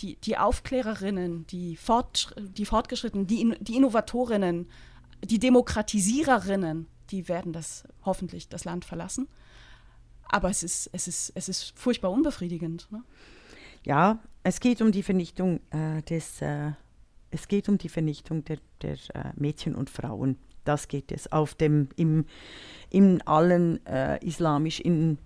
die, 0.01 0.17
die 0.17 0.39
Aufklärerinnen, 0.39 1.47
die, 1.47 1.77
Fortsch 1.77 2.29
die 2.39 2.65
Fortgeschrittenen, 2.65 3.27
die, 3.27 3.55
die 3.61 3.77
Innovatorinnen, 3.77 4.69
die 5.25 5.39
Demokratisiererinnen, 5.39 6.87
die 7.11 7.29
werden 7.29 7.53
das 7.53 7.85
hoffentlich 8.05 8.49
das 8.49 8.65
Land 8.65 8.85
verlassen. 8.85 9.29
Aber 10.25 10.49
es 10.49 10.63
ist, 10.63 10.89
es 10.93 11.09
ist, 11.09 11.33
es 11.35 11.49
ist 11.49 11.79
furchtbar 11.79 12.11
unbefriedigend. 12.11 12.87
Ne? 12.91 13.03
Ja, 13.85 14.19
es 14.43 14.61
geht 14.61 14.81
um 14.81 14.93
die 14.93 15.03
Vernichtung 15.03 15.61
äh, 15.71 16.03
des, 16.03 16.41
äh, 16.41 16.73
es 17.31 17.49
geht 17.49 17.69
um 17.69 17.79
die 17.79 17.89
Vernichtung 17.89 18.45
der, 18.45 18.59
der 18.83 18.95
äh, 19.15 19.33
Mädchen 19.37 19.75
und 19.75 19.91
Frauen. 19.91 20.39
Das 20.65 20.89
geht 20.89 21.11
es 21.11 21.33
auf 21.33 21.55
dem, 21.55 21.89
im, 21.97 22.27
in 22.91 23.23
allen 23.23 23.85
äh, 23.87 24.25
islamisch 24.25 24.81
in 24.81 25.19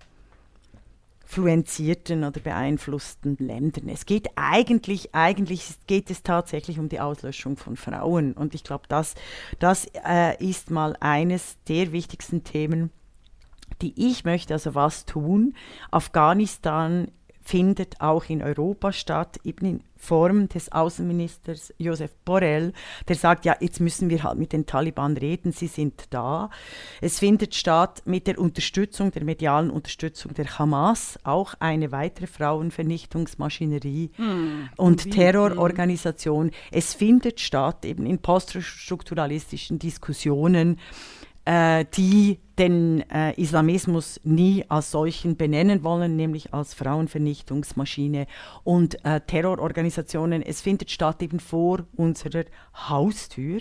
influenzierten 1.25 2.23
oder 2.23 2.39
beeinflussten 2.39 3.35
Ländern. 3.39 3.89
Es 3.89 4.05
geht 4.05 4.29
eigentlich, 4.35 5.13
eigentlich 5.13 5.65
geht 5.87 6.09
es 6.11 6.23
tatsächlich 6.23 6.79
um 6.79 6.87
die 6.87 6.99
Auslöschung 6.99 7.57
von 7.57 7.75
Frauen. 7.75 8.33
Und 8.33 8.53
ich 8.53 8.63
glaube, 8.63 8.85
das, 8.87 9.15
das 9.59 9.87
äh, 10.07 10.37
ist 10.43 10.69
mal 10.69 10.95
eines 10.99 11.57
der 11.67 11.91
wichtigsten 11.91 12.43
Themen, 12.43 12.91
die 13.81 13.93
ich 14.09 14.23
möchte. 14.23 14.53
Also 14.53 14.75
was 14.75 15.05
tun? 15.05 15.55
Afghanistan 15.91 17.11
findet 17.45 18.01
auch 18.01 18.25
in 18.25 18.41
Europa 18.41 18.91
statt, 18.91 19.39
eben 19.43 19.65
in 19.65 19.83
Form 19.97 20.49
des 20.49 20.71
Außenministers 20.71 21.73
Josef 21.77 22.11
Borrell, 22.25 22.73
der 23.07 23.15
sagt, 23.15 23.45
ja, 23.45 23.55
jetzt 23.59 23.79
müssen 23.79 24.09
wir 24.09 24.23
halt 24.23 24.37
mit 24.37 24.51
den 24.51 24.65
Taliban 24.65 25.15
reden, 25.15 25.51
sie 25.51 25.67
sind 25.67 26.05
da. 26.09 26.49
Es 27.01 27.19
findet 27.19 27.55
statt 27.55 28.01
mit 28.05 28.27
der 28.27 28.39
Unterstützung, 28.39 29.11
der 29.11 29.23
medialen 29.23 29.69
Unterstützung 29.69 30.33
der 30.33 30.59
Hamas, 30.59 31.19
auch 31.23 31.53
eine 31.59 31.91
weitere 31.91 32.27
Frauenvernichtungsmaschinerie 32.27 34.11
hm. 34.15 34.69
und 34.75 35.11
Terrororganisation. 35.11 36.51
Es 36.71 36.93
findet 36.93 37.39
statt 37.39 37.85
eben 37.85 38.05
in 38.05 38.19
poststrukturalistischen 38.19 39.79
Diskussionen, 39.79 40.79
äh, 41.45 41.85
die 41.95 42.39
den 42.57 43.09
äh, 43.09 43.33
Islamismus 43.39 44.19
nie 44.23 44.63
als 44.69 44.91
solchen 44.91 45.35
benennen 45.35 45.83
wollen, 45.83 46.15
nämlich 46.15 46.53
als 46.53 46.73
Frauenvernichtungsmaschine 46.73 48.27
und 48.63 49.03
äh, 49.05 49.21
Terrororganisationen. 49.21 50.41
Es 50.41 50.61
findet 50.61 50.91
statt 50.91 51.21
eben 51.21 51.39
vor 51.39 51.85
unserer 51.95 52.45
Haustür. 52.73 53.59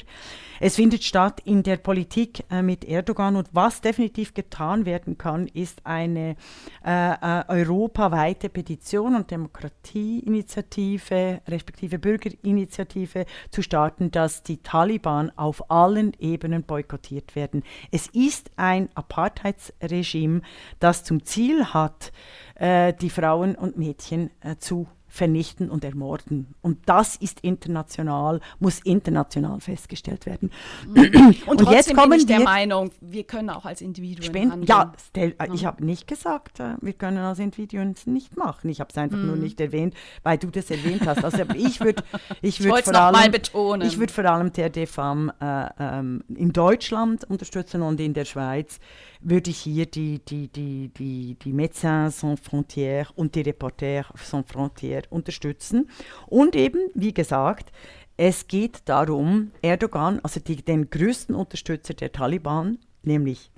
Es 0.60 0.76
findet 0.76 1.02
statt 1.02 1.40
in 1.44 1.62
der 1.62 1.76
Politik 1.76 2.44
äh, 2.50 2.62
mit 2.62 2.84
Erdogan 2.84 3.36
und 3.36 3.48
was 3.52 3.80
definitiv 3.80 4.34
getan 4.34 4.86
werden 4.86 5.18
kann, 5.18 5.48
ist 5.48 5.84
eine 5.84 6.36
äh, 6.84 7.12
äh, 7.12 7.44
europaweite 7.48 8.48
Petition 8.48 9.16
und 9.16 9.30
Demokratieinitiative, 9.30 11.40
respektive 11.48 11.98
Bürgerinitiative 11.98 13.26
zu 13.50 13.62
starten, 13.62 14.10
dass 14.10 14.42
die 14.42 14.58
Taliban 14.58 15.32
auf 15.36 15.70
allen 15.70 16.12
Ebenen 16.18 16.62
boykottiert 16.62 17.34
werden. 17.34 17.62
Es 17.90 18.06
ist 18.08 18.50
ein 18.56 18.83
Apartheidsregime, 18.94 20.42
das 20.78 21.04
zum 21.04 21.24
Ziel 21.24 21.66
hat, 21.66 22.12
äh, 22.54 22.92
die 22.92 23.10
Frauen 23.10 23.54
und 23.54 23.76
Mädchen 23.76 24.30
äh, 24.40 24.56
zu 24.56 24.86
vernichten 25.14 25.70
und 25.70 25.84
ermorden. 25.84 26.56
Und 26.60 26.78
das 26.86 27.14
ist 27.14 27.38
international, 27.40 28.40
muss 28.58 28.80
international 28.80 29.60
festgestellt 29.60 30.26
werden. 30.26 30.50
Mhm. 30.88 31.36
Und, 31.46 31.62
und 31.62 31.70
jetzt 31.70 31.94
kommen 31.94 32.10
bin 32.10 32.18
ich 32.18 32.26
der 32.26 32.38
wir, 32.38 32.44
Meinung, 32.44 32.90
wir 33.00 33.22
können 33.22 33.50
auch 33.50 33.64
als 33.64 33.80
Individuen 33.80 34.24
spenden. 34.24 34.64
Ja, 34.64 34.92
Stel, 34.98 35.36
äh, 35.38 35.46
ich 35.54 35.64
habe 35.66 35.84
nicht 35.84 36.08
gesagt, 36.08 36.58
äh, 36.58 36.74
wir 36.80 36.94
können 36.94 37.18
als 37.18 37.38
Individuen 37.38 37.92
es 37.92 38.08
nicht 38.08 38.36
machen. 38.36 38.68
Ich 38.68 38.80
habe 38.80 38.90
es 38.90 38.98
einfach 38.98 39.16
mm. 39.16 39.26
nur 39.26 39.36
mhm. 39.36 39.42
nicht 39.42 39.60
erwähnt, 39.60 39.94
weil 40.24 40.36
du 40.36 40.48
das 40.48 40.68
erwähnt 40.68 41.06
hast. 41.06 41.24
Also 41.24 41.44
ich 41.54 41.78
würde 41.78 42.02
ich 42.42 42.64
würd 42.64 42.84
vor, 42.84 42.96
allem, 42.96 43.30
betonen. 43.30 43.86
Ich 43.86 44.00
würd 44.00 44.10
vor 44.10 44.24
allem 44.24 44.52
der 44.52 44.68
DFAM 44.68 45.30
äh, 45.40 45.68
ähm, 45.78 46.24
in 46.34 46.52
Deutschland 46.52 47.22
unterstützen 47.30 47.82
und 47.82 48.00
in 48.00 48.14
der 48.14 48.24
Schweiz 48.24 48.80
würde 49.24 49.50
ich 49.50 49.58
hier 49.58 49.86
die, 49.86 50.20
die, 50.24 50.48
die, 50.48 50.88
die, 50.88 51.36
die 51.42 51.52
Médecins 51.52 52.20
Sans 52.20 52.40
Frontières 52.40 53.10
und 53.16 53.34
die 53.34 53.40
Reporter 53.40 54.04
Sans 54.14 54.46
Frontières 54.46 55.08
unterstützen. 55.08 55.88
Und 56.26 56.54
eben, 56.54 56.90
wie 56.94 57.14
gesagt, 57.14 57.72
es 58.16 58.46
geht 58.46 58.82
darum, 58.84 59.50
Erdogan, 59.62 60.20
also 60.22 60.40
die, 60.40 60.56
den 60.56 60.90
größten 60.90 61.34
Unterstützer 61.34 61.94
der 61.94 62.12
Taliban, 62.12 62.78
nämlich 63.02 63.50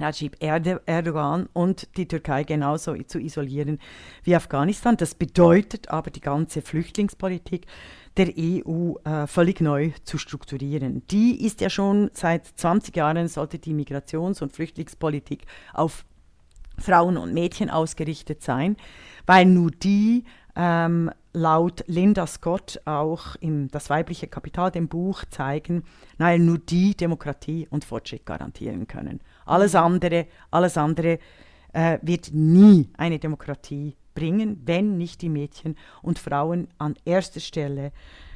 Recep 0.00 0.36
Erdogan 0.40 1.48
und 1.52 1.96
die 1.96 2.08
Türkei 2.08 2.44
genauso 2.44 2.94
zu 3.02 3.20
isolieren 3.20 3.78
wie 4.24 4.34
Afghanistan. 4.34 4.96
Das 4.96 5.14
bedeutet 5.14 5.90
aber 5.90 6.10
die 6.10 6.20
ganze 6.20 6.62
Flüchtlingspolitik 6.62 7.66
der 8.16 8.32
EU 8.36 8.94
äh, 9.04 9.26
völlig 9.26 9.60
neu 9.60 9.92
zu 10.04 10.18
strukturieren. 10.18 11.02
Die 11.10 11.44
ist 11.44 11.60
ja 11.60 11.70
schon 11.70 12.10
seit 12.12 12.46
20 12.46 12.96
Jahren, 12.96 13.28
sollte 13.28 13.58
die 13.58 13.74
Migrations- 13.74 14.42
und 14.42 14.52
Flüchtlingspolitik 14.52 15.46
auf 15.72 16.04
Frauen 16.78 17.16
und 17.16 17.32
Mädchen 17.32 17.70
ausgerichtet 17.70 18.42
sein, 18.42 18.76
weil 19.26 19.46
nur 19.46 19.70
die 19.70 20.24
ähm, 20.56 21.10
laut 21.32 21.84
Linda 21.86 22.26
Scott 22.26 22.80
auch 22.84 23.36
im 23.36 23.68
Das 23.68 23.88
weibliche 23.88 24.26
Kapital, 24.26 24.70
dem 24.70 24.88
Buch, 24.88 25.24
zeigen, 25.30 25.84
nein, 26.18 26.44
nur 26.44 26.58
die 26.58 26.94
Demokratie 26.94 27.66
und 27.70 27.84
Fortschritt 27.84 28.26
garantieren 28.26 28.86
können. 28.86 29.20
Alles 29.46 29.74
andere, 29.74 30.26
alles 30.50 30.76
andere 30.76 31.18
äh, 31.72 31.98
wird 32.02 32.30
nie 32.32 32.90
eine 32.98 33.18
Demokratie 33.18 33.96
bringen, 34.14 34.60
wenn 34.64 34.98
nicht 34.98 35.22
die 35.22 35.28
Mädchen 35.28 35.76
und 36.02 36.18
Frauen 36.18 36.68
an 36.78 36.94
erster 37.04 37.40
Stelle 37.40 37.92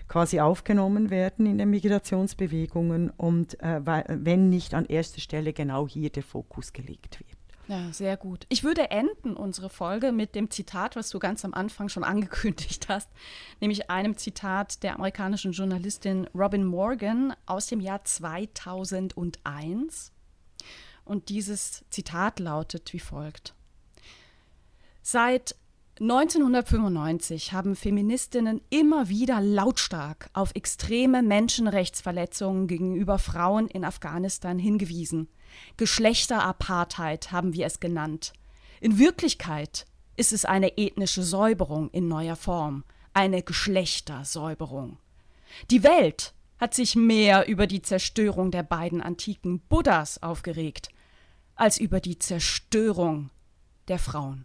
quasi 0.08 0.40
aufgenommen 0.40 1.10
werden 1.10 1.46
in 1.46 1.58
den 1.58 1.70
Migrationsbewegungen 1.70 3.10
und 3.10 3.60
äh, 3.60 3.80
wenn 4.08 4.48
nicht 4.48 4.74
an 4.74 4.86
erster 4.86 5.20
Stelle 5.20 5.52
genau 5.52 5.88
hier 5.88 6.10
der 6.10 6.22
Fokus 6.22 6.72
gelegt 6.72 7.20
wird. 7.20 7.36
Ja, 7.68 7.92
sehr 7.92 8.16
gut. 8.16 8.46
Ich 8.48 8.62
würde 8.62 8.92
enden 8.92 9.36
unsere 9.36 9.68
Folge 9.68 10.12
mit 10.12 10.36
dem 10.36 10.50
Zitat, 10.50 10.94
was 10.94 11.10
du 11.10 11.18
ganz 11.18 11.44
am 11.44 11.52
Anfang 11.52 11.88
schon 11.88 12.04
angekündigt 12.04 12.88
hast, 12.88 13.10
nämlich 13.60 13.90
einem 13.90 14.16
Zitat 14.16 14.84
der 14.84 14.94
amerikanischen 14.94 15.52
Journalistin 15.52 16.28
Robin 16.34 16.64
Morgan 16.64 17.34
aus 17.44 17.66
dem 17.66 17.80
Jahr 17.80 18.04
2001. 18.04 20.12
Und 21.04 21.28
dieses 21.28 21.84
Zitat 21.90 22.38
lautet 22.38 22.92
wie 22.92 23.00
folgt. 23.00 23.54
Seit 25.02 25.56
1995 25.99 27.55
haben 27.55 27.74
Feministinnen 27.74 28.61
immer 28.68 29.09
wieder 29.09 29.40
lautstark 29.40 30.28
auf 30.34 30.55
extreme 30.55 31.22
Menschenrechtsverletzungen 31.22 32.66
gegenüber 32.66 33.18
Frauen 33.18 33.66
in 33.68 33.82
Afghanistan 33.82 34.59
hingewiesen. 34.59 35.28
Geschlechterapartheid 35.78 37.32
haben 37.32 37.55
wir 37.55 37.64
es 37.64 37.80
genannt. 37.80 38.34
In 38.82 38.99
Wirklichkeit 38.99 39.86
ist 40.16 40.34
es 40.34 40.44
eine 40.44 40.76
ethnische 40.76 41.22
Säuberung 41.22 41.88
in 41.92 42.09
neuer 42.09 42.36
Form, 42.36 42.84
eine 43.14 43.42
Geschlechtersäuberung. 43.42 44.99
Die 45.70 45.82
Welt 45.82 46.34
hat 46.59 46.74
sich 46.74 46.94
mehr 46.94 47.49
über 47.49 47.66
die 47.66 47.80
Zerstörung 47.80 48.51
der 48.51 48.64
beiden 48.64 49.01
antiken 49.01 49.61
Buddhas 49.61 50.22
aufgeregt, 50.22 50.90
als 51.55 51.78
über 51.78 52.01
die 52.01 52.18
Zerstörung 52.18 53.30
der 53.88 53.99
Frauen. 53.99 54.44